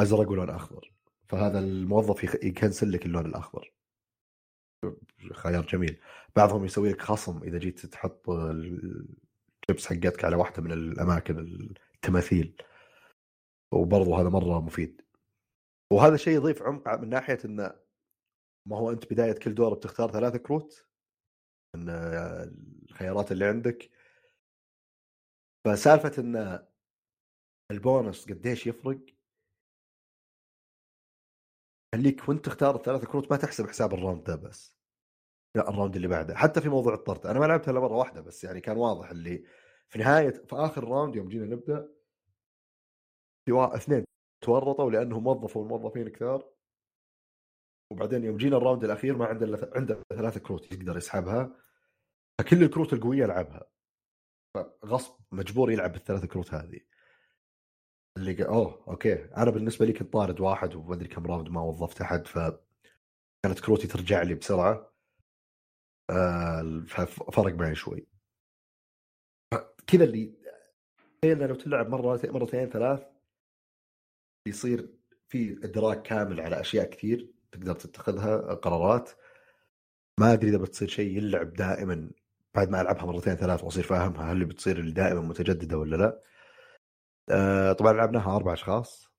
أزرق 0.00 0.30
ولون 0.30 0.50
أخضر. 0.50 0.92
فهذا 1.28 1.58
الموظف 1.58 2.24
ي 2.24 2.34
cancel 2.34 2.92
لك 2.92 3.06
اللون 3.06 3.26
الأخضر. 3.26 3.72
خيار 5.32 5.66
جميل. 5.66 6.00
بعضهم 6.36 6.64
يسوي 6.64 6.92
لك 6.92 7.00
خصم 7.02 7.42
إذا 7.42 7.58
جيت 7.58 7.86
تحط 7.86 8.30
الشيبس 9.62 9.86
حقتك 9.86 10.24
على 10.24 10.36
واحدة 10.36 10.62
من 10.62 10.72
الأماكن 10.72 11.38
التماثيل. 11.94 12.62
وبرضه 13.72 14.20
هذا 14.20 14.28
مرة 14.28 14.60
مفيد. 14.60 15.02
وهذا 15.92 16.16
شيء 16.16 16.34
يضيف 16.34 16.62
عمق 16.62 16.88
من 16.88 17.08
ناحية 17.08 17.38
انه 17.44 17.80
ما 18.68 18.76
هو 18.78 18.90
أنت 18.90 19.12
بداية 19.12 19.32
كل 19.32 19.54
دور 19.54 19.74
بتختار 19.74 20.10
ثلاثة 20.10 20.38
كروت. 20.38 20.86
من 21.76 21.88
الخيارات 22.90 23.32
اللي 23.32 23.44
عندك. 23.44 23.90
فسالفة 25.66 26.22
إن 26.22 26.66
البونص 27.70 28.28
قديش 28.28 28.66
يفرق. 28.66 29.00
خليك 31.94 32.28
وأنت 32.28 32.44
تختار 32.44 32.76
الثلاثة 32.76 33.06
كروت 33.06 33.30
ما 33.30 33.36
تحسب 33.36 33.66
حساب 33.66 33.94
ال 33.94 33.99
round 33.99 34.24
ده 34.24 34.36
بس. 34.36 34.81
لا 35.54 35.68
ال 35.68 35.73
round 35.73 35.96
اللي 35.96 36.08
بعده. 36.08 36.34
حتى 36.34 36.60
في 36.60 36.68
موضوع 36.68 36.94
الطرد 36.94 37.26
أنا 37.26 37.40
ما 37.40 37.44
لعبتها 37.44 37.70
إلا 37.70 37.80
مرة 37.80 37.96
واحدة 37.96 38.20
بس 38.20 38.44
يعني 38.44 38.60
كان 38.60 38.76
واضح 38.76 39.10
اللي 39.10 39.44
في 39.88 39.98
نهاية 39.98 40.30
في 40.30 40.56
آخر 40.56 40.84
round 40.84 41.16
يوم 41.16 41.28
جينا 41.28 41.46
نبدأ 41.46 41.88
في 43.46 43.52
اثنين 43.76 44.04
تورطوا 44.44 44.90
لأنهم 44.90 45.26
وظفوا 45.26 45.62
الموظفين 45.62 46.08
كثار. 46.08 46.52
وبعدين 47.92 48.24
يوم 48.24 48.36
جينا 48.36 48.56
ال 48.56 48.61
round 48.61 48.84
الأخير 48.84 49.16
ما 49.16 49.26
عنده 49.26 49.46
الا 49.46 49.70
عنده 49.76 50.02
ثلاث 50.12 50.38
كروت 50.38 50.72
يقدر 50.72 50.96
يسحبها 50.96 51.56
فكل 52.40 52.62
الكروت 52.62 52.92
القوية 52.92 53.26
لعبها. 53.26 53.70
غصب 54.84 55.14
مجبور 55.32 55.70
يلعب 55.70 55.92
بالثلاث 55.92 56.24
كروت 56.24 56.54
هذه. 56.54 56.80
اللي 58.16 58.34
قال 58.34 58.46
أوه 58.46 58.84
okay. 58.88 59.14
أنا 59.14 59.50
بالنسبة 59.50 59.86
لي 59.86 59.92
كنت 59.92 60.12
طارد 60.12 60.40
واحد 60.40 60.74
وما 60.74 60.94
أدري 60.94 61.08
كم 61.08 61.26
round 61.26 61.48
ما 61.48 61.60
وظفت 61.62 62.00
أحد 62.00 62.26
ف 62.26 62.38
كانت 63.42 63.60
كروتي 63.60 63.86
ترجع 63.86 64.22
لي 64.22 64.34
بسرعة. 64.34 64.91
ففرق 66.86 67.54
معي 67.54 67.74
شوي. 67.74 68.06
كذا 69.86 70.04
اللي 70.04 70.34
تخيل 71.22 71.38
لو 71.38 71.54
تلعب 71.54 71.88
مرة 71.88 72.20
مرتين 72.24 72.68
ثلاث 72.68 73.02
يصير 74.48 74.94
في 75.28 75.52
إدراك 75.64 76.02
كامل 76.02 76.40
على 76.40 76.60
أشياء 76.60 76.90
كثير 76.90 77.32
تقدر 77.52 77.74
تتخذها 77.74 78.54
قرارات. 78.54 79.10
ما 80.20 80.32
أدري 80.32 80.50
إذا 80.50 80.58
بتصير 80.58 80.88
شيء 80.88 81.16
يلعب 81.16 81.52
دائما 81.52 82.10
بعد 82.54 82.70
ما 82.70 82.80
ألعبها 82.80 83.06
مرتين 83.06 83.34
ثلاث 83.34 83.64
وأصير 83.64 83.84
فاهمها 83.84 84.24
هل 84.24 84.32
اللي 84.32 84.44
بتصير 84.44 84.90
دائما 84.90 85.20
متجددة 85.20 85.78
ولا 85.78 85.96
لا. 85.96 86.22
آه 87.30 87.72
طبعا 87.72 87.92
لعبناها 87.92 88.36
أربع 88.36 88.52
أشخاص. 88.52 89.12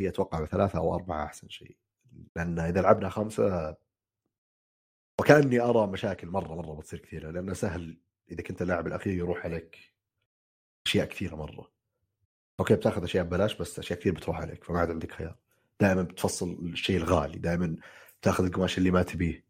هي 0.00 0.08
أتوقع 0.08 0.44
ثلاثة 0.44 0.78
أو 0.78 0.94
أربعة 0.94 1.24
أحسن 1.24 1.48
شيء. 1.48 1.76
لأن 2.36 2.58
إذا 2.58 2.80
لعبنا 2.80 3.08
خمسة 3.08 3.76
وكأني 5.20 5.60
أرى 5.60 5.86
مشاكل 5.86 6.28
مرة 6.28 6.54
مرة 6.54 6.74
بتصير 6.74 6.98
كثيرة 6.98 7.30
لأنه 7.30 7.52
سهل 7.52 7.98
إذا 8.30 8.42
كنت 8.42 8.62
اللاعب 8.62 8.86
الأخير 8.86 9.12
يروح 9.12 9.44
عليك 9.44 9.94
أشياء 10.86 11.06
كثيرة 11.06 11.36
مرة. 11.36 11.70
أوكي 12.60 12.76
بتأخذ 12.76 13.04
أشياء 13.04 13.24
ببلاش 13.24 13.56
بس 13.56 13.78
أشياء 13.78 13.98
كثير 13.98 14.14
بتروح 14.14 14.40
عليك 14.40 14.64
فما 14.64 14.78
عاد 14.78 14.90
عندك 14.90 15.12
خيار. 15.12 15.36
دائما 15.80 16.02
بتفصل 16.02 16.58
الشيء 16.62 16.96
الغالي 16.96 17.38
دائما 17.38 17.76
تاخذ 18.22 18.44
القماش 18.44 18.78
اللي 18.78 18.90
ما 18.90 19.02
تبيه. 19.02 19.44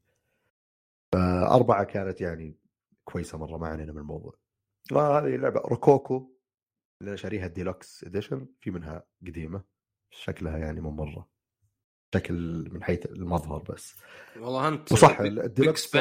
فأربعة 1.13 1.85
كانت 1.85 2.21
يعني 2.21 2.57
كويسة 3.05 3.39
مرة 3.39 3.59
ما 3.59 3.69
علينا 3.69 3.93
من 3.93 3.99
الموضوع. 3.99 4.35
هذه 4.93 5.37
لعبة 5.37 5.61
روكوكو 5.61 6.31
اللي 7.01 7.17
شاريها 7.17 7.47
ال 7.47 7.55
deluxe 7.55 8.05
edition 8.05 8.47
في 8.61 8.71
منها 8.71 9.05
قديمة 9.27 9.63
شكلها 10.11 10.59
يعني 10.59 10.81
مو 10.81 10.91
مرة. 10.91 11.34
شكل 12.15 12.69
من 12.73 12.83
حيث 12.85 13.07
المظهر 13.07 13.63
بس. 13.63 13.95
والله 14.37 14.69
انت 14.69 14.93
وصح 14.93 15.21
الديلوكس 15.21 15.97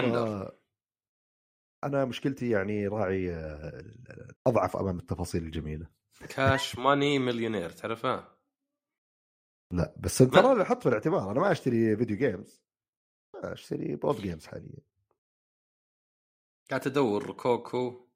أنا 1.83 2.05
مشكلتي 2.05 2.49
يعني 2.49 2.87
راعي 2.87 3.33
آه، 3.33 3.83
أضعف 4.47 4.77
أمام 4.77 4.99
التفاصيل 4.99 5.43
الجميلة. 5.43 5.87
كاش 6.29 6.75
ماني 6.79 7.19
مليونير 7.19 7.69
تعرفها؟ 7.69 8.37
لا 9.71 9.95
بس 9.97 10.21
انت 10.21 10.33
ترى 10.33 10.65
حط 10.65 10.83
في 10.83 10.89
الاعتبار 10.89 11.31
أنا 11.31 11.39
ما 11.39 11.51
أشتري 11.51 11.97
video 11.97 12.17
games 12.17 12.63
أشتري 13.35 13.95
board 13.95 14.21
games 14.21 14.45
حاليا. 14.45 14.79
قاعد 16.69 16.87
أدور 16.87 17.33
كوكو. 17.33 18.07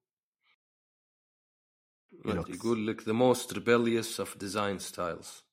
يقول 2.25 2.87
لك 2.87 3.01
the 3.01 3.13
most 3.13 3.53
rebellious 3.53 4.19
of 4.19 4.37
design 4.37 4.79
styles. 4.79 5.46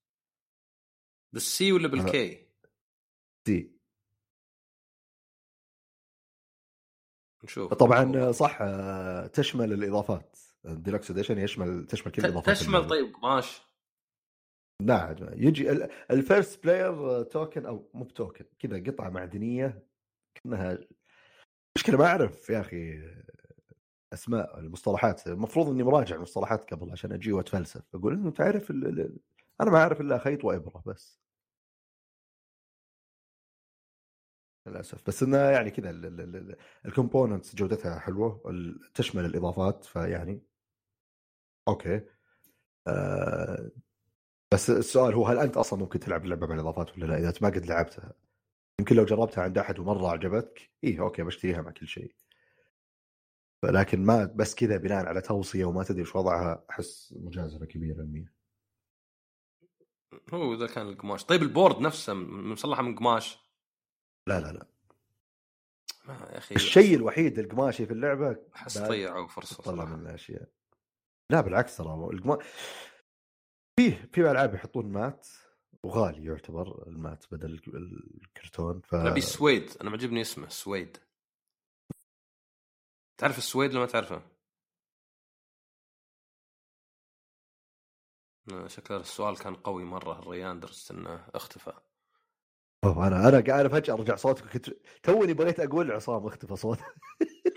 بال 1.35 1.60
C 1.60 1.73
ولا 1.73 1.89
بال 1.89 2.18
K؟ 2.18 2.47
C 3.49 3.75
نشوف 7.45 7.75
طبعا 7.75 8.33
صح 8.33 8.59
تشمل 9.33 9.73
الإضافات. 9.73 10.39
ال 10.67 10.73
deluxe 10.73 11.11
edition 11.11 11.39
يشمل 11.39 11.87
تشمل 11.87 12.13
كل 12.13 12.25
الإضافات 12.25 12.57
تشمل 12.57 12.87
طيب 12.87 13.15
قماش 13.15 13.63
نعم 14.83 15.17
يجي 15.21 15.73
ال 16.11 16.20
first 16.20 16.65
player 16.65 17.23
token 17.23 17.67
أو 17.67 17.91
مو 17.95 18.05
ب 18.05 18.11
token 18.11 18.45
كذا 18.59 18.83
قطعة 18.83 19.11
معدنية 19.11 19.87
كأنها 20.35 20.79
مشكلة 21.77 21.99
ما 21.99 22.07
أعرف 22.07 22.51
يا 22.51 22.61
أخي 22.61 23.03
أسماء 24.13 24.59
المصطلحات. 24.59 25.27
المفروض 25.27 25.69
إني 25.69 25.83
مراجع 25.83 26.17
المصطلحات 26.17 26.75
قبل 26.75 26.91
عشان 26.91 27.13
أجي 27.13 27.33
وأتفلسف. 27.33 27.95
أقول 27.95 28.13
إنه 28.13 28.31
تعرف 28.31 28.71
أنا 29.61 29.71
ما 29.71 29.79
أعرف 29.79 30.01
إلا 30.01 30.19
خيط 30.19 30.45
وإبرة 30.45 30.83
بس. 30.87 31.24
للأسف. 34.67 35.07
بس 35.07 35.23
إنه 35.23 35.37
يعني 35.37 35.71
كذا 35.71 35.91
ال 36.87 36.93
components 36.93 37.55
جودتها 37.55 37.99
حلوة 37.99 38.43
تشمل 38.95 39.25
الإضافات 39.25 39.85
فيعني 39.85 40.43
okay. 41.69 42.01
آه 42.87 43.71
بس 44.53 44.71
السؤال 44.71 45.15
هو 45.15 45.27
هل 45.27 45.39
أنت 45.39 45.57
أصلا 45.57 45.79
ممكن 45.79 45.99
تلعب 46.01 46.25
اللعبة 46.25 46.47
مع 46.47 46.55
الإضافات 46.55 46.99
ولا 46.99 47.07
لا؟ 47.07 47.19
إذا 47.19 47.29
أنت 47.29 47.43
ما 47.43 47.49
قد 47.49 47.67
لعبتها. 47.67 48.13
يمكن 48.81 48.97
لو 48.97 49.05
جربتها 49.05 49.45
عند 49.45 49.59
أحد 49.59 49.79
ومرة 49.79 50.09
عجبتك 50.09 50.71
إيه 50.85 51.01
okay 51.01 51.23
بشتريها 51.23 51.63
مع 51.63 51.71
كل 51.71 51.89
شيء. 51.89 52.15
لكن 53.65 54.05
ما 54.05 54.25
بس 54.25 54.55
كذا 54.55 54.77
بناء 54.77 55.07
على 55.07 55.21
توصية 55.21 55.65
وما 55.65 55.85
تدري 55.85 56.03
وش 56.03 56.17
وضعها 56.17 56.65
أحس 56.71 57.15
مجازفة 57.17 57.67
كبيرة 57.67 58.01
المية 58.01 58.33
هو 60.35 60.55
إذا 60.55 60.67
كان 60.67 60.89
القماش. 60.89 61.25
طيب 61.25 61.43
ال 61.43 61.49
board 61.49 61.81
نفسه 61.81 62.15
مصلحة 62.15 62.83
من 62.83 62.95
قماش؟ 62.95 63.44
لا 64.27 64.41
لا 64.41 64.53
لا. 64.53 64.67
ما 66.05 66.15
يا 66.15 66.39
أخي 66.39 66.55
الشيء 66.55 66.97
الوحيد 66.97 67.39
القماشي 67.39 67.87
في 67.87 67.93
اللعبة 67.93 68.37
أحس 68.57 68.79
ضيعوا 68.79 69.29
فرصة 69.29 69.63
طلع 69.63 69.85
من 69.85 70.07
الاشياء 70.07 70.49
لا 71.31 71.41
بالعكس 71.41 71.77
ترى 71.77 71.95
القماش 72.13 72.39
فيه 73.77 74.11
في 74.13 74.31
ألعاب 74.31 74.55
يحطون 74.55 74.93
mat 74.93 75.29
وغالي 75.83 76.25
يعتبر 76.25 76.89
ال 76.89 76.98
mat 76.98 77.25
بدل 77.33 77.61
الكرتون 78.25 78.81
ف 78.81 78.95
نبي 78.95 79.21
suede 79.21 79.71
أنا 79.81 79.91
معجبني 79.91 80.21
اسمه 80.21 80.49
suede. 80.49 80.99
تعرف 83.19 83.39
ال 83.39 83.44
suede 83.44 83.71
ولا 83.71 83.81
ما 83.81 83.87
تعرفه؟ 83.87 84.23
شكل 88.67 88.95
السؤال 88.95 89.39
كان 89.39 89.55
قوي 89.55 89.85
مرة 89.85 90.19
الريان 90.19 90.61
درست 90.61 90.91
إنه 90.91 91.29
اختفى. 91.35 91.73
أوه 92.85 93.07
أنا 93.07 93.29
أنا 93.29 93.41
قاعد 93.41 93.67
فجاه 93.67 93.95
أرجع 93.95 94.17
صوتك 94.17 94.45
كنت 94.45 94.71
توني 95.03 95.35
بغيت 95.35 95.61
أقول 95.61 95.93
عصام 95.93 96.27
اختفى 96.27 96.57
صوته 96.57 96.85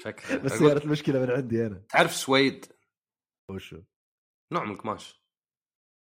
بس 0.44 0.52
صارت 0.52 0.86
المشكلة 0.86 1.20
من 1.20 1.32
عندي 1.32 1.66
أنا 1.66 1.84
تعرف 1.90 2.16
سويد؟ 2.16 2.66
وشو؟ 3.50 3.82
نوع 4.52 4.64
من 4.64 4.72
القماش 4.72 5.24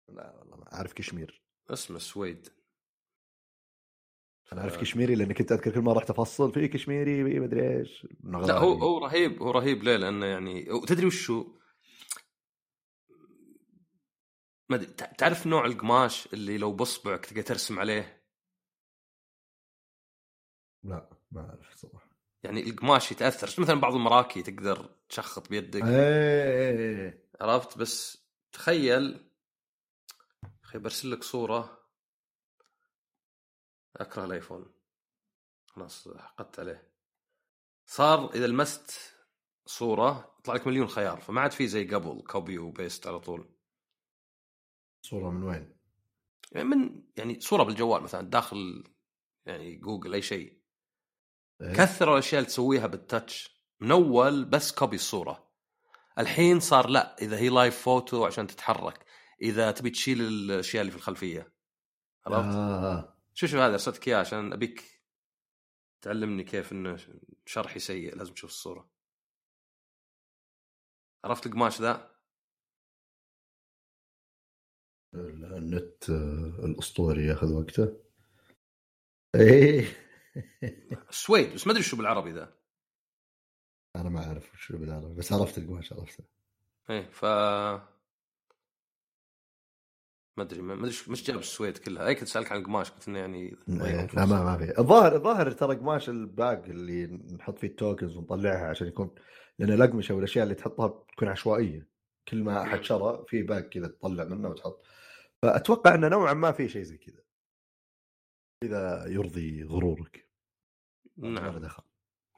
لا 0.08 0.36
والله 0.38 0.56
ما 0.56 0.74
أعرف 0.74 0.92
كشمير 0.92 1.42
اسمه 1.70 1.98
سويد 1.98 2.48
أنا 4.52 4.60
أعرف 4.60 4.80
كشميري 4.80 5.14
لأني 5.14 5.34
كنت 5.34 5.52
أذكر 5.52 5.70
كل 5.70 5.80
ما 5.80 5.92
رحت 5.92 6.10
أفصل 6.10 6.52
في 6.52 6.68
كشميري 6.68 7.40
ما 7.40 7.44
أدري 7.44 7.78
إيش 7.78 8.06
لا 8.22 8.58
هو 8.58 8.72
هو 8.72 8.98
رهيب 8.98 9.42
هو 9.42 9.50
رهيب 9.50 9.82
ليه؟ 9.82 9.96
لأنه 9.96 10.26
يعني 10.26 10.64
تدري 10.86 11.06
وشو؟ 11.06 11.46
ما 14.68 14.76
أدري 14.76 14.86
تعرف 15.18 15.46
نوع 15.46 15.66
القماش 15.66 16.28
اللي 16.32 16.58
لو 16.58 16.72
بصبعك 16.72 17.26
تقدر 17.26 17.42
ترسم 17.42 17.78
عليه؟ 17.78 18.23
لا 20.84 21.10
ما 21.32 21.40
أعرف 21.40 21.76
صراحة. 21.76 22.08
يعني 22.42 22.70
القماش 22.70 23.12
يتاثر 23.12 23.62
مثلا 23.62 23.80
بعض 23.80 23.94
المراكي 23.94 24.42
تقدر 24.42 24.90
تشخط 25.08 25.48
بيدك؟ 25.48 25.82
إيه 25.82 27.28
عرفت؟ 27.40 27.78
بس 27.78 28.24
تخيل 28.52 29.30
أخي 30.64 30.78
برسل 30.78 31.10
لك 31.10 31.22
صورة. 31.22 31.78
أكره 33.96 34.24
الآيفون. 34.24 34.72
خلاص 35.66 36.08
حقدت 36.08 36.60
عليه. 36.60 36.90
صار 37.86 38.34
إذا 38.34 38.46
لمست 38.46 39.14
صورة 39.66 40.36
يطلع 40.38 40.54
لك 40.54 40.66
مليون 40.66 40.88
خيار. 40.88 41.20
فما 41.20 41.40
عاد 41.40 41.52
في 41.52 41.66
زي 41.66 41.84
قبل 41.86 42.22
copy 42.22 42.58
و 42.58 42.66
paste 42.66 43.06
على 43.06 43.20
طول. 43.20 43.48
صورة 45.02 45.30
من 45.30 45.42
وين؟ 45.42 45.76
يعني 46.52 46.68
من 46.68 47.02
يعني 47.16 47.40
صورة 47.40 47.62
بالجوال 47.62 48.02
مثلا 48.02 48.30
داخل 48.30 48.84
يعني 49.46 49.76
جوجل 49.76 50.14
أي 50.14 50.22
شيء. 50.22 50.40
إيه؟ 50.48 50.63
كثروا 51.60 52.12
الأشياء 52.14 52.38
اللي 52.38 52.50
تسويها 52.50 52.86
بال 52.86 53.06
touch 53.06 53.54
من 53.80 53.90
اول 53.90 54.44
بس 54.44 54.72
copy 54.72 54.96
الصورة. 54.96 55.50
الحين 56.18 56.60
صار 56.60 56.88
لا 56.88 57.16
إذا 57.22 57.38
هي 57.38 57.48
live 57.48 57.82
photo 57.82 58.24
عشان 58.24 58.46
تتحرك. 58.46 59.04
إذا 59.42 59.70
تبي 59.70 59.90
تشيل 59.90 60.20
الأشياء 60.20 60.80
اللي 60.80 60.90
في 60.90 60.96
الخلفية. 60.96 61.52
عرفت؟ 62.26 62.56
آه. 62.56 63.16
شوف 63.34 63.50
شوف 63.50 63.60
هذا؟ 63.60 63.72
ارسلتك 63.72 64.08
اياه 64.08 64.16
عشان 64.16 64.52
أبيك 64.52 65.02
تعلمني 66.00 66.44
كيف 66.44 66.72
إنه 66.72 66.98
شرحي 67.46 67.78
سيء. 67.78 68.16
لازم 68.16 68.34
تشوف 68.34 68.50
الصورة. 68.50 68.90
عرفت 71.24 71.46
القماش 71.46 71.80
ذا؟ 71.80 72.14
النت 75.14 76.10
آه، 76.10 76.64
الأسطوري 76.64 77.26
ياخذ 77.26 77.52
وقته. 77.52 77.96
إيه. 79.34 80.03
suede 81.10 81.54
بس 81.54 81.66
ما 81.66 81.72
أدري 81.72 81.82
شو 81.82 81.96
بالعربي 81.96 82.32
ذا. 82.32 82.56
أنا 83.96 84.08
ما 84.08 84.26
أعرف 84.26 84.50
شو 84.56 84.78
بالعربي 84.78 85.14
بس 85.14 85.32
عرفت 85.32 85.58
القماش 85.58 85.92
عرفته. 85.92 86.24
إيه 86.90 87.10
ف 87.10 87.24
ما 90.36 90.42
أدري 90.42 90.62
ما 90.62 90.74
أدري 90.74 90.94
مش 91.08 91.24
جاب 91.24 91.38
ال 91.38 91.45
suede 91.45 91.78
كلها. 91.78 92.06
أي 92.06 92.14
كنت 92.14 92.28
اسالك 92.28 92.52
عن 92.52 92.58
القماش 92.58 92.90
قلت 92.90 93.08
إنه 93.08 93.18
يعني 93.18 93.56
إيه، 93.68 94.06
لا 94.06 94.26
ما 94.26 94.44
ما 94.44 94.58
في. 94.58 94.78
الظاهر 94.78 95.16
الظاهر 95.16 95.50
ترى 95.50 95.76
قماش 95.76 96.08
ال 96.08 96.22
bag 96.22 96.64
اللي 96.64 97.06
نحط 97.06 97.58
فيه 97.58 97.68
ال 97.68 97.75
tokens 97.75 98.16
ونطلعها 98.16 98.68
عشان 98.68 98.86
يكون 98.86 99.14
لأن 99.58 99.72
الأقمشة 99.72 100.14
والأشياء 100.14 100.44
اللي 100.44 100.54
تحطها 100.54 101.04
تكون 101.16 101.28
عشوائية. 101.28 101.88
كل 102.28 102.42
ما 102.42 102.62
أحد 102.62 102.82
شرى 102.82 103.24
في 103.28 103.42
باق 103.42 103.60
كذا 103.60 103.88
تطلع 103.88 104.24
منه 104.24 104.48
وتحط. 104.48 104.82
فأتوقع 105.42 105.94
إنه 105.94 106.08
نوعا 106.08 106.34
ما 106.34 106.52
في 106.52 106.68
شيء 106.68 106.82
زي 106.82 106.98
كذا. 106.98 107.22
إذا 108.62 109.06
يرضي 109.06 109.64
غرورك. 109.64 110.23
نعم. 111.16 111.52
ما 111.52 111.58
دخل. 111.58 111.82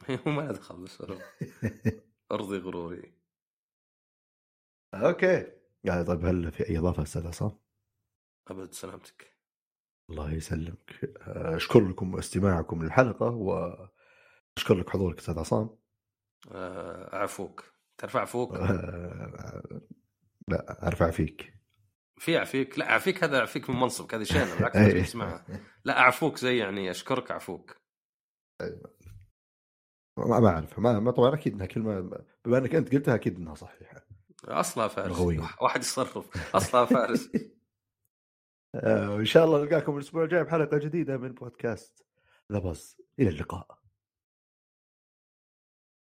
ما 0.36 0.52
دخل 0.52 0.76
بس 0.76 1.02
أرضي 2.32 2.58
غروري. 2.58 3.14
أوكي. 4.94 5.46
يعني 5.84 6.04
طيب 6.04 6.24
هل 6.24 6.52
في 6.52 6.68
أي 6.68 6.78
إضافة 6.78 7.02
أستاذ 7.02 7.26
عصام؟ 7.26 7.58
أبد 8.48 8.72
سلامتك. 8.72 9.36
الله 10.10 10.32
يسلمك. 10.32 11.16
أشكر 11.26 11.88
لكم 11.88 12.16
استماعكم 12.18 12.84
للحلقة 12.84 13.26
وأشكر 13.26 14.74
لك 14.74 14.90
حضورك 14.90 15.18
أستاذ 15.18 15.38
عصام. 15.38 15.78
آه، 16.52 17.16
أعفوك. 17.16 17.64
تعرف 17.98 18.16
اعفوك؟ 18.16 18.54
آه، 18.54 19.80
لا 20.48 20.86
أرفع 20.86 21.10
فيك. 21.10 21.56
في 22.18 22.38
أعفيك؟ 22.38 22.78
لا 22.78 22.90
أعفيك 22.90 23.24
هذا 23.24 23.38
أعفيك 23.38 23.70
من 23.70 23.76
منصبك 23.76 24.14
هذه 24.14 24.22
شيء 24.22 24.44
بالعكس 24.44 25.16
لا 25.84 25.98
أعفوك 25.98 26.36
زي 26.36 26.56
يعني 26.58 26.90
أشكرك 26.90 27.30
أعفوك. 27.30 27.76
ما 30.16 30.40
ما 30.40 30.48
أعرف 30.48 30.78
ما, 30.78 31.00
ما 31.00 31.10
طبعا 31.10 31.34
أكيد 31.34 31.54
إنها 31.54 31.66
كلمة 31.66 32.00
بما 32.44 32.58
إنك 32.58 32.74
أنت 32.74 32.94
قلتها 32.94 33.14
أكيد 33.14 33.36
إنها 33.36 33.54
صحيحة. 33.54 34.06
أصلا 34.44 34.88
فارس 34.88 35.18
واحد 35.62 35.80
يتصرف 35.80 36.54
أصلا 36.56 36.84
فارس. 36.84 37.30
آه، 38.74 39.14
وإن 39.14 39.24
شاء 39.24 39.44
الله 39.44 39.62
نلقاكم 39.62 39.96
الأسبوع 39.96 40.24
الجاي 40.24 40.44
بحلقة 40.44 40.78
جديدة 40.78 41.16
من 41.16 41.32
بودكاست 41.32 42.06
ذا 42.52 42.58
باز 42.58 42.96
إلى 43.18 43.28
اللقاء. 43.28 43.85